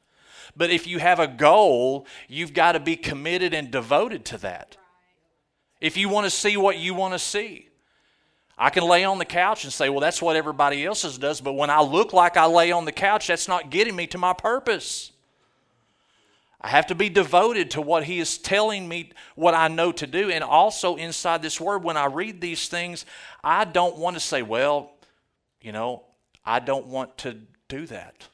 But 0.56 0.70
if 0.70 0.88
you 0.88 1.00
have 1.00 1.20
a 1.20 1.28
goal, 1.28 2.06
you've 2.28 2.54
got 2.54 2.74
to 2.74 2.80
be 2.80 2.96
committed 2.96 3.54
and 3.54 3.72
devoted 3.72 4.26
to 4.26 4.38
that. 4.40 4.78
If 5.80 5.98
you 5.98 6.10
want 6.10 6.26
to 6.26 6.30
see 6.30 6.58
what 6.58 6.78
you 6.78 6.94
want 6.94 7.14
to 7.14 7.20
see, 7.20 7.70
I 8.58 8.70
can 8.70 8.84
lay 8.84 9.04
on 9.04 9.18
the 9.18 9.26
couch 9.26 9.64
and 9.64 9.74
say, 9.74 9.90
well, 9.90 10.02
that's 10.02 10.22
what 10.22 10.36
everybody 10.36 10.86
else 10.86 11.02
does. 11.18 11.42
But 11.42 11.54
when 11.54 11.72
I 11.72 11.82
look 11.82 12.14
like 12.14 12.38
I 12.38 12.46
lay 12.46 12.72
on 12.72 12.86
the 12.86 12.92
couch, 12.92 13.28
that's 13.28 13.48
not 13.48 13.72
getting 13.72 13.96
me 13.96 14.06
to 14.08 14.20
my 14.20 14.34
purpose. 14.34 15.12
I 16.64 16.68
have 16.68 16.86
to 16.88 16.96
be 16.96 17.10
devoted 17.10 17.72
to 17.72 17.82
what 17.82 18.04
He 18.04 18.20
is 18.20 18.38
telling 18.38 18.88
me, 18.88 19.14
what 19.34 19.56
I 19.56 19.68
know 19.68 19.92
to 19.94 20.06
do. 20.06 20.30
And 20.30 20.44
also 20.44 20.96
inside 20.96 21.42
this 21.42 21.60
word, 21.60 21.84
when 21.84 21.98
I 21.98 22.06
read 22.06 22.40
these 22.40 22.68
things, 22.68 23.06
I 23.44 23.66
don't 23.66 23.98
want 23.98 24.16
to 24.16 24.20
say, 24.20 24.44
well, 24.44 24.92
you 25.60 25.72
know, 25.72 26.04
I 26.46 26.60
don't 26.60 26.86
want 26.86 27.18
to 27.20 27.38
do 27.68 27.88
that. 27.88 28.28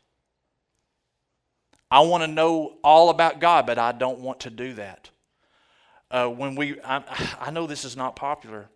I 1.90 2.02
want 2.02 2.24
to 2.24 2.28
know 2.28 2.78
all 2.84 3.10
about 3.10 3.40
God, 3.40 3.66
but 3.66 3.78
I 3.78 3.92
don't 3.92 4.20
want 4.20 4.42
to 4.42 4.50
do 4.50 4.74
that. 4.74 5.10
Uh, 6.10 6.28
when 6.28 6.56
we, 6.56 6.80
I, 6.82 7.04
I 7.40 7.52
know 7.52 7.68
this 7.68 7.86
is 7.86 7.96
not 7.96 8.16
popular, 8.16 8.70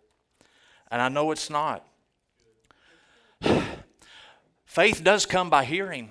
and 0.90 1.00
I 1.00 1.08
know 1.08 1.30
it's 1.30 1.50
not. 1.50 1.86
Faith 4.64 5.02
does 5.04 5.26
come 5.26 5.50
by 5.50 5.64
hearing, 5.64 6.10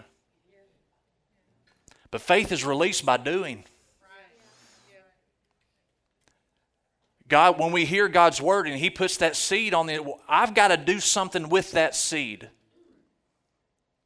but 2.11 2.21
faith 2.21 2.51
is 2.51 2.65
released 2.65 3.05
by 3.05 3.17
doing. 3.17 3.63
God, 7.27 7.57
when 7.57 7.71
we 7.71 7.85
hear 7.85 8.09
God's 8.09 8.41
word 8.41 8.67
and 8.67 8.77
He 8.77 8.89
puts 8.89 9.17
that 9.17 9.37
seed 9.37 9.73
on 9.73 9.85
the, 9.87 10.05
I've 10.27 10.53
got 10.53 10.67
to 10.67 10.77
do 10.77 10.99
something 10.99 11.47
with 11.47 11.71
that 11.71 11.95
seed. 11.95 12.49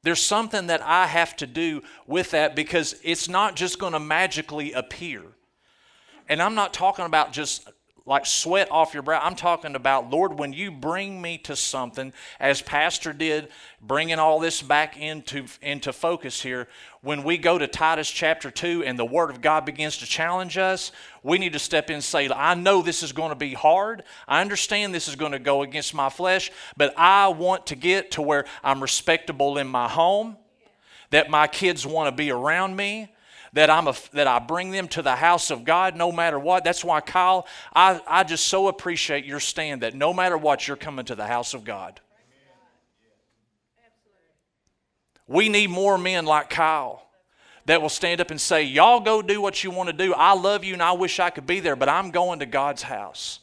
There's 0.05 0.21
something 0.21 0.67
that 0.67 0.83
I 0.83 1.07
have 1.07 1.35
to 1.37 1.47
do 1.47 1.81
with 2.05 2.29
that 2.29 2.55
because 2.55 2.95
it's 3.03 3.27
not 3.27 3.55
just 3.55 3.79
going 3.79 3.93
to 3.93 3.99
magically 3.99 4.71
appear. 4.71 5.23
And 6.29 6.43
I'm 6.43 6.53
not 6.53 6.75
talking 6.75 7.05
about 7.05 7.33
just 7.33 7.67
like 8.05 8.27
sweat 8.27 8.69
off 8.69 8.93
your 8.93 9.01
brow. 9.01 9.19
I'm 9.19 9.35
talking 9.35 9.73
about, 9.73 10.11
Lord, 10.11 10.37
when 10.37 10.53
you 10.53 10.69
bring 10.69 11.19
me 11.19 11.39
to 11.39 11.55
something, 11.55 12.13
as 12.39 12.61
Pastor 12.61 13.13
did, 13.13 13.47
bringing 13.81 14.19
all 14.19 14.39
this 14.39 14.61
back 14.61 14.95
into, 14.95 15.47
into 15.63 15.91
focus 15.91 16.39
here, 16.39 16.67
when 17.05 17.21
we 17.21 17.37
go 17.37 17.55
to 17.55 17.67
Titus 17.67 18.09
chapter 18.09 18.49
2 18.49 18.83
and 18.83 18.97
the 18.97 19.05
Word 19.05 19.29
of 19.29 19.39
God 19.39 19.63
begins 19.63 19.99
to 19.99 20.07
challenge 20.07 20.57
us, 20.57 20.91
we 21.21 21.37
need 21.37 21.53
to 21.53 21.59
step 21.59 21.91
in 21.91 21.97
and 21.97 22.03
say, 22.03 22.27
I 22.31 22.55
know 22.55 22.81
this 22.81 23.03
is 23.03 23.11
going 23.11 23.29
to 23.29 23.35
be 23.35 23.53
hard. 23.53 24.01
I 24.27 24.41
understand 24.41 24.91
this 24.91 25.07
is 25.07 25.15
going 25.15 25.33
to 25.33 25.37
go 25.37 25.61
against 25.61 25.93
my 25.93 26.09
flesh, 26.09 26.51
but 26.75 26.95
I 26.97 27.27
want 27.27 27.67
to 27.67 27.75
get 27.75 28.09
to 28.11 28.23
where 28.23 28.45
I'm 28.63 28.81
respectable 28.81 29.59
in 29.59 29.67
my 29.67 29.87
home, 29.87 30.35
that 31.11 31.29
my 31.29 31.45
kids 31.45 31.85
want 31.85 32.07
to 32.07 32.11
be 32.11 32.31
around 32.31 32.75
me, 32.75 33.13
that 33.53 33.69
I'm 33.69 33.87
a, 33.87 33.93
that 34.13 34.25
I 34.25 34.39
bring 34.39 34.71
them 34.71 34.87
to 34.87 35.03
the 35.03 35.15
house 35.15 35.51
of 35.51 35.63
God 35.63 35.95
no 35.95 36.11
matter 36.11 36.39
what. 36.39 36.63
That's 36.63 36.83
why 36.83 37.01
Kyle, 37.01 37.45
I, 37.75 38.01
I 38.07 38.23
just 38.23 38.47
so 38.47 38.67
appreciate 38.67 39.25
your 39.25 39.39
stand 39.39 39.83
that 39.83 39.93
no 39.93 40.11
matter 40.11 40.39
what, 40.39 40.67
you're 40.67 40.75
coming 40.75 41.05
to 41.05 41.13
the 41.13 41.27
house 41.27 41.53
of 41.53 41.63
God. 41.63 42.01
We 45.27 45.49
need 45.49 45.69
more 45.69 45.97
men 45.97 46.25
like 46.25 46.49
Kyle 46.49 47.05
that 47.65 47.81
will 47.81 47.89
stand 47.89 48.21
up 48.21 48.31
and 48.31 48.39
say, 48.39 48.63
Y'all 48.63 48.99
go 48.99 49.21
do 49.21 49.41
what 49.41 49.63
you 49.63 49.71
want 49.71 49.89
to 49.89 49.93
do. 49.93 50.13
I 50.13 50.33
love 50.33 50.63
you 50.63 50.73
and 50.73 50.83
I 50.83 50.91
wish 50.93 51.19
I 51.19 51.29
could 51.29 51.47
be 51.47 51.59
there, 51.59 51.75
but 51.75 51.89
I'm 51.89 52.11
going 52.11 52.39
to 52.39 52.45
God's 52.45 52.83
house. 52.83 53.39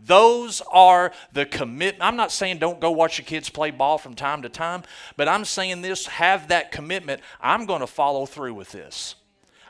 Those 0.00 0.60
are 0.70 1.12
the 1.32 1.46
commitment. 1.46 2.04
I'm 2.04 2.16
not 2.16 2.32
saying 2.32 2.58
don't 2.58 2.80
go 2.80 2.90
watch 2.90 3.18
your 3.18 3.24
kids 3.24 3.48
play 3.48 3.70
ball 3.70 3.98
from 3.98 4.14
time 4.14 4.42
to 4.42 4.48
time, 4.48 4.82
but 5.16 5.28
I'm 5.28 5.44
saying 5.44 5.82
this 5.82 6.06
have 6.06 6.48
that 6.48 6.72
commitment. 6.72 7.20
I'm 7.40 7.66
going 7.66 7.80
to 7.80 7.86
follow 7.86 8.26
through 8.26 8.54
with 8.54 8.72
this. 8.72 9.14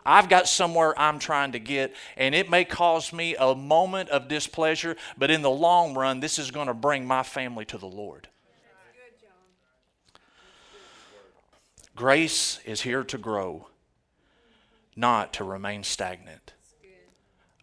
I've 0.07 0.29
got 0.29 0.49
somewhere 0.49 0.99
I'm 0.99 1.19
trying 1.19 1.53
to 1.53 1.59
get, 1.59 1.95
and 2.17 2.35
it 2.35 2.51
may 2.51 2.65
cause 2.65 3.13
me 3.13 3.37
a 3.39 3.55
moment 3.55 4.11
of 4.11 4.29
displeasure, 4.29 4.97
but 5.17 5.31
in 5.31 5.41
the 5.41 5.51
long 5.51 5.95
run, 5.95 6.21
this 6.21 6.39
is 6.39 6.51
going 6.51 6.67
to 6.67 6.75
bring 6.75 7.07
my 7.07 7.23
family 7.23 7.65
to 7.67 7.79
the 7.79 7.87
Lord. 7.87 8.29
Grace 11.97 12.59
is 12.65 12.83
here 12.83 13.05
to 13.05 13.19
grow, 13.19 13.69
not 14.97 15.33
to 15.35 15.45
remain 15.45 15.85
stagnant. 15.85 16.53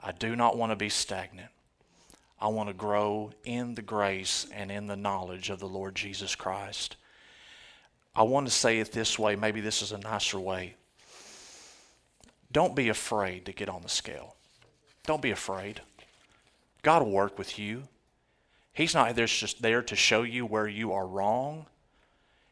I 0.01 0.13
do 0.13 0.37
not 0.37 0.57
want 0.57 0.71
to 0.71 0.77
be 0.77 0.87
stagnant. 0.87 1.49
I 2.39 2.47
want 2.47 2.69
to 2.69 2.73
grow 2.73 3.33
in 3.43 3.75
the 3.75 3.81
grace 3.81 4.47
and 4.53 4.71
in 4.71 4.87
the 4.87 4.95
knowledge 4.95 5.49
of 5.49 5.59
the 5.59 5.67
Lord 5.67 5.95
Jesus 5.95 6.33
Christ. 6.33 6.95
I 8.15 8.23
want 8.23 8.47
to 8.47 8.53
say 8.53 8.79
it 8.79 8.93
this 8.93 9.19
way. 9.19 9.35
Maybe 9.35 9.59
this 9.59 9.81
is 9.81 9.91
a 9.91 9.97
nicer 9.97 10.39
way. 10.39 10.75
Don't 12.51 12.75
be 12.75 12.89
afraid 12.89 13.45
to 13.45 13.51
get 13.51 13.69
on 13.69 13.81
the 13.81 13.89
scale. 13.89 14.35
Don't 15.05 15.21
be 15.21 15.31
afraid. 15.31 15.81
God 16.83 17.03
will 17.03 17.11
work 17.11 17.37
with 17.37 17.59
you. 17.59 17.83
He's 18.73 18.93
not 18.93 19.13
there 19.15 19.25
just 19.25 19.61
there 19.61 19.81
to 19.83 19.95
show 19.95 20.23
you 20.23 20.45
where 20.45 20.67
you 20.67 20.93
are 20.93 21.05
wrong. 21.05 21.65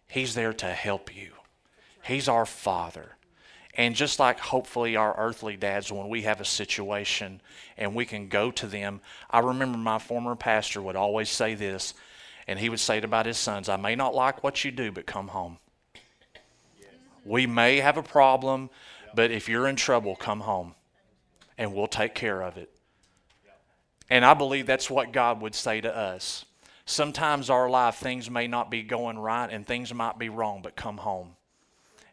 He's 0.08 0.36
there 0.36 0.54
to 0.54 0.68
help 0.68 1.16
you. 1.16 1.32
He's 2.10 2.28
our 2.28 2.48
Father. 2.48 3.16
And 3.76 3.96
just 3.96 4.18
like 4.18 4.40
hopefully 4.40 4.96
our 4.96 5.16
earthly 5.16 5.56
dads, 5.56 5.92
when 5.92 6.10
we 6.10 6.24
have 6.24 6.42
a 6.42 6.46
situation 6.46 7.40
and 7.78 7.94
we 7.94 8.04
can 8.04 8.30
go 8.30 8.50
to 8.50 8.66
them, 8.66 9.00
I 9.30 9.40
remember 9.40 9.78
my 9.78 10.00
former 10.00 10.36
pastor 10.36 10.82
would 10.82 10.96
always 10.96 11.30
say 11.30 11.54
this, 11.54 11.94
and 12.48 12.58
he 12.58 12.68
would 12.68 12.80
say 12.80 12.98
it 12.98 13.04
about 13.04 13.28
his 13.28 13.38
sons 13.38 13.70
I 13.70 13.78
may 13.78 13.96
not 13.96 14.16
like 14.16 14.44
what 14.44 14.66
you 14.66 14.72
do, 14.72 14.92
but 14.92 15.06
come 15.06 15.28
home. 15.28 15.60
We 17.24 17.46
may 17.46 17.78
have 17.78 17.98
a 17.98 18.04
problem, 18.04 18.72
but 19.14 19.30
if 19.30 19.48
you're 19.48 19.68
in 19.68 19.76
trouble, 19.76 20.16
come 20.16 20.40
home 20.40 20.74
and 21.60 21.76
we'll 21.76 21.86
take 21.86 22.16
care 22.16 22.42
of 22.42 22.58
it. 22.58 22.72
And 24.10 24.26
I 24.26 24.34
believe 24.34 24.66
that's 24.66 24.90
what 24.90 25.14
God 25.14 25.42
would 25.42 25.54
say 25.54 25.80
to 25.80 25.96
us. 25.96 26.44
Sometimes 26.88 27.52
our 27.52 27.70
life, 27.70 27.98
things 27.98 28.32
may 28.32 28.48
not 28.48 28.72
be 28.72 28.82
going 28.82 29.20
right 29.20 29.52
and 29.52 29.64
things 29.64 29.94
might 29.94 30.18
be 30.18 30.30
wrong, 30.30 30.62
but 30.64 30.76
come 30.76 30.98
home 30.98 31.36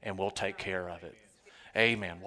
and 0.06 0.16
we'll 0.16 0.30
take 0.30 0.56
care 0.56 0.88
of 0.88 1.02
it. 1.02 1.16
Amen. 1.76 2.22